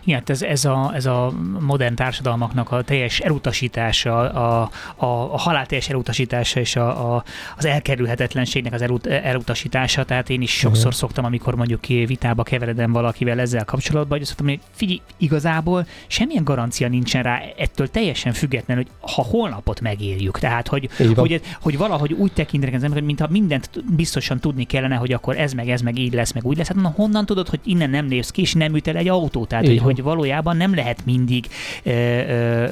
Igen, 0.04 0.20
hát 0.20 0.30
ez, 0.30 0.42
ez, 0.42 0.66
a, 0.66 0.92
ez 0.96 1.06
a 1.06 1.34
modern 1.60 1.96
társadalmaknak 1.96 2.72
a 2.72 2.82
teljes 2.82 3.20
elutasítása, 3.20 4.32
a, 4.32 4.70
a, 4.96 5.06
a 5.06 5.38
halál 5.38 5.66
teljes 5.66 5.90
elutasítása 5.90 6.60
és 6.60 6.76
a, 6.76 7.16
a, 7.16 7.24
az 7.58 7.66
elkerülhetetlenségnek 7.66 8.74
az 8.74 8.82
elut, 8.82 9.08
elutasítása. 9.08 10.04
Tehát 10.04 10.30
én 10.30 10.42
is 10.42 10.52
sokszor 10.52 10.86
uh-huh. 10.86 10.94
szoktam, 11.00 11.26
amikor 11.26 11.56
mondjuk 11.56 11.86
vitába 11.86 12.44
keveredem 12.44 12.92
valakivel 12.92 13.40
ezzel 13.40 13.66
kapcsolatban, 13.66 14.18
hogy 14.18 14.28
azt 14.28 14.40
mondom, 14.40 14.58
hogy 14.58 14.68
figyelj, 14.76 15.02
igazából 15.18 15.86
semmilyen 16.08 16.44
garancia 16.44 16.88
nincsen 16.88 17.24
rá, 17.24 17.42
ettől 17.58 17.90
teljesen 17.90 18.34
független, 18.34 18.78
hogy 18.78 18.88
ha 19.00 19.22
holnapot 19.24 19.82
megéljük. 19.82 20.40
Tehát, 20.40 20.68
hogy, 20.68 20.90
hogy, 21.16 21.42
hogy 21.62 21.78
valahogy 21.78 22.14
úgy 22.14 22.34
tekintenek 22.34 22.76
az 22.76 22.84
emberek, 22.84 23.06
mintha 23.06 23.28
mindent 23.30 23.70
biztosan 23.96 24.40
tudni 24.40 24.64
kellene, 24.64 24.96
hogy 24.96 25.14
akkor 25.14 25.38
ez 25.38 25.54
meg 25.54 25.70
ez 25.70 25.82
meg 25.82 25.98
így 25.98 26.14
lesz, 26.14 26.32
meg 26.32 26.46
úgy 26.46 26.58
lesz. 26.58 26.68
Hát 26.68 26.78
na, 26.78 26.94
honnan 26.96 27.26
tudod, 27.26 27.50
hogy 27.50 27.60
innen 27.64 27.90
nem 27.90 28.06
néz 28.06 28.30
ki, 28.30 28.42
és 28.42 28.54
nem 28.54 28.76
üt 28.76 28.88
el 28.88 28.96
egy 28.96 29.08
autó? 29.08 29.46
Tehát, 29.46 29.68
hogy, 29.68 29.80
hogy 29.96 30.04
valójában 30.04 30.58
nem 30.58 30.76
lehet 30.76 31.06
mindig 31.06 31.46
ö, 31.84 31.92
ö, 31.92 31.96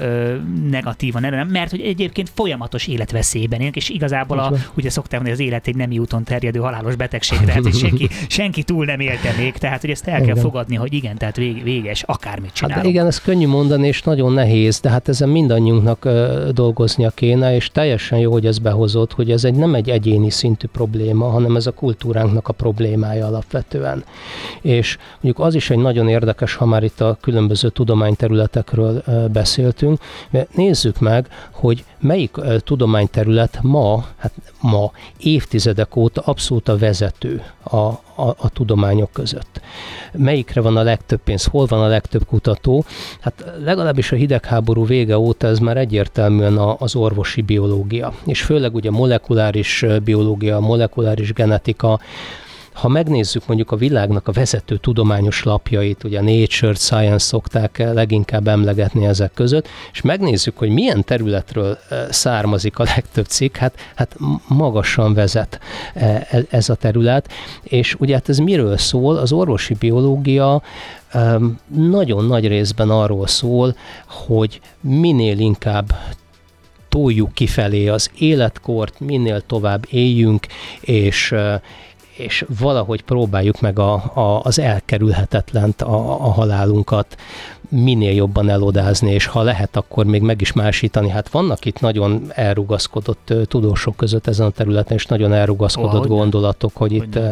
ö, 0.01 0.37
negatívan, 0.69 1.21
nem, 1.21 1.47
mert 1.47 1.71
hogy 1.71 1.81
egyébként 1.81 2.29
folyamatos 2.33 2.87
életveszélyben 2.87 3.59
élünk, 3.59 3.75
és 3.75 3.89
igazából 3.89 4.39
a, 4.39 4.53
ugye 4.75 4.89
szoktam 4.89 5.21
mondani, 5.21 5.41
az 5.41 5.47
élet 5.47 5.67
egy 5.67 5.75
nem 5.75 5.91
úton 5.91 6.23
terjedő 6.23 6.59
halálos 6.59 6.95
betegség, 6.95 7.39
tehát 7.39 7.63
hogy 7.63 7.75
senki, 7.75 8.07
senki 8.27 8.63
túl 8.63 8.85
nem 8.85 8.99
élte 8.99 9.33
még, 9.37 9.53
tehát 9.53 9.81
hogy 9.81 9.89
ezt 9.89 10.07
el 10.07 10.21
igen. 10.21 10.33
kell 10.33 10.43
fogadni, 10.43 10.75
hogy 10.75 10.93
igen, 10.93 11.17
tehát 11.17 11.35
véges, 11.35 12.03
akármit 12.03 12.53
csinálunk. 12.53 12.81
Hát 12.81 12.91
igen, 12.91 13.05
ez 13.05 13.21
könnyű 13.21 13.47
mondani, 13.47 13.87
és 13.87 14.01
nagyon 14.01 14.33
nehéz, 14.33 14.79
de 14.79 14.89
hát 14.89 15.09
ezen 15.09 15.29
mindannyiunknak 15.29 16.05
ö, 16.05 16.49
dolgoznia 16.53 17.09
kéne, 17.09 17.55
és 17.55 17.69
teljesen 17.69 18.19
jó, 18.19 18.31
hogy 18.31 18.45
ez 18.45 18.57
behozott, 18.57 19.13
hogy 19.13 19.31
ez 19.31 19.43
egy 19.43 19.53
nem 19.53 19.75
egy 19.75 19.89
egyéni 19.89 20.29
szintű 20.29 20.67
probléma, 20.67 21.29
hanem 21.29 21.55
ez 21.55 21.67
a 21.67 21.71
kultúránknak 21.71 22.47
a 22.47 22.53
problémája 22.53 23.25
alapvetően. 23.27 24.03
És 24.61 24.97
mondjuk 25.11 25.45
az 25.45 25.55
is 25.55 25.69
egy 25.69 25.77
nagyon 25.77 26.07
érdekes, 26.09 26.55
ha 26.55 26.65
már 26.65 26.83
itt 26.83 27.01
a 27.01 27.08
különböző 27.21 27.69
tudományterületekről 27.69 29.03
beszéltünk. 29.31 29.99
Nézzük 30.51 30.99
meg, 30.99 31.27
hogy 31.51 31.83
melyik 31.99 32.31
tudományterület 32.57 33.59
ma, 33.61 34.05
hát 34.17 34.31
ma 34.61 34.91
évtizedek 35.17 35.95
óta 35.95 36.21
abszolút 36.21 36.69
a 36.69 36.77
vezető 36.77 37.43
a, 37.63 37.75
a, 37.75 38.35
a 38.37 38.49
tudományok 38.53 39.11
között. 39.11 39.61
Melyikre 40.13 40.61
van 40.61 40.77
a 40.77 40.83
legtöbb 40.83 41.19
pénz, 41.23 41.45
hol 41.45 41.65
van 41.65 41.81
a 41.81 41.87
legtöbb 41.87 42.25
kutató? 42.25 42.85
Hát 43.19 43.53
legalábbis 43.63 44.11
a 44.11 44.15
hidegháború 44.15 44.85
vége 44.85 45.17
óta 45.17 45.47
ez 45.47 45.59
már 45.59 45.77
egyértelműen 45.77 46.57
a, 46.57 46.75
az 46.79 46.95
orvosi 46.95 47.41
biológia, 47.41 48.13
és 48.25 48.41
főleg 48.41 48.75
ugye 48.75 48.91
molekuláris 48.91 49.85
biológia, 50.03 50.59
molekuláris 50.59 51.33
genetika, 51.33 51.99
ha 52.79 52.87
megnézzük 52.87 53.47
mondjuk 53.47 53.71
a 53.71 53.75
világnak 53.75 54.27
a 54.27 54.31
vezető 54.31 54.77
tudományos 54.77 55.43
lapjait, 55.43 56.03
ugye 56.03 56.19
a 56.19 56.21
Nature, 56.21 56.73
Science 56.73 57.17
szokták 57.17 57.77
leginkább 57.77 58.47
emlegetni 58.47 59.05
ezek 59.05 59.33
között, 59.33 59.67
és 59.91 60.01
megnézzük, 60.01 60.57
hogy 60.57 60.69
milyen 60.69 61.03
területről 61.03 61.77
származik 62.09 62.79
a 62.79 62.83
legtöbb 62.95 63.25
cikk, 63.25 63.55
hát, 63.55 63.73
hát 63.95 64.15
magasan 64.47 65.13
vezet 65.13 65.59
e, 65.93 66.27
ez 66.49 66.69
a 66.69 66.75
terület, 66.75 67.31
és 67.63 67.95
ugye 67.99 68.13
hát 68.13 68.29
ez 68.29 68.37
miről 68.37 68.77
szól? 68.77 69.17
Az 69.17 69.31
orvosi 69.31 69.73
biológia 69.73 70.61
nagyon 71.67 72.25
nagy 72.25 72.47
részben 72.47 72.89
arról 72.89 73.27
szól, 73.27 73.75
hogy 74.07 74.61
minél 74.81 75.39
inkább 75.39 75.93
toljuk 76.89 77.33
kifelé 77.33 77.87
az 77.87 78.11
életkort, 78.17 78.99
minél 78.99 79.41
tovább 79.41 79.85
éljünk, 79.89 80.47
és 80.81 81.35
és 82.19 82.45
valahogy 82.59 83.01
próbáljuk 83.01 83.61
meg 83.61 83.79
a, 83.79 83.93
a, 84.13 84.41
az 84.43 84.59
elkerülhetetlent, 84.59 85.81
a, 85.81 86.25
a 86.25 86.31
halálunkat 86.31 87.17
minél 87.69 88.13
jobban 88.13 88.49
elodázni, 88.49 89.11
és 89.11 89.25
ha 89.25 89.41
lehet, 89.41 89.75
akkor 89.75 90.05
még 90.05 90.21
meg 90.21 90.41
is 90.41 90.53
másítani. 90.53 91.09
Hát 91.09 91.29
vannak 91.29 91.65
itt 91.65 91.79
nagyon 91.79 92.23
elrugaszkodott 92.35 93.33
tudósok 93.43 93.95
között 93.95 94.27
ezen 94.27 94.45
a 94.45 94.49
területen, 94.49 94.97
és 94.97 95.05
nagyon 95.05 95.33
elrugaszkodott 95.33 96.03
oh, 96.03 96.07
gondolatok, 96.07 96.71
hogy, 96.75 96.91
hogy 96.91 97.03
itt 97.03 97.13
ne. 97.13 97.31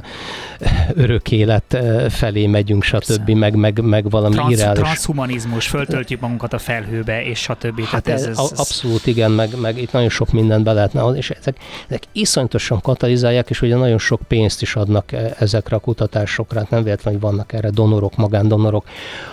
örök 1.04 1.32
élet 1.32 1.78
felé 2.10 2.48
megyünk, 2.48 2.84
stb., 2.84 3.30
meg, 3.30 3.56
meg, 3.56 3.82
meg 3.82 4.10
valami 4.10 4.36
Trans, 4.36 4.54
irreális. 4.54 4.80
Transhumanizmus, 4.80 5.68
föltöltjük 5.68 6.20
magunkat 6.20 6.54
a 6.54 6.58
felhőbe, 6.58 7.24
és 7.24 7.40
stb. 7.40 7.82
Hát 7.82 8.08
ez, 8.08 8.24
ez, 8.24 8.38
ez, 8.38 8.52
abszolút 8.56 9.06
igen, 9.06 9.32
meg, 9.32 9.60
meg 9.60 9.82
itt 9.82 9.92
nagyon 9.92 10.10
sok 10.10 10.32
mindent 10.32 10.64
be 10.64 10.74
lehetne, 10.74 11.04
és 11.04 11.30
ezek, 11.30 11.58
ezek 11.88 12.04
iszonyatosan 12.12 12.82
katalizálják, 12.82 13.50
és 13.50 13.62
ugye 13.62 13.76
nagyon 13.76 14.00
sok 14.00 14.22
pénzt 14.28 14.62
is 14.62 14.76
adnak 14.78 15.12
ezekre 15.40 15.76
a 15.76 15.80
kutatásokra, 15.80 16.60
hát 16.60 16.70
nem 16.70 16.84
véletlenül, 16.84 17.20
hogy 17.20 17.30
vannak 17.30 17.54
erre 17.54 17.70
donorok, 17.70 18.16
magándonorok, 18.16 18.86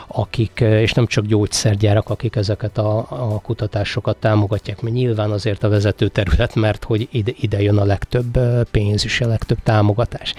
akik, 0.06 0.60
és 0.60 0.92
nem 0.92 1.06
csak 1.06 1.24
gyógyszergyárak, 1.26 2.10
akik 2.10 2.36
ezeket 2.36 2.78
a, 2.78 2.98
a 3.08 3.40
kutatásokat 3.40 4.16
támogatják, 4.16 4.80
mert 4.80 4.94
nyilván 4.94 5.30
azért 5.30 5.62
a 5.62 5.68
vezető 5.68 6.08
terület, 6.08 6.54
mert 6.54 6.84
hogy 6.84 7.08
ide, 7.10 7.32
ide 7.40 7.62
jön 7.62 7.78
a 7.78 7.84
legtöbb 7.84 8.38
pénz 8.70 9.04
és 9.04 9.20
a 9.20 9.26
legtöbb 9.26 9.58
támogatás. 9.62 10.34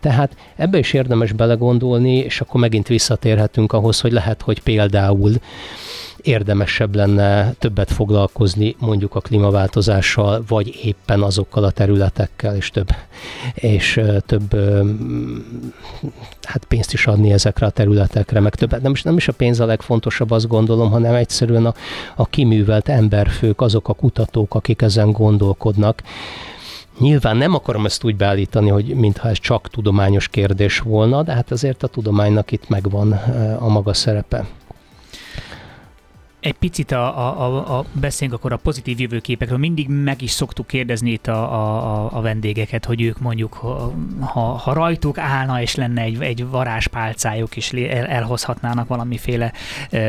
Tehát 0.00 0.36
ebbe 0.56 0.78
is 0.78 0.92
érdemes 0.92 1.32
belegondolni, 1.32 2.16
és 2.16 2.40
akkor 2.40 2.60
megint 2.60 2.88
visszatérhetünk 2.88 3.72
ahhoz, 3.72 4.00
hogy 4.00 4.12
lehet, 4.12 4.42
hogy 4.42 4.62
például 4.62 5.32
érdemesebb 6.22 6.94
lenne 6.94 7.52
többet 7.58 7.90
foglalkozni 7.90 8.76
mondjuk 8.78 9.14
a 9.14 9.20
klímaváltozással, 9.20 10.44
vagy 10.48 10.78
éppen 10.84 11.22
azokkal 11.22 11.64
a 11.64 11.70
területekkel, 11.70 12.56
és 12.56 12.70
több, 12.70 12.88
és 13.54 14.00
több 14.26 14.54
hát 16.42 16.64
pénzt 16.64 16.92
is 16.92 17.06
adni 17.06 17.32
ezekre 17.32 17.66
a 17.66 17.70
területekre, 17.70 18.40
meg 18.40 18.54
többet. 18.54 18.82
Nem 18.82 18.92
is, 18.92 19.02
nem 19.02 19.16
is 19.16 19.28
a 19.28 19.32
pénz 19.32 19.60
a 19.60 19.66
legfontosabb, 19.66 20.30
azt 20.30 20.48
gondolom, 20.48 20.90
hanem 20.90 21.14
egyszerűen 21.14 21.66
a, 21.66 21.74
a 22.16 22.26
kiművelt 22.26 22.88
emberfők, 22.88 23.60
azok 23.60 23.88
a 23.88 23.94
kutatók, 23.94 24.54
akik 24.54 24.82
ezen 24.82 25.12
gondolkodnak, 25.12 26.02
Nyilván 26.98 27.36
nem 27.36 27.54
akarom 27.54 27.84
ezt 27.84 28.04
úgy 28.04 28.16
beállítani, 28.16 28.68
hogy 28.68 28.84
mintha 28.94 29.28
ez 29.28 29.38
csak 29.38 29.68
tudományos 29.68 30.28
kérdés 30.28 30.78
volna, 30.78 31.22
de 31.22 31.32
hát 31.32 31.50
azért 31.50 31.82
a 31.82 31.86
tudománynak 31.86 32.52
itt 32.52 32.68
megvan 32.68 33.12
a 33.58 33.68
maga 33.68 33.94
szerepe. 33.94 34.46
Egy 36.40 36.52
picit 36.52 36.90
a, 36.90 37.18
a, 37.18 37.46
a, 37.46 37.78
a 37.78 37.84
beszéljünk 37.92 38.38
akkor 38.38 38.52
a 38.52 38.56
pozitív 38.56 39.00
jövőképekről. 39.00 39.58
Mindig 39.58 39.88
meg 39.88 40.22
is 40.22 40.30
szoktuk 40.30 40.66
kérdezni 40.66 41.10
itt 41.10 41.26
a, 41.26 41.52
a, 41.52 42.16
a 42.16 42.20
vendégeket, 42.20 42.84
hogy 42.84 43.02
ők 43.02 43.18
mondjuk, 43.18 43.54
ha, 44.20 44.40
ha 44.40 44.72
rajtuk 44.72 45.18
állna 45.18 45.60
és 45.60 45.74
lenne 45.74 46.02
egy, 46.02 46.22
egy 46.22 46.46
varázspálcájuk, 46.46 47.56
és 47.56 47.72
el, 47.72 48.06
elhozhatnának 48.06 48.88
valamiféle 48.88 49.52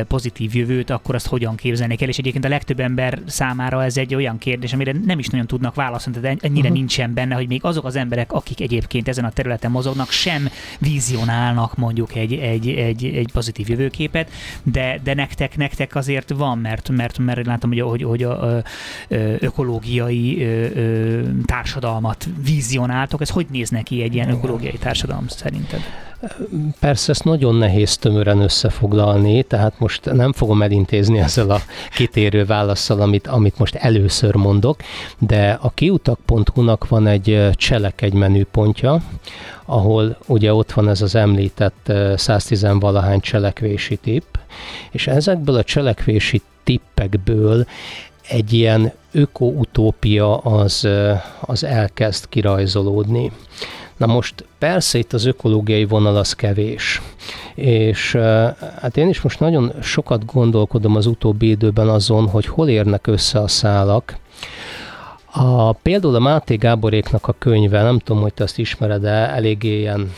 pozitív 0.08 0.56
jövőt, 0.56 0.90
akkor 0.90 1.16
azt 1.16 1.28
hogyan 1.28 1.56
képzelnék 1.56 2.02
el? 2.02 2.08
És 2.08 2.18
egyébként 2.18 2.46
a 2.46 2.50
legtöbb 2.50 2.80
ember 2.80 3.20
számára 3.26 3.84
ez 3.84 3.98
egy 3.98 4.16
olyan 4.16 4.38
kérdés, 4.38 4.74
amire 4.74 4.94
nem 5.06 5.20
is 5.20 5.28
nagyon 5.28 5.48
tudnak 5.48 5.76
válaszolni, 5.76 6.20
tehát 6.20 6.44
ennyire 6.44 6.62
uh-huh. 6.62 6.78
nincsen 6.78 7.14
benne, 7.14 7.36
hogy 7.36 7.48
még 7.48 7.64
azok 7.64 7.86
az 7.86 7.96
emberek, 7.96 8.32
akik 8.32 8.62
egyébként 8.62 9.08
ezen 9.08 9.26
a 9.26 9.32
területen 9.32 9.72
mozognak, 9.72 10.10
sem 10.10 10.50
vizionálnak 10.80 11.78
mondjuk 11.78 12.16
egy, 12.16 12.34
egy, 12.34 12.68
egy, 12.70 13.06
egy 13.06 13.32
pozitív 13.32 13.70
jövőképet, 13.70 14.32
de, 14.64 15.00
de 15.04 15.14
nektek, 15.14 15.58
nektek 15.58 15.96
azért 15.96 16.20
azért 16.22 16.40
van, 16.46 16.58
mert, 16.58 16.90
mert, 16.90 17.18
mert 17.18 17.46
látom, 17.46 17.70
hogy, 17.70 17.82
hogy, 17.82 18.04
hogy 18.04 18.24
a, 18.24 18.44
a, 18.44 18.58
a 18.58 18.64
ökológiai 19.40 20.44
a, 20.44 21.22
társadalmat 21.46 22.28
vizionáltok. 22.44 23.22
Ez 23.22 23.30
hogy 23.30 23.46
néz 23.50 23.70
neki 23.70 24.02
egy 24.02 24.14
ilyen 24.14 24.30
ökológiai 24.30 24.78
társadalom 24.78 25.28
szerinted? 25.28 25.80
Persze 26.80 27.12
ezt 27.12 27.24
nagyon 27.24 27.56
nehéz 27.56 27.98
tömören 27.98 28.42
összefoglalni, 28.42 29.44
tehát 29.44 29.80
most 29.80 30.12
nem 30.14 30.34
fogom 30.34 30.62
elintézni 30.62 31.20
ezzel 31.20 31.50
a 31.50 31.60
kitérő 31.96 32.46
válaszsal, 32.46 33.02
amit, 33.02 33.28
amit 33.28 33.58
most 33.58 33.76
először 33.76 34.36
mondok, 34.36 34.80
de 35.18 35.58
a 35.62 35.70
kiutak.hu-nak 35.70 36.88
van 36.88 37.08
egy 37.08 37.50
cselekedj 37.54 38.18
menüpontja, 38.18 39.02
ahol 39.66 40.18
ugye 40.26 40.54
ott 40.54 40.72
van 40.72 40.90
ez 40.90 41.02
az 41.02 41.16
említett 41.16 41.92
110 42.16 42.66
valahány 42.80 43.20
cselekvési 43.20 43.96
tipp, 43.96 44.36
és 44.92 45.08
ezekből 45.08 45.56
a 45.56 45.64
cselekvési 45.64 46.42
tippekből 46.64 47.66
egy 48.30 48.54
ilyen 48.54 48.92
öko-utópia 49.12 50.38
az, 50.38 50.88
az 51.42 51.64
elkezd 51.64 52.30
kirajzolódni. 52.30 53.32
Na 53.98 54.06
most 54.06 54.46
persze 54.58 54.98
itt 54.98 55.14
az 55.14 55.26
ökológiai 55.26 55.86
vonal 55.86 56.16
az 56.16 56.34
kevés, 56.34 57.02
és 57.56 58.12
hát 58.82 58.98
én 58.98 59.10
is 59.10 59.22
most 59.22 59.40
nagyon 59.40 59.74
sokat 59.82 60.26
gondolkodom 60.26 60.96
az 60.96 61.06
utóbbi 61.06 61.50
időben 61.50 61.90
azon, 61.90 62.28
hogy 62.28 62.46
hol 62.46 62.70
érnek 62.70 63.08
össze 63.08 63.40
a 63.40 63.48
szálak, 63.48 64.18
a, 65.34 65.72
például 65.72 66.16
a 66.16 66.20
Máté 66.20 66.56
Gáboréknak 66.56 67.28
a 67.28 67.36
könyve, 67.38 67.82
nem 67.82 68.00
tudom, 68.00 68.22
hogy 68.22 68.34
te 68.34 68.44
azt 68.44 68.58
ismered, 68.58 69.02
de 69.02 69.10
eléggé 69.10 69.80
ilyen 69.80 70.12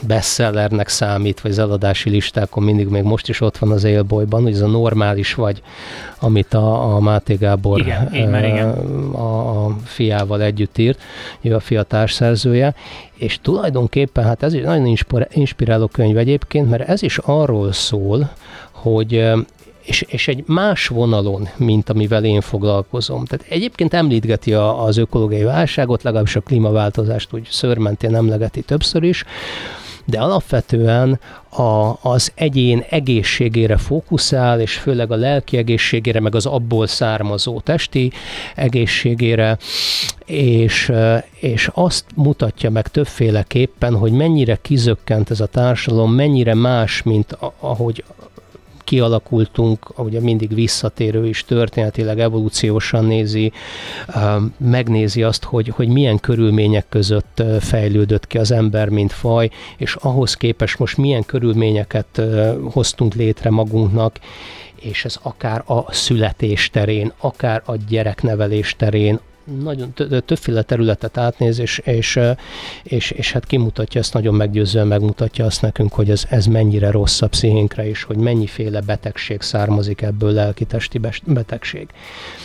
bestsellernek 0.00 0.88
számít, 0.88 1.40
vagy 1.40 1.50
az 1.50 1.58
eladási 1.58 2.10
listákon 2.10 2.62
mindig 2.62 2.88
még 2.88 3.02
most 3.02 3.28
is 3.28 3.40
ott 3.40 3.58
van 3.58 3.70
az 3.70 3.84
élbolyban, 3.84 4.42
hogy 4.42 4.52
ez 4.52 4.60
a 4.60 4.66
normális 4.66 5.34
vagy, 5.34 5.62
amit 6.18 6.54
a, 6.54 6.94
a 6.94 7.00
Máté 7.00 7.34
Gábor 7.34 7.80
igen, 7.80 8.28
már, 8.30 8.44
igen. 8.44 8.68
A, 9.12 9.64
a 9.64 9.76
fiával 9.84 10.42
együtt 10.42 10.78
írt, 10.78 11.00
ő 11.40 11.54
a 11.54 11.60
fia 11.60 11.82
társszerzője, 11.82 12.74
és 13.14 13.38
tulajdonképpen 13.42 14.24
hát 14.24 14.42
ez 14.42 14.52
egy 14.52 14.62
nagyon 14.62 14.96
inspiráló 15.30 15.86
könyv 15.86 16.16
egyébként, 16.18 16.70
mert 16.70 16.88
ez 16.88 17.02
is 17.02 17.18
arról 17.18 17.72
szól, 17.72 18.30
hogy 18.70 19.32
és, 19.86 20.04
és 20.08 20.28
egy 20.28 20.42
más 20.46 20.86
vonalon, 20.86 21.48
mint 21.56 21.90
amivel 21.90 22.24
én 22.24 22.40
foglalkozom. 22.40 23.24
Tehát 23.24 23.46
egyébként 23.48 23.94
említgeti 23.94 24.54
a, 24.54 24.84
az 24.84 24.96
ökológiai 24.96 25.42
válságot, 25.42 26.02
legalábbis 26.02 26.36
a 26.36 26.40
klímaváltozást 26.40 27.32
úgy 27.32 27.48
szörmentén 27.50 28.14
emlegeti 28.14 28.60
többször 28.60 29.02
is, 29.02 29.24
de 30.04 30.20
alapvetően 30.20 31.20
a, 31.48 31.98
az 32.02 32.32
egyén 32.34 32.84
egészségére 32.88 33.76
fókuszál, 33.76 34.60
és 34.60 34.74
főleg 34.74 35.12
a 35.12 35.16
lelki 35.16 35.56
egészségére, 35.56 36.20
meg 36.20 36.34
az 36.34 36.46
abból 36.46 36.86
származó 36.86 37.60
testi 37.60 38.12
egészségére, 38.54 39.58
és, 40.24 40.92
és 41.40 41.70
azt 41.74 42.04
mutatja 42.14 42.70
meg 42.70 42.88
többféleképpen, 42.88 43.96
hogy 43.96 44.12
mennyire 44.12 44.58
kizökkent 44.62 45.30
ez 45.30 45.40
a 45.40 45.46
társadalom, 45.46 46.12
mennyire 46.12 46.54
más, 46.54 47.02
mint 47.02 47.38
ahogy 47.60 48.04
kialakultunk, 48.86 49.98
ugye 49.98 50.20
mindig 50.20 50.54
visszatérő 50.54 51.26
is 51.26 51.44
történetileg, 51.44 52.20
evolúciósan 52.20 53.04
nézi, 53.04 53.52
megnézi 54.56 55.22
azt, 55.22 55.44
hogy, 55.44 55.68
hogy 55.68 55.88
milyen 55.88 56.20
körülmények 56.20 56.86
között 56.88 57.42
fejlődött 57.60 58.26
ki 58.26 58.38
az 58.38 58.50
ember, 58.50 58.88
mint 58.88 59.12
faj, 59.12 59.50
és 59.76 59.94
ahhoz 59.94 60.34
képest 60.34 60.78
most 60.78 60.96
milyen 60.96 61.24
körülményeket 61.24 62.22
hoztunk 62.70 63.14
létre 63.14 63.50
magunknak, 63.50 64.18
és 64.80 65.04
ez 65.04 65.16
akár 65.22 65.62
a 65.66 65.92
születés 65.92 66.70
terén, 66.70 67.12
akár 67.18 67.62
a 67.64 67.72
gyereknevelés 67.88 68.74
terén, 68.78 69.20
nagyon 69.62 69.92
többféle 70.24 70.62
területet 70.62 71.18
átnéz, 71.18 71.58
és, 71.58 71.78
és, 71.78 72.20
és, 72.82 73.10
és 73.10 73.32
hát 73.32 73.46
kimutatja 73.46 74.00
ezt 74.00 74.14
nagyon 74.14 74.34
meggyőzően, 74.34 74.86
megmutatja 74.86 75.44
azt 75.44 75.62
nekünk, 75.62 75.92
hogy 75.92 76.10
ez, 76.10 76.24
ez 76.28 76.46
mennyire 76.46 76.90
rossz 76.90 77.22
a 77.22 77.28
pszichénkre, 77.28 77.88
és 77.88 78.02
hogy 78.02 78.16
mennyiféle 78.16 78.80
betegség 78.80 79.40
származik 79.40 80.02
ebből 80.02 80.32
lelki-testi 80.32 81.00
betegség. 81.24 81.88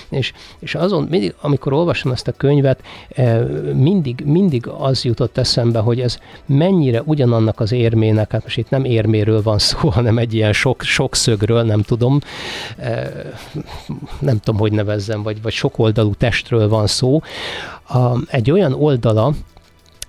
És, 0.10 0.34
és 0.60 0.76
azon, 0.76 1.08
mindig, 1.10 1.34
amikor 1.42 1.74
olvasom 1.74 2.12
ezt 2.12 2.28
a 2.28 2.32
könyvet, 2.32 2.82
mindig, 3.74 4.24
mindig 4.26 4.68
az 4.68 5.04
jutott 5.04 5.38
eszembe, 5.38 5.80
hogy 5.80 6.00
ez 6.00 6.18
mennyire 6.46 7.02
ugyanannak 7.06 7.60
az 7.60 7.72
érmének, 7.72 8.32
hát 8.32 8.44
most 8.44 8.58
itt 8.58 8.70
nem 8.70 8.84
érméről 8.84 9.42
van 9.42 9.60
szó, 9.60 9.90
hanem 9.98 10.18
egy 10.18 10.34
ilyen 10.34 10.54
sok, 10.54 10.82
sok 10.82 11.16
szögről, 11.16 11.64
nem 11.64 11.82
tudom, 11.82 12.20
nem 14.20 14.40
tudom, 14.40 14.60
hogy 14.60 14.72
nevezzem, 14.72 15.24
vagy, 15.24 15.42
vagy 15.42 15.54
sokoldalú 15.54 16.14
testről 16.14 16.70
van 16.70 16.88
szó, 16.92 17.22
egy 18.28 18.52
olyan 18.52 18.74
oldala, 18.74 19.34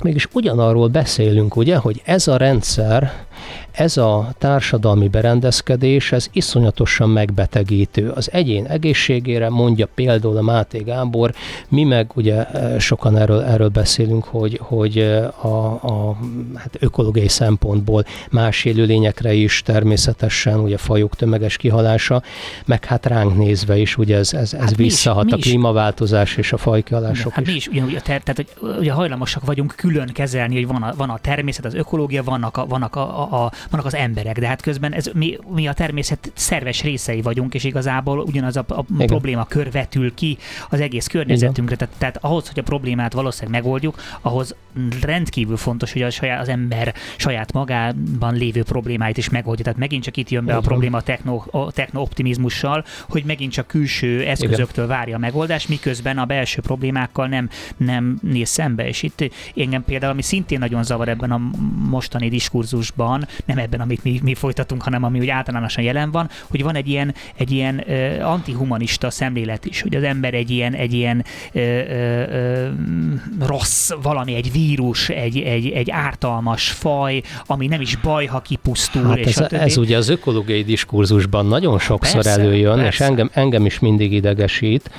mégis 0.02 0.28
ugyanarról 0.32 0.88
beszélünk, 0.88 1.56
ugye, 1.56 1.76
hogy 1.76 2.02
ez 2.04 2.28
a 2.28 2.36
rendszer, 2.36 3.24
ez 3.72 3.96
a 3.96 4.32
társadalmi 4.38 5.08
berendezkedés, 5.08 6.12
ez 6.12 6.28
iszonyatosan 6.32 7.08
megbetegítő. 7.08 8.10
Az 8.10 8.32
egyén 8.32 8.66
egészségére 8.66 9.48
mondja 9.48 9.88
például 9.94 10.36
a 10.36 10.42
Máté 10.42 10.78
Gábor, 10.78 11.34
mi 11.68 11.84
meg 11.84 12.10
ugye 12.14 12.46
sokan 12.78 13.16
erről, 13.16 13.42
erről 13.42 13.68
beszélünk, 13.68 14.24
hogy, 14.24 14.58
hogy 14.62 14.98
a, 15.40 15.46
a 15.82 16.16
hát 16.54 16.76
ökológiai 16.78 17.28
szempontból 17.28 18.04
más 18.30 18.64
élőlényekre 18.64 19.32
is 19.32 19.62
természetesen, 19.62 20.60
ugye 20.60 20.76
fajok 20.76 21.16
tömeges 21.16 21.56
kihalása, 21.56 22.22
meg 22.64 22.84
hát 22.84 23.06
ránk 23.06 23.36
nézve 23.36 23.76
is, 23.76 23.96
ugye 23.98 24.16
ez, 24.16 24.32
ez, 24.32 24.54
ez 24.54 24.60
hát 24.60 24.76
visszahat 24.76 25.26
is, 25.26 25.32
a 25.32 25.36
klímaváltozás 25.36 26.36
és 26.36 26.52
a 26.52 26.56
fajkihalások 26.56 27.32
hát 27.32 27.46
is. 27.46 27.50
mi 27.50 27.56
is, 27.56 27.68
ugye, 27.68 27.82
ugye, 27.82 28.00
tehát, 28.00 28.32
hogy 28.36 28.46
ugye 28.78 28.92
hajlamosak 28.92 29.44
vagyunk 29.44 29.74
külön 29.76 30.06
kezelni, 30.12 30.54
hogy 30.54 30.66
van 30.66 30.82
a, 30.82 30.94
van 30.96 31.10
a 31.10 31.18
természet, 31.18 31.64
az 31.64 31.74
ökológia, 31.74 32.22
vannak, 32.22 32.56
a, 32.56 32.66
vannak, 32.66 32.96
a, 32.96 33.20
a, 33.20 33.31
a, 33.32 33.52
vannak 33.70 33.86
az 33.86 33.94
emberek, 33.94 34.38
de 34.38 34.46
hát 34.46 34.62
közben 34.62 34.92
ez, 34.92 35.10
mi, 35.14 35.38
mi 35.48 35.66
a 35.66 35.72
természet 35.72 36.32
szerves 36.34 36.82
részei 36.82 37.22
vagyunk, 37.22 37.54
és 37.54 37.64
igazából 37.64 38.18
ugyanaz 38.18 38.56
a, 38.56 38.64
a 38.68 38.84
probléma 38.96 39.44
kör 39.44 39.70
vetül 39.70 40.14
ki 40.14 40.38
az 40.70 40.80
egész 40.80 41.06
környezetünkre. 41.06 41.76
Tehát, 41.76 41.94
tehát 41.98 42.18
ahhoz, 42.20 42.48
hogy 42.48 42.58
a 42.58 42.62
problémát 42.62 43.12
valószínűleg 43.12 43.62
megoldjuk, 43.62 44.00
ahhoz 44.20 44.54
rendkívül 45.00 45.56
fontos, 45.56 45.92
hogy 45.92 46.02
a 46.02 46.10
saját, 46.10 46.40
az 46.40 46.48
ember 46.48 46.94
saját 47.16 47.52
magában 47.52 48.34
lévő 48.34 48.62
problémáit 48.62 49.16
is 49.16 49.28
megoldja. 49.28 49.64
Tehát 49.64 49.78
megint 49.78 50.02
csak 50.02 50.16
itt 50.16 50.30
jön 50.30 50.44
be 50.44 50.56
a 50.56 50.60
probléma 50.60 50.96
a 50.96 51.02
techno, 51.02 51.42
a 51.50 51.72
techno-optimizmussal, 51.72 52.84
hogy 53.08 53.24
megint 53.24 53.52
csak 53.52 53.66
külső 53.66 54.24
eszközöktől 54.24 54.86
várja 54.86 55.16
a 55.16 55.18
megoldást, 55.18 55.68
miközben 55.68 56.18
a 56.18 56.24
belső 56.24 56.60
problémákkal 56.60 57.26
nem, 57.26 57.48
nem 57.76 58.18
néz 58.22 58.48
szembe. 58.48 58.88
És 58.88 59.02
itt 59.02 59.24
engem 59.56 59.84
például, 59.84 60.12
ami 60.12 60.22
szintén 60.22 60.58
nagyon 60.58 60.84
zavar 60.84 61.08
ebben 61.08 61.30
a 61.30 61.40
mostani 61.88 62.28
diskurzusban, 62.28 63.21
nem 63.44 63.58
ebben, 63.58 63.80
amit 63.80 64.04
mi, 64.04 64.20
mi 64.22 64.34
folytatunk, 64.34 64.82
hanem 64.82 65.04
ami 65.04 65.18
úgy 65.18 65.28
általánosan 65.28 65.84
jelen 65.84 66.10
van, 66.10 66.30
hogy 66.50 66.62
van 66.62 66.74
egy 66.74 66.88
ilyen, 66.88 67.14
egy 67.36 67.50
ilyen 67.50 67.84
uh, 67.86 68.30
antihumanista 68.30 69.10
szemlélet 69.10 69.64
is, 69.64 69.82
hogy 69.82 69.94
az 69.94 70.02
ember 70.02 70.34
egy 70.34 70.50
ilyen, 70.50 70.74
egy 70.74 70.92
ilyen 70.92 71.24
uh, 71.54 71.62
uh, 71.62 73.46
rossz 73.46 73.90
valami, 74.02 74.34
egy 74.34 74.52
vírus, 74.52 75.08
egy, 75.08 75.38
egy, 75.38 75.70
egy 75.70 75.90
ártalmas 75.90 76.70
faj, 76.70 77.22
ami 77.46 77.66
nem 77.66 77.80
is 77.80 77.96
baj, 77.96 78.26
ha 78.26 78.40
kipusztul. 78.40 79.06
Hát 79.06 79.18
és 79.18 79.36
ez, 79.36 79.52
ez 79.52 79.76
ugye 79.76 79.96
az 79.96 80.08
ökológiai 80.08 80.62
diskurzusban 80.62 81.46
nagyon 81.46 81.78
sokszor 81.78 82.22
persze, 82.22 82.40
előjön, 82.40 82.74
persze. 82.74 83.04
és 83.04 83.10
engem, 83.10 83.30
engem 83.32 83.66
is 83.66 83.78
mindig 83.78 84.12
idegesít, 84.12 84.90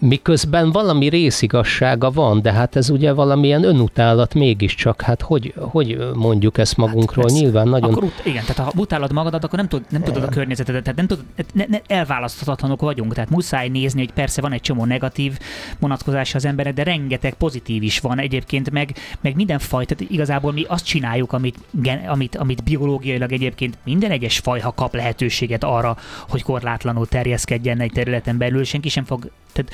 miközben 0.00 0.72
valami 0.72 1.08
részigassága 1.08 2.10
van, 2.10 2.42
de 2.42 2.52
hát 2.52 2.76
ez 2.76 2.90
ugye 2.90 3.12
valamilyen 3.12 3.64
önutálat 3.64 4.34
mégiscsak, 4.34 5.02
hát 5.02 5.22
hogy, 5.22 5.54
hogy 5.56 5.98
mondjuk 6.14 6.58
ezt 6.58 6.76
magunkról, 6.76 7.24
hát 7.28 7.40
nyilván 7.40 7.68
nagyon... 7.68 7.90
Akkor 7.90 8.04
ut- 8.04 8.22
igen, 8.24 8.44
tehát 8.46 8.72
ha 8.72 8.80
utálod 8.80 9.12
magadat, 9.12 9.44
akkor 9.44 9.58
nem, 9.58 9.68
tud, 9.68 9.84
nem 9.88 10.02
tudod 10.02 10.22
a 10.22 10.28
környezetedet, 10.28 10.82
tehát 10.82 10.98
nem 10.98 11.06
tudod, 11.06 11.24
ne, 11.52 11.64
ne, 11.68 11.78
elválaszthatatlanok 11.86 12.80
vagyunk, 12.80 13.14
tehát 13.14 13.30
muszáj 13.30 13.68
nézni, 13.68 14.00
hogy 14.00 14.12
persze 14.12 14.40
van 14.40 14.52
egy 14.52 14.60
csomó 14.60 14.84
negatív 14.84 15.38
vonatkozása 15.78 16.36
az 16.36 16.44
emberek, 16.44 16.74
de 16.74 16.82
rengeteg 16.82 17.34
pozitív 17.34 17.82
is 17.82 17.98
van 17.98 18.18
egyébként, 18.18 18.70
meg, 18.70 18.94
meg 19.20 19.34
mindenfajta, 19.34 19.94
tehát 19.94 20.12
igazából 20.12 20.52
mi 20.52 20.64
azt 20.68 20.84
csináljuk, 20.84 21.32
amit, 21.32 21.58
amit, 22.06 22.36
amit 22.36 22.64
biológiailag 22.64 23.32
egyébként 23.32 23.78
minden 23.84 24.10
egyes 24.10 24.38
faj, 24.38 24.60
ha 24.60 24.72
kap 24.72 24.94
lehetőséget 24.94 25.64
arra, 25.64 25.96
hogy 26.28 26.42
korlátlanul 26.42 27.06
terjeszkedjen 27.06 27.80
egy 27.80 27.92
területen 27.92 28.38
belül, 28.38 28.64
senki 28.64 28.88
sem 28.88 29.04
fog 29.04 29.30
tehát 29.52 29.72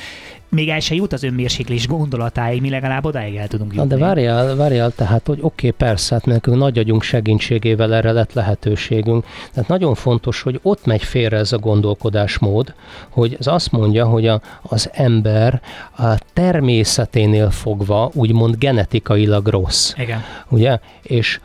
még 0.49 0.69
el 0.69 0.81
se 0.81 0.95
jut 0.95 1.12
az 1.12 1.23
önmérséklés 1.23 1.87
gondolatáig, 1.87 2.61
mi 2.61 2.71
legalább 2.71 3.05
odáig 3.05 3.37
el 3.37 3.49
tudunk 3.49 3.75
jutni. 3.75 3.89
Na 3.89 3.97
de 3.97 4.05
várjál, 4.05 4.57
várjál, 4.57 4.91
tehát, 4.91 5.27
hogy 5.27 5.39
oké, 5.41 5.67
okay, 5.67 5.89
persze, 5.89 6.14
hát 6.14 6.25
nekünk 6.25 6.57
nagy 6.57 6.79
agyunk 6.79 7.03
segítségével 7.03 7.95
erre 7.95 8.12
lett 8.12 8.33
lehetőségünk. 8.33 9.25
Tehát 9.53 9.69
nagyon 9.69 9.95
fontos, 9.95 10.43
hogy 10.43 10.61
ott 10.62 10.85
megy 10.85 11.03
félre 11.03 11.37
ez 11.37 11.53
a 11.53 11.59
gondolkodásmód, 11.59 12.75
hogy 13.09 13.37
ez 13.39 13.47
azt 13.47 13.73
mondja, 13.73 14.07
hogy 14.07 14.27
a, 14.27 14.41
az 14.62 14.91
ember 14.93 15.61
a 15.99 16.19
természeténél 16.33 17.51
fogva 17.51 18.11
úgymond 18.14 18.57
genetikailag 18.59 19.47
rossz. 19.47 19.93
Igen. 19.97 20.23
Ugye? 20.49 20.79
És 21.03 21.41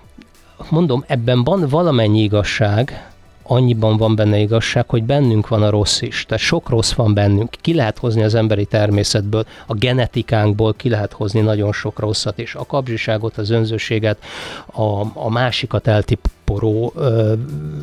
mondom, 0.70 1.04
ebben 1.08 1.44
van 1.44 1.68
valamennyi 1.70 2.22
igazság, 2.22 3.11
annyiban 3.52 3.98
van 3.98 4.16
benne 4.16 4.38
igazság, 4.38 4.90
hogy 4.90 5.04
bennünk 5.04 5.48
van 5.48 5.64
a 5.64 5.70
rossz 5.70 6.02
is. 6.02 6.26
Tehát 6.26 6.44
sok 6.44 6.70
rossz 6.70 6.94
van 6.94 7.14
bennünk. 7.14 7.50
Ki 7.62 7.74
lehet 7.74 7.98
hozni 7.98 8.24
az 8.24 8.36
emberi 8.36 8.66
természetből, 8.66 9.46
a 9.68 9.74
genetikánkból 9.74 10.74
ki 10.74 10.90
lehet 10.90 11.12
hozni 11.12 11.40
nagyon 11.40 11.72
sok 11.72 12.00
rosszat, 12.00 12.40
és 12.40 12.56
a 12.56 12.66
kapzsiságot, 12.66 13.38
az 13.38 13.50
önzőséget, 13.50 14.18
a, 14.66 15.02
a 15.14 15.30
másikat 15.30 15.88
eltip, 15.88 16.28
poró 16.52 16.94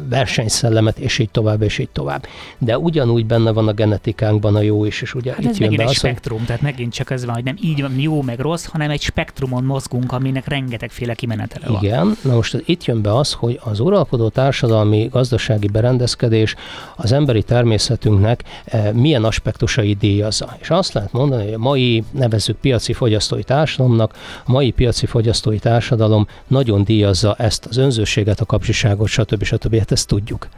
versenyszellemet, 0.08 0.98
és 0.98 1.18
így 1.18 1.30
tovább, 1.30 1.62
és 1.62 1.78
így 1.78 1.88
tovább. 1.88 2.26
De 2.58 2.78
ugyanúgy 2.78 3.26
benne 3.26 3.50
van 3.50 3.68
a 3.68 3.72
genetikánkban 3.72 4.54
a 4.54 4.60
jó 4.60 4.84
is, 4.84 5.02
és 5.02 5.14
ugye 5.14 5.32
hát 5.32 5.40
itt 5.40 5.50
ez 5.50 5.58
jön 5.58 5.76
be 5.76 5.82
egy 5.82 5.88
az, 5.88 5.94
spektrum, 5.94 6.44
tehát 6.44 6.62
megint 6.62 6.92
csak 6.92 7.10
ez 7.10 7.24
van, 7.24 7.34
hogy 7.34 7.44
nem 7.44 7.56
így 7.62 7.80
van 7.80 8.00
jó 8.00 8.22
meg 8.22 8.38
rossz, 8.38 8.64
hanem 8.64 8.90
egy 8.90 9.00
spektrumon 9.00 9.64
mozgunk, 9.64 10.12
aminek 10.12 10.48
rengetegféle 10.48 11.14
kimenetele 11.14 11.66
van. 11.66 11.84
Igen, 11.84 12.16
na 12.22 12.34
most 12.34 12.62
itt 12.64 12.84
jön 12.84 13.02
be 13.02 13.16
az, 13.16 13.32
hogy 13.32 13.60
az 13.64 13.80
uralkodó 13.80 14.28
társadalmi 14.28 15.08
gazdasági 15.10 15.66
berendezkedés 15.66 16.54
az 16.96 17.12
emberi 17.12 17.42
természetünknek 17.42 18.44
e, 18.64 18.92
milyen 18.92 19.24
aspektusai 19.24 19.92
díjazza. 19.92 20.56
És 20.60 20.70
azt 20.70 20.92
lehet 20.92 21.12
mondani, 21.12 21.44
hogy 21.44 21.52
a 21.52 21.58
mai 21.58 22.04
nevezzük 22.10 22.56
piaci 22.56 22.92
fogyasztói 22.92 23.42
társadalomnak, 23.42 24.14
a 24.44 24.52
mai 24.52 24.70
piaci 24.70 25.06
fogyasztói 25.06 25.58
társadalom 25.58 26.26
nagyon 26.46 26.84
díjazza 26.84 27.34
ezt 27.34 27.66
az 27.66 27.76
önzőséget, 27.76 28.40
a 28.40 28.44
kapcsiságot, 28.58 29.08
stb. 29.08 29.42
stb. 29.42 29.78
Hát 29.78 29.92
ezt 29.92 30.08
tudjuk. 30.08 30.48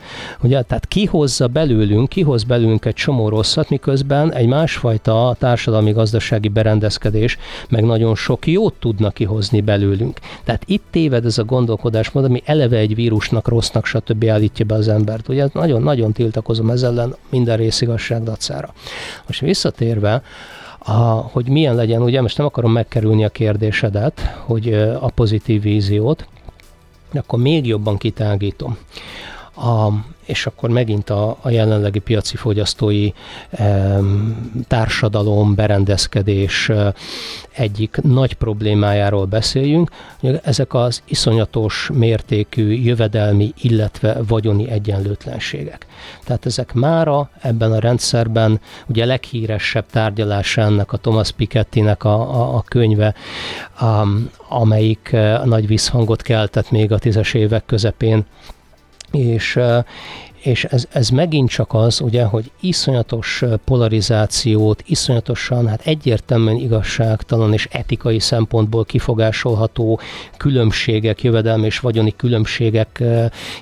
Ugye, 0.42 0.62
tehát 0.62 0.86
kihozza 0.86 1.46
belőlünk, 1.46 2.09
kihoz 2.09 2.44
belőlünk 2.44 2.84
egy 2.84 2.94
csomó 2.94 3.28
rosszat, 3.28 3.68
miközben 3.68 4.32
egy 4.32 4.46
másfajta 4.46 5.36
társadalmi 5.38 5.92
gazdasági 5.92 6.48
berendezkedés 6.48 7.38
meg 7.68 7.84
nagyon 7.84 8.14
sok 8.14 8.46
jót 8.46 8.74
tudna 8.74 9.11
kihozni 9.11 9.61
belőlünk. 9.61 10.18
Tehát 10.44 10.62
itt 10.66 10.84
téved 10.90 11.24
ez 11.24 11.38
a 11.38 11.44
gondolkodásmód, 11.44 12.24
ami 12.24 12.42
eleve 12.44 12.76
egy 12.76 12.94
vírusnak, 12.94 13.48
rossznak, 13.48 13.86
stb. 13.86 14.24
állítja 14.24 14.64
be 14.64 14.74
az 14.74 14.88
embert. 14.88 15.28
Ugye 15.28 15.48
nagyon-nagyon 15.53 16.12
tiltakozom 16.12 16.70
ezzel 16.70 16.90
ellen 16.90 17.14
minden 17.30 17.57
részigasság 17.57 18.22
dacára. 18.22 18.72
Most 19.26 19.40
visszatérve, 19.40 20.22
a, 20.78 20.92
hogy 21.32 21.48
milyen 21.48 21.74
legyen, 21.74 22.03
ugye 22.03 22.20
most 22.20 22.36
nem 22.36 22.46
akarom 22.46 22.72
megkerülni 22.72 23.24
a 23.24 23.28
kérdésedet, 23.28 24.20
hogy 24.44 24.72
a 25.01 25.11
pozitív 25.14 25.62
víziót, 25.62 26.26
akkor 27.19 27.39
még 27.39 27.67
jobban 27.67 27.97
kitágítom. 27.97 28.79
A, 29.61 29.93
és 30.25 30.47
akkor 30.47 30.71
megint 30.71 31.11
a, 31.11 31.37
a 31.41 31.51
jelenlegi 31.51 31.99
piaci 31.99 32.37
fogyasztói 32.37 33.11
e, 33.51 33.99
társadalom, 34.69 35.55
berendezkedés 35.55 36.69
e, 36.69 36.95
egyik 37.53 37.97
nagy 38.03 38.35
problémájáról 38.35 39.25
beszéljünk, 39.25 39.91
hogy 40.21 40.41
ezek 40.43 40.75
az 40.75 41.03
iszonyatos 41.05 41.91
mértékű 41.93 42.73
jövedelmi, 42.73 43.53
illetve 43.61 44.17
vagyoni 44.27 44.71
egyenlőtlenségek. 44.71 45.87
Tehát 46.25 46.47
ezek 46.47 46.73
mára 46.73 47.31
ebben 47.41 47.73
a 47.73 47.79
rendszerben, 47.79 48.61
ugye 48.87 49.03
a 49.03 49.07
leghíresebb 49.07 49.87
tárgyalása 49.91 50.61
ennek 50.61 50.93
a 50.93 50.97
Thomas 50.97 51.31
Pikettynek 51.31 52.05
a, 52.05 52.41
a, 52.41 52.57
a 52.57 52.63
könyve, 52.63 53.15
a, 53.79 54.07
amelyik 54.49 55.11
a 55.13 55.45
nagy 55.45 55.67
visszhangot 55.67 56.23
keltett 56.23 56.71
még 56.71 56.93
a 56.93 56.99
tízes 56.99 57.35
évek 57.35 57.67
közepén, 57.67 58.25
és, 59.11 59.59
és 60.43 60.65
ez, 60.65 60.87
ez 60.93 61.09
megint 61.09 61.49
csak 61.49 61.75
az, 61.75 62.01
ugye, 62.01 62.25
hogy 62.25 62.51
iszonyatos 62.61 63.45
polarizációt, 63.65 64.83
iszonyatosan, 64.87 65.69
hát 65.69 65.87
egyértelműen 65.87 66.57
igazságtalan 66.57 67.53
és 67.53 67.69
etikai 67.71 68.19
szempontból 68.19 68.85
kifogásolható 68.85 70.01
különbségek, 70.37 71.23
jövedelmi 71.23 71.67
és 71.67 71.79
vagyoni 71.79 72.15
különbségek 72.17 73.03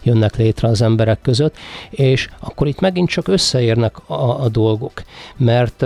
jönnek 0.03 0.37
létre 0.37 0.69
az 0.69 0.83
emberek 0.83 1.21
között, 1.23 1.57
és 1.91 2.29
akkor 2.41 2.67
itt 2.67 2.81
megint 2.81 3.09
csak 3.09 3.29
összeérnek 3.29 4.09
a, 4.09 4.43
a 4.43 4.49
dolgok, 4.49 5.03
mert 5.37 5.85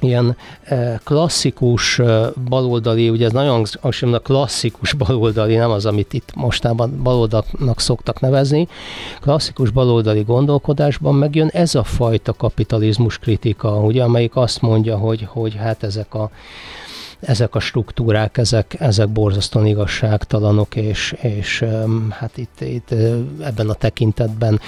ilyen 0.00 0.36
eh, 0.62 0.98
klasszikus 1.04 1.98
eh, 1.98 2.26
baloldali, 2.48 3.10
ugye 3.10 3.26
ez 3.26 3.32
nagyon 3.32 3.66
a 4.12 4.18
klasszikus 4.18 4.92
baloldali, 4.92 5.56
nem 5.56 5.70
az, 5.70 5.86
amit 5.86 6.12
itt 6.12 6.34
mostában 6.34 7.02
baloldalnak 7.02 7.80
szoktak 7.80 8.20
nevezni, 8.20 8.68
klasszikus 9.20 9.70
baloldali 9.70 10.22
gondolkodásban 10.22 11.14
megjön 11.14 11.48
ez 11.52 11.74
a 11.74 11.84
fajta 11.84 12.32
kapitalizmus 12.32 13.18
kritika, 13.18 13.80
ugye, 13.80 14.02
amelyik 14.02 14.36
azt 14.36 14.60
mondja, 14.60 14.96
hogy, 14.96 15.26
hogy 15.30 15.54
hát 15.54 15.82
ezek 15.82 16.14
a 16.14 16.30
ezek 17.20 17.54
a 17.54 17.60
struktúrák, 17.60 18.38
ezek, 18.38 18.76
ezek 18.80 19.08
borzasztóan 19.08 19.66
igazságtalanok, 19.66 20.76
és, 20.76 21.14
és 21.20 21.64
hát 22.10 22.36
itt, 22.36 22.60
itt 22.60 22.90
ebben 23.40 23.68
a 23.68 23.74
tekintetben 23.74 24.60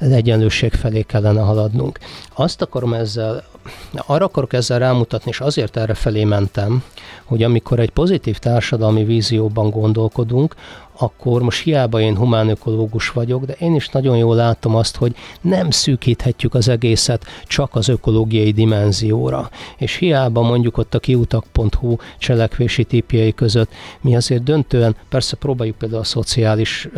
az 0.00 0.10
egyenlőség 0.10 0.72
felé 0.72 1.02
kellene 1.02 1.40
haladnunk. 1.40 1.98
Azt 2.34 2.62
akarom 2.62 2.94
ezzel 2.94 3.44
arra 3.92 4.24
akarok 4.24 4.52
ezzel 4.52 4.78
rámutatni, 4.78 5.30
és 5.30 5.40
azért 5.40 5.76
erre 5.76 5.94
felé 5.94 6.24
mentem, 6.24 6.82
hogy 7.24 7.42
amikor 7.42 7.78
egy 7.78 7.90
pozitív 7.90 8.38
társadalmi 8.38 9.04
vízióban 9.04 9.70
gondolkodunk, 9.70 10.54
akkor 10.98 11.42
most 11.42 11.62
hiába 11.62 12.00
én 12.00 12.16
humánökológus 12.16 13.10
vagyok, 13.10 13.44
de 13.44 13.52
én 13.52 13.74
is 13.74 13.88
nagyon 13.88 14.16
jól 14.16 14.36
látom 14.36 14.76
azt, 14.76 14.96
hogy 14.96 15.14
nem 15.40 15.70
szűkíthetjük 15.70 16.54
az 16.54 16.68
egészet 16.68 17.24
csak 17.46 17.74
az 17.74 17.88
ökológiai 17.88 18.50
dimenzióra. 18.50 19.50
És 19.76 19.96
hiába 19.96 20.42
mondjuk 20.42 20.78
ott 20.78 20.94
a 20.94 20.98
kiutak.hu 20.98 21.96
cselekvési 22.18 22.84
típjei 22.84 23.34
között, 23.34 23.70
mi 24.00 24.16
azért 24.16 24.42
döntően, 24.42 24.96
persze 25.08 25.36
próbáljuk 25.36 25.76
például 25.76 26.00
a 26.00 26.04
szociális 26.04 26.88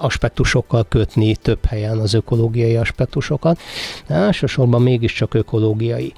aspektusokkal 0.00 0.86
kötni 0.88 1.36
több 1.36 1.64
helyen 1.64 1.98
az 1.98 2.14
ökológiai 2.14 2.76
aspektusokat, 2.76 3.58
de 4.06 4.14
elsősorban 4.14 4.82
mégiscsak 4.82 5.34
ökológiai. 5.34 6.12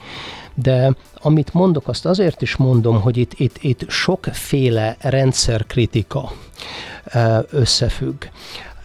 De 0.55 0.95
amit 1.15 1.55
mondok, 1.55 1.89
azt 1.89 2.07
azért 2.07 2.43
is 2.43 2.57
mondom, 2.57 3.01
hogy 3.01 3.17
itt, 3.17 3.33
itt, 3.37 3.57
itt 3.61 3.91
sokféle 3.91 4.97
rendszerkritika 5.01 6.33
összefügg 7.51 8.25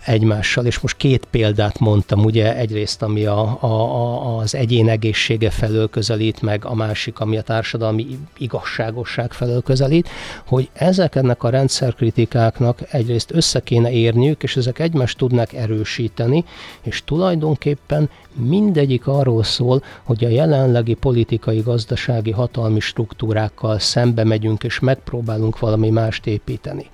egymással, 0.08 0.66
és 0.66 0.80
most 0.80 0.97
két 0.97 1.26
példát 1.32 1.80
mondtam, 1.80 2.24
ugye 2.24 2.55
egyrészt, 2.58 3.01
ami 3.01 3.26
a, 3.26 3.58
a, 3.60 3.68
a, 3.68 4.38
az 4.38 4.55
egyén 4.55 4.89
egészsége 4.89 5.49
felől 5.49 5.89
közelít, 5.89 6.41
meg 6.41 6.66
a 6.66 6.76
másik, 6.76 7.20
ami 7.20 7.38
a 7.38 7.41
társadalmi 7.41 8.20
igazságosság 8.38 9.32
felől 9.32 9.62
közelít, 9.62 10.10
hogy 10.45 10.70
ezeknek 10.74 11.43
a 11.43 11.49
rendszerkritikáknak 11.49 12.80
egyrészt 12.91 13.32
össze 13.34 13.60
kéne 13.60 13.91
érniük, 13.91 14.43
és 14.43 14.55
ezek 14.58 14.79
egymást 14.79 15.17
tudnak 15.17 15.54
erősíteni, 15.54 16.46
és 16.82 17.04
tulajdonképpen 17.04 18.09
mindegyik 18.34 19.08
arról 19.08 19.43
szól, 19.43 19.84
hogy 20.04 20.25
a 20.25 20.29
jelenlegi 20.29 20.93
politikai, 20.93 21.59
gazdasági, 21.59 22.32
hatalmi 22.32 22.79
struktúrákkal 22.79 23.79
szembe 23.79 24.24
megyünk, 24.24 24.63
és 24.63 24.79
megpróbálunk 24.79 25.59
valami 25.59 25.89
mást 25.89 26.28
építeni. 26.28 26.86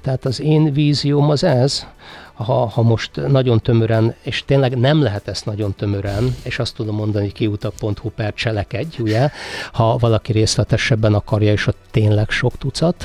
Tehát 0.00 0.24
az 0.24 0.40
én 0.40 0.72
vízióm 0.72 1.30
az 1.30 1.44
ez, 1.44 1.86
ha, 2.34 2.66
ha 2.66 2.82
most 2.82 3.10
nagyon 3.28 3.60
tömören, 3.60 4.14
és 4.22 4.44
tényleg 4.44 4.78
nem 4.78 5.02
lehet 5.02 5.28
ezt 5.28 5.46
nagyon 5.46 5.74
tömören, 5.74 6.36
és 6.42 6.58
azt 6.58 6.74
tudom 6.74 6.94
mondani, 6.94 7.24
hogy 7.24 7.34
kiutak.hu 7.34 8.10
per 8.10 8.34
cselekedj, 8.34 9.02
ugye, 9.02 9.30
ha 9.72 9.96
valaki 9.96 10.32
részletesebben 10.32 11.14
akarja, 11.14 11.52
és 11.52 11.66
ott 11.66 11.78
tényleg 11.90 12.30
sok 12.30 12.58
tucat 12.58 13.04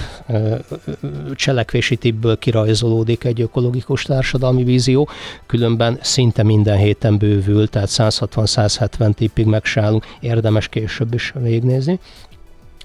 cselekvési 1.36 1.96
tippből 1.96 2.38
kirajzolódik 2.38 3.24
egy 3.24 3.42
ökológikus 3.42 4.04
társadalmi 4.04 4.64
vízió, 4.64 5.10
különben 5.46 5.98
szinte 6.02 6.44
minden 6.44 6.78
héten 6.78 7.18
bővül, 7.18 7.70
tehát 7.70 7.90
160-170 7.92 9.14
tippig 9.14 9.46
megsálunk, 9.46 10.06
érdemes 10.20 10.68
később 10.68 11.14
is 11.14 11.34
végignézni. 11.36 12.00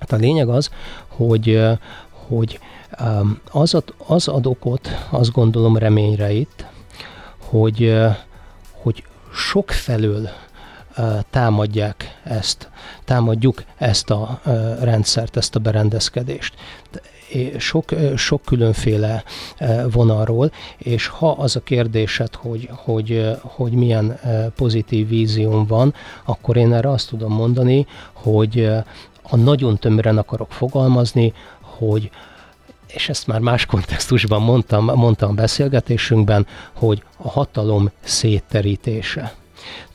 Hát 0.00 0.12
a 0.12 0.16
lényeg 0.16 0.48
az, 0.48 0.70
hogy, 1.08 1.60
hogy 2.26 2.58
az 3.50 3.74
ad, 3.74 3.94
az 4.06 4.28
ad 4.28 4.46
okot, 4.46 4.88
azt 5.10 5.32
gondolom 5.32 5.76
reményre 5.76 6.32
itt, 6.32 6.66
hogy, 7.38 7.94
hogy 8.72 9.04
sok 9.34 9.70
felől 9.70 10.28
támadják 11.30 12.20
ezt, 12.24 12.70
támadjuk 13.04 13.62
ezt 13.76 14.10
a 14.10 14.40
rendszert, 14.80 15.36
ezt 15.36 15.54
a 15.54 15.58
berendezkedést. 15.58 16.54
Sok, 17.58 17.90
sok 18.16 18.42
különféle 18.44 19.24
vonalról, 19.90 20.52
és 20.78 21.06
ha 21.06 21.30
az 21.30 21.56
a 21.56 21.60
kérdésed, 21.60 22.34
hogy, 22.34 22.68
hogy, 22.72 23.30
hogy 23.40 23.72
milyen 23.72 24.20
pozitív 24.56 25.08
vízióm 25.08 25.66
van, 25.66 25.94
akkor 26.24 26.56
én 26.56 26.72
erre 26.72 26.90
azt 26.90 27.08
tudom 27.08 27.32
mondani, 27.32 27.86
hogy 28.12 28.70
ha 29.22 29.36
nagyon 29.36 29.78
tömören 29.78 30.18
akarok 30.18 30.52
fogalmazni, 30.52 31.32
hogy 31.60 32.10
és 32.94 33.08
ezt 33.08 33.26
már 33.26 33.40
más 33.40 33.66
kontextusban 33.66 34.42
mondtam, 34.42 34.84
mondtam 34.84 35.34
beszélgetésünkben, 35.34 36.46
hogy 36.72 37.02
a 37.16 37.28
hatalom 37.28 37.90
szétterítése. 38.04 39.34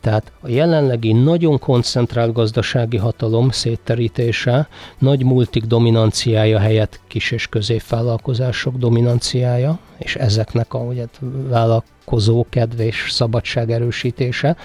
Tehát 0.01 0.31
a 0.41 0.49
jelenlegi 0.49 1.13
nagyon 1.13 1.59
koncentrált 1.59 2.33
gazdasági 2.33 2.97
hatalom 2.97 3.49
szétterítése, 3.49 4.67
nagy 4.97 5.23
multik 5.23 5.63
dominanciája 5.63 6.59
helyett 6.59 6.99
kis- 7.07 7.31
és 7.31 7.47
középvállalkozások 7.47 8.75
dominanciája, 8.75 9.79
és 9.97 10.15
ezeknek 10.15 10.73
a 10.73 10.79
ugye, 10.79 11.05
vállalkozó 11.49 12.45
kedv 12.49 12.79
és 12.79 13.07
szabadság 13.09 13.71
erősítése, 13.71 14.57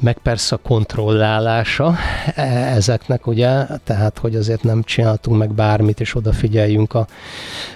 meg 0.00 0.18
persze 0.18 0.54
a 0.54 0.58
kontrollálása 0.58 1.94
e, 2.34 2.42
ezeknek, 2.74 3.26
ugye, 3.26 3.66
tehát, 3.84 4.18
hogy 4.18 4.36
azért 4.36 4.62
nem 4.62 4.82
csináltunk 4.82 5.38
meg 5.38 5.52
bármit, 5.52 6.00
és 6.00 6.14
odafigyeljünk 6.14 6.94
a 6.94 7.06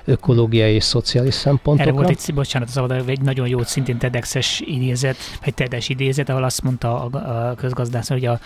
ökológiai 0.05 0.75
és 0.75 0.85
szociális 0.85 1.35
szempontokra. 1.35 1.91
Erre 1.91 1.93
volt 1.93 2.09
egy, 2.09 2.35
bocsánat, 2.35 2.69
az 2.77 2.93
egy 3.07 3.21
nagyon 3.21 3.49
jó 3.49 3.63
szintén 3.63 3.99
TEDx-es 3.99 4.61
idézet, 4.65 5.17
vagy 5.45 5.55
TEDx 5.55 5.89
idézet, 5.89 6.29
ahol 6.29 6.45
azt 6.45 6.63
mondta 6.63 7.05
a, 7.05 7.51
a 7.51 7.55
közgazdász, 7.55 8.09
hogy 8.09 8.25
a, 8.25 8.41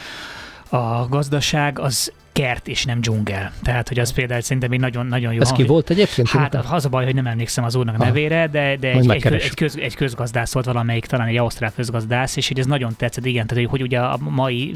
a 0.76 1.08
gazdaság 1.08 1.78
az 1.78 2.12
kert 2.36 2.68
és 2.68 2.84
nem 2.84 3.00
dzsungel. 3.00 3.52
Tehát, 3.62 3.88
hogy 3.88 3.98
az 3.98 4.12
például 4.12 4.40
szerintem 4.40 4.72
egy 4.72 4.80
nagyon, 4.80 5.06
nagyon 5.06 5.32
jó. 5.32 5.40
Ez 5.40 5.52
ki 5.52 5.62
volt 5.62 5.90
egyébként? 5.90 6.28
Hát 6.28 6.54
az 6.54 6.84
a 6.84 6.88
baj, 6.88 7.04
hogy 7.04 7.14
nem 7.14 7.26
emlékszem 7.26 7.64
az 7.64 7.74
úrnak 7.74 8.00
a 8.00 8.04
nevére, 8.04 8.46
de, 8.46 8.76
de 8.76 8.92
egy, 8.92 9.10
egy, 9.10 9.32
egy, 9.32 9.54
köz, 9.54 9.76
egy 9.76 9.94
közgazdász 9.94 10.52
volt 10.52 10.66
valamelyik, 10.66 11.06
talán 11.06 11.26
egy 11.26 11.36
ausztrál 11.36 11.72
közgazdász, 11.74 12.36
és 12.36 12.48
hogy 12.48 12.58
ez 12.58 12.66
nagyon 12.66 12.94
tetszett, 12.96 13.26
igen, 13.26 13.46
tehát 13.46 13.68
hogy, 13.68 13.82
ugye 13.82 14.00
a 14.00 14.18
mai 14.18 14.74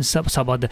szabad 0.00 0.68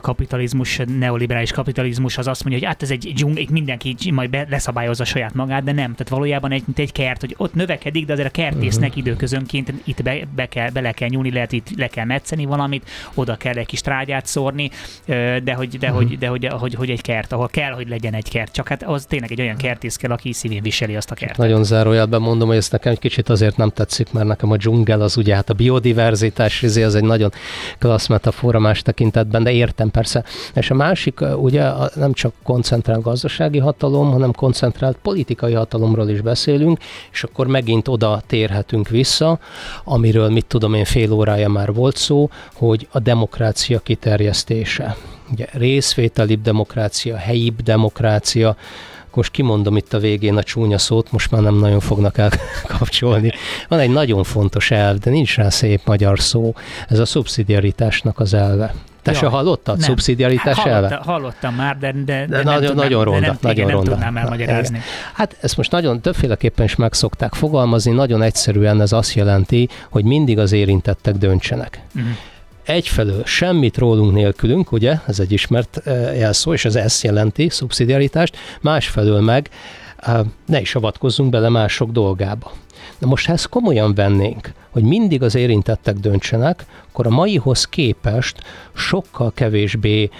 kapitalizmus, 0.00 0.80
neoliberális 0.98 1.52
kapitalizmus 1.52 2.18
az 2.18 2.26
azt 2.26 2.44
mondja, 2.44 2.60
hogy 2.60 2.68
hát 2.68 2.82
ez 2.82 2.90
egy 2.90 3.12
dzsungel, 3.14 3.44
mindenki 3.50 3.96
majd 4.10 4.30
be, 4.30 4.46
leszabályozza 4.50 5.04
saját 5.04 5.34
magát, 5.34 5.64
de 5.64 5.72
nem. 5.72 5.90
Tehát 5.92 6.08
valójában 6.08 6.50
egy, 6.50 6.62
mint 6.66 6.78
egy 6.78 6.92
kert, 6.92 7.20
hogy 7.20 7.34
ott 7.38 7.54
növekedik, 7.54 8.06
de 8.06 8.12
azért 8.12 8.28
a 8.28 8.30
kertésznek 8.30 8.88
uh-huh. 8.88 9.06
időközönként 9.06 9.72
itt 9.84 10.02
be, 10.02 10.18
be 10.34 10.46
kell, 10.46 10.70
bele 10.70 10.92
kell 10.92 11.08
nyúlni, 11.08 11.32
lehet 11.32 11.52
itt 11.52 11.68
le 11.76 11.86
kell 11.86 12.04
metszeni 12.04 12.44
valamit, 12.44 12.90
oda 13.14 13.36
kell 13.36 13.54
egy 13.54 13.66
kis 13.66 13.80
trágyát 13.80 14.26
szórni, 14.26 14.70
de 15.42 15.54
hogy, 15.54 15.78
de, 15.78 15.88
hogy, 15.88 16.18
de 16.18 16.28
hogy, 16.28 16.46
hogy, 16.46 16.74
hogy 16.74 16.90
egy 16.90 17.00
kert, 17.00 17.32
ahol 17.32 17.48
kell, 17.48 17.72
hogy 17.72 17.88
legyen 17.88 18.14
egy 18.14 18.28
kert. 18.28 18.52
Csak 18.52 18.68
hát 18.68 18.82
az 18.82 19.04
tényleg 19.04 19.32
egy 19.32 19.40
olyan 19.40 19.56
kertész 19.56 19.96
kell, 19.96 20.10
aki 20.10 20.32
szívén 20.32 20.62
viseli 20.62 20.96
azt 20.96 21.10
a 21.10 21.14
kertet. 21.14 21.36
Nagyon 21.36 21.64
zárójelben 21.64 22.20
mondom, 22.20 22.48
hogy 22.48 22.56
ezt 22.56 22.72
nekem 22.72 22.92
egy 22.92 22.98
kicsit 22.98 23.28
azért 23.28 23.56
nem 23.56 23.70
tetszik, 23.70 24.12
mert 24.12 24.26
nekem 24.26 24.50
a 24.50 24.56
dzsungel 24.56 25.00
az 25.00 25.16
ugye 25.16 25.34
hát 25.34 25.50
a 25.50 25.54
biodiverzitás, 25.54 26.62
izé, 26.62 26.82
az 26.82 26.94
egy 26.94 27.04
nagyon 27.04 27.32
klassz 27.78 28.06
metafora 28.06 28.58
más 28.58 28.82
tekintetben, 28.82 29.42
de 29.42 29.52
értem 29.52 29.90
persze. 29.90 30.24
És 30.54 30.70
a 30.70 30.74
másik 30.74 31.20
ugye 31.36 31.70
nem 31.94 32.12
csak 32.12 32.32
koncentrált 32.42 33.02
gazdasági 33.02 33.58
hatalom, 33.58 34.10
hanem 34.10 34.32
koncentrált 34.32 34.96
politikai 35.02 35.52
hatalomról 35.52 36.08
is 36.08 36.20
beszélünk, 36.20 36.78
és 37.12 37.24
akkor 37.24 37.46
megint 37.46 37.88
oda 37.88 38.22
térhetünk 38.26 38.88
vissza, 38.88 39.38
amiről 39.84 40.28
mit 40.28 40.46
tudom 40.46 40.74
én 40.74 40.84
fél 40.84 41.12
órája 41.12 41.48
már 41.48 41.72
volt 41.72 41.96
szó, 41.96 42.30
hogy 42.54 42.88
a 42.90 42.98
demokrácia 42.98 43.78
kiterjesztése 43.78 44.96
ugye 45.32 45.46
részvételibb 45.52 46.42
demokrácia, 46.42 47.16
helyibb 47.16 47.60
demokrácia, 47.62 48.56
most 49.14 49.30
kimondom 49.30 49.76
itt 49.76 49.92
a 49.92 49.98
végén 49.98 50.36
a 50.36 50.42
csúnya 50.42 50.78
szót, 50.78 51.12
most 51.12 51.30
már 51.30 51.42
nem 51.42 51.54
nagyon 51.54 51.80
fognak 51.80 52.18
elkapcsolni. 52.18 53.32
Van 53.68 53.78
egy 53.78 53.90
nagyon 53.90 54.24
fontos 54.24 54.70
elv, 54.70 54.98
de 54.98 55.10
nincs 55.10 55.36
rá 55.36 55.48
szép 55.48 55.80
magyar 55.84 56.20
szó, 56.20 56.54
ez 56.88 56.98
a 56.98 57.04
szubszidiaritásnak 57.04 58.20
az 58.20 58.34
elve. 58.34 58.74
Te 59.02 59.12
ja, 59.12 59.18
se 59.18 59.26
hallottad? 59.26 59.78
Nem. 59.78 59.88
Szubszidiaritás 59.88 60.56
hát, 60.58 60.66
elve? 60.66 61.00
Hallottam 61.04 61.54
már, 61.54 61.78
de, 61.78 61.92
de, 61.92 62.02
de, 62.02 62.26
de 62.26 62.42
nagyon, 62.42 62.66
tudnám, 62.66 62.76
nagyon 62.76 63.04
ronda. 63.04 63.20
De 63.20 63.26
nem, 63.26 63.36
nagyon 63.40 63.64
igen, 63.64 63.70
ronda. 63.70 63.90
nem 63.90 63.98
tudnám 63.98 64.16
elmagyarázni. 64.16 64.80
Hát 65.12 65.36
ezt 65.40 65.56
most 65.56 65.70
nagyon 65.70 66.00
többféleképpen 66.00 66.64
is 66.64 66.76
meg 66.76 66.92
szokták 66.92 67.34
fogalmazni, 67.34 67.92
nagyon 67.92 68.22
egyszerűen 68.22 68.80
ez 68.80 68.92
azt 68.92 69.14
jelenti, 69.14 69.68
hogy 69.90 70.04
mindig 70.04 70.38
az 70.38 70.52
érintettek 70.52 71.14
döntsenek. 71.14 71.80
Uh-huh 71.94 72.10
egyfelől 72.64 73.24
semmit 73.24 73.78
rólunk 73.78 74.12
nélkülünk, 74.12 74.72
ugye, 74.72 74.98
ez 75.06 75.18
egy 75.18 75.32
ismert 75.32 75.80
eh, 75.84 76.18
jelszó, 76.18 76.52
és 76.52 76.64
ez 76.64 76.74
ezt 76.74 77.02
jelenti, 77.02 77.48
szubszidiaritást, 77.48 78.36
másfelől 78.60 79.20
meg 79.20 79.50
ne 80.46 80.60
is 80.60 80.74
avatkozzunk 80.74 81.30
bele 81.30 81.48
mások 81.48 81.90
dolgába. 81.90 82.52
Na 82.98 83.06
most, 83.06 83.26
ha 83.26 83.32
ezt 83.32 83.48
komolyan 83.48 83.94
vennénk, 83.94 84.52
hogy 84.70 84.82
mindig 84.82 85.22
az 85.22 85.34
érintettek 85.34 85.94
döntsenek, 85.94 86.64
akkor 86.88 87.06
a 87.06 87.10
maihoz 87.10 87.64
képest 87.64 88.42
sokkal 88.74 89.32
kevésbé 89.34 90.10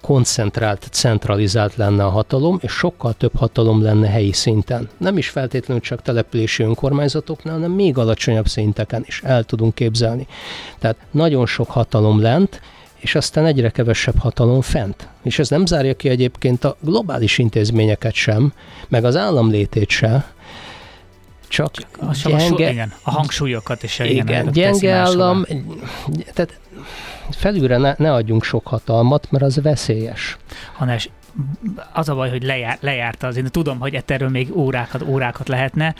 koncentrált, 0.00 0.88
centralizált 0.90 1.76
lenne 1.76 2.04
a 2.04 2.08
hatalom, 2.08 2.58
és 2.62 2.72
sokkal 2.72 3.12
több 3.12 3.36
hatalom 3.36 3.82
lenne 3.82 4.08
helyi 4.08 4.32
szinten. 4.32 4.88
Nem 4.96 5.18
is 5.18 5.28
feltétlenül 5.28 5.82
csak 5.82 6.02
települési 6.02 6.62
önkormányzatoknál, 6.62 7.54
hanem 7.54 7.70
még 7.70 7.98
alacsonyabb 7.98 8.48
szinteken 8.48 9.04
is 9.06 9.22
el 9.24 9.44
tudunk 9.44 9.74
képzelni. 9.74 10.26
Tehát 10.78 10.96
nagyon 11.10 11.46
sok 11.46 11.70
hatalom 11.70 12.20
lent, 12.20 12.60
és 12.96 13.14
aztán 13.14 13.46
egyre 13.46 13.70
kevesebb 13.70 14.18
hatalom 14.18 14.60
fent. 14.60 15.08
És 15.22 15.38
ez 15.38 15.48
nem 15.48 15.66
zárja 15.66 15.96
ki 15.96 16.08
egyébként 16.08 16.64
a 16.64 16.76
globális 16.80 17.38
intézményeket 17.38 18.14
sem, 18.14 18.52
meg 18.88 19.04
az 19.04 19.16
állam 19.16 19.50
létét 19.50 19.88
se, 19.88 20.34
csak, 21.48 21.74
csak 21.74 21.88
a, 22.24 22.36
gyenge, 22.36 22.66
a, 22.66 22.70
igen, 22.70 22.92
a 23.02 23.10
hangsúlyokat 23.10 23.82
is 23.82 23.98
igen, 23.98 24.10
igen 24.10 24.52
gyenge 24.52 24.92
állam, 24.92 25.44
tehát 26.34 26.58
felülre 27.30 27.76
ne, 27.76 27.94
ne 27.98 28.12
adjunk 28.12 28.44
sok 28.44 28.66
hatalmat, 28.66 29.30
mert 29.30 29.44
az 29.44 29.62
veszélyes. 29.62 30.36
Hannes, 30.72 31.10
az 31.92 32.08
a 32.08 32.14
baj, 32.14 32.30
hogy 32.30 32.42
lejár, 32.42 32.78
lejárta 32.80 33.26
az 33.26 33.36
én 33.36 33.46
tudom, 33.50 33.78
hogy 33.78 34.02
erről 34.06 34.28
még 34.28 34.56
órákat, 34.56 35.02
órákat 35.02 35.48
lehetne, 35.48 35.94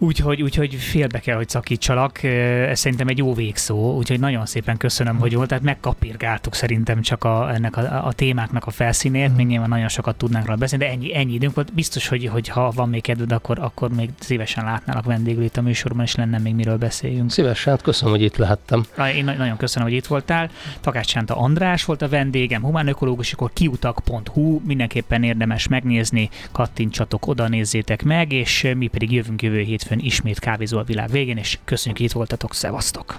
Úgyhogy, 0.00 0.42
úgyhogy 0.42 0.74
félbe 0.74 1.18
kell, 1.18 1.36
hogy 1.36 1.48
szakítsalak. 1.48 2.22
Ez 2.22 2.78
szerintem 2.78 3.08
egy 3.08 3.18
jó 3.18 3.34
végszó, 3.34 3.96
úgyhogy 3.96 4.20
nagyon 4.20 4.46
szépen 4.46 4.76
köszönöm, 4.76 5.18
hogy 5.18 5.34
volt. 5.34 5.48
Tehát 5.48 5.64
megkapirgáltuk 5.64 6.54
szerintem 6.54 7.00
csak 7.00 7.24
a, 7.24 7.54
ennek 7.54 7.76
a, 7.76 8.06
a 8.06 8.12
témáknak 8.12 8.66
a 8.66 8.70
felszínét, 8.70 9.36
még 9.36 9.46
nyilván 9.46 9.68
nagyon 9.68 9.88
sokat 9.88 10.16
tudnánk 10.16 10.44
róla 10.44 10.56
beszélni, 10.56 10.84
de 10.84 10.90
ennyi, 10.90 11.16
ennyi 11.16 11.32
időnk 11.32 11.54
volt. 11.54 11.74
Biztos, 11.74 12.08
hogy, 12.08 12.26
hogy 12.26 12.48
ha 12.48 12.70
van 12.70 12.88
még 12.88 13.02
kedved, 13.02 13.32
akkor, 13.32 13.58
akkor 13.58 13.90
még 13.90 14.10
szívesen 14.18 14.64
látnálak 14.64 15.04
vendégül 15.04 15.42
itt 15.42 15.56
a 15.56 15.62
műsorban, 15.62 16.04
és 16.04 16.14
lenne 16.14 16.38
még 16.38 16.54
miről 16.54 16.76
beszéljünk. 16.76 17.30
Szívesen, 17.30 17.72
hát 17.72 17.82
köszönöm, 17.82 18.14
hogy 18.14 18.22
itt 18.22 18.36
lehettem. 18.36 18.86
Én 19.16 19.24
nagyon 19.24 19.56
köszönöm, 19.56 19.88
hogy 19.88 19.96
itt 19.96 20.06
voltál. 20.06 20.50
Takács 20.80 21.06
Csánta 21.06 21.36
András 21.36 21.84
volt 21.84 22.02
a 22.02 22.08
vendégem, 22.08 22.62
humánökológus, 22.62 23.32
akkor 23.32 23.50
kiutak.hu, 23.52 24.60
mindenképpen 24.66 25.22
érdemes 25.22 25.68
megnézni, 25.68 26.30
kattintsatok, 26.52 27.26
oda 27.26 27.48
nézzétek 27.48 28.02
meg, 28.02 28.32
és 28.32 28.72
mi 28.76 28.86
pedig 28.86 29.12
jövünk 29.12 29.42
jövő 29.42 29.60
hétfőn 29.88 30.06
ismét 30.06 30.38
kávézó 30.38 30.78
a 30.78 30.82
világ 30.82 31.10
végén, 31.10 31.36
és 31.36 31.58
köszönjük, 31.64 31.96
hogy 31.96 32.06
itt 32.06 32.12
voltatok, 32.12 32.54
szevasztok! 32.54 33.18